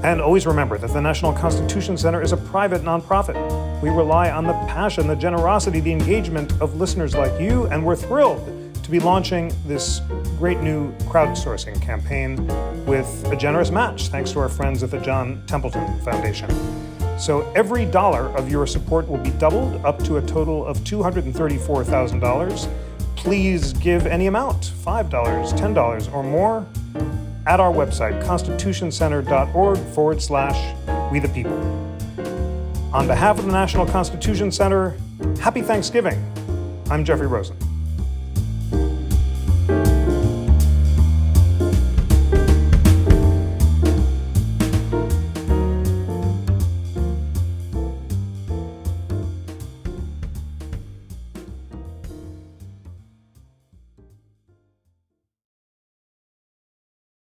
And 0.03 0.22
always 0.22 0.45
remember 0.45 0.78
that 0.78 0.91
the 0.93 1.01
National 1.01 1.34
Constitution 1.34 1.97
Center 1.97 2.22
is 2.22 2.34
a 2.34 2.38
private 2.38 2.84
nonprofit. 2.84 3.82
We 3.82 3.89
rely 3.89 4.30
on 4.30 4.43
the 4.43 4.53
passion, 4.68 5.07
the 5.07 5.16
generosity, 5.16 5.80
the 5.80 5.91
engagement 5.91 6.51
of 6.61 6.76
listeners 6.76 7.16
like 7.16 7.41
you, 7.41 7.66
and 7.66 7.84
we're 7.84 7.95
thrilled 7.95 8.76
to 8.84 8.91
be 8.91 8.99
launching 8.99 9.51
this 9.66 10.01
great 10.38 10.59
new 10.59 10.91
crowdsourcing 11.05 11.82
campaign 11.82 12.45
with 12.86 13.26
a 13.32 13.36
generous 13.36 13.72
match 13.72 14.09
thanks 14.09 14.32
to 14.34 14.39
our 14.39 14.49
friends 14.49 14.84
at 14.84 14.91
the 14.91 14.99
John 14.99 15.41
Templeton 15.47 15.99
Foundation. 16.01 16.92
So 17.18 17.51
every 17.55 17.86
dollar 17.86 18.28
of 18.36 18.49
your 18.49 18.66
support 18.68 19.07
will 19.07 19.20
be 19.20 19.30
doubled 19.32 19.84
up 19.86 20.03
to 20.03 20.18
a 20.18 20.22
total 20.22 20.66
of 20.66 20.80
$234,000. 20.80 22.70
Please 23.16 23.74
give 23.74 24.05
any 24.05 24.28
amount 24.28 24.74
$5, 24.84 25.09
$10, 25.09 26.14
or 26.14 26.24
more 26.24 26.66
at 27.45 27.59
our 27.59 27.72
website, 27.72 28.22
constitutioncenter.org 28.24 29.78
forward 29.93 30.22
slash 30.22 30.76
we 31.11 31.20
the 31.20 31.30
people. 31.30 31.53
On 32.93 33.07
behalf 33.07 33.39
of 33.39 33.45
the 33.45 33.51
National 33.51 33.86
Constitution 33.86 34.51
Center, 34.51 34.97
happy 35.39 35.61
Thanksgiving. 35.61 36.24
I'm 36.89 37.03
Jeffrey 37.03 37.28
Rosen. 37.28 37.57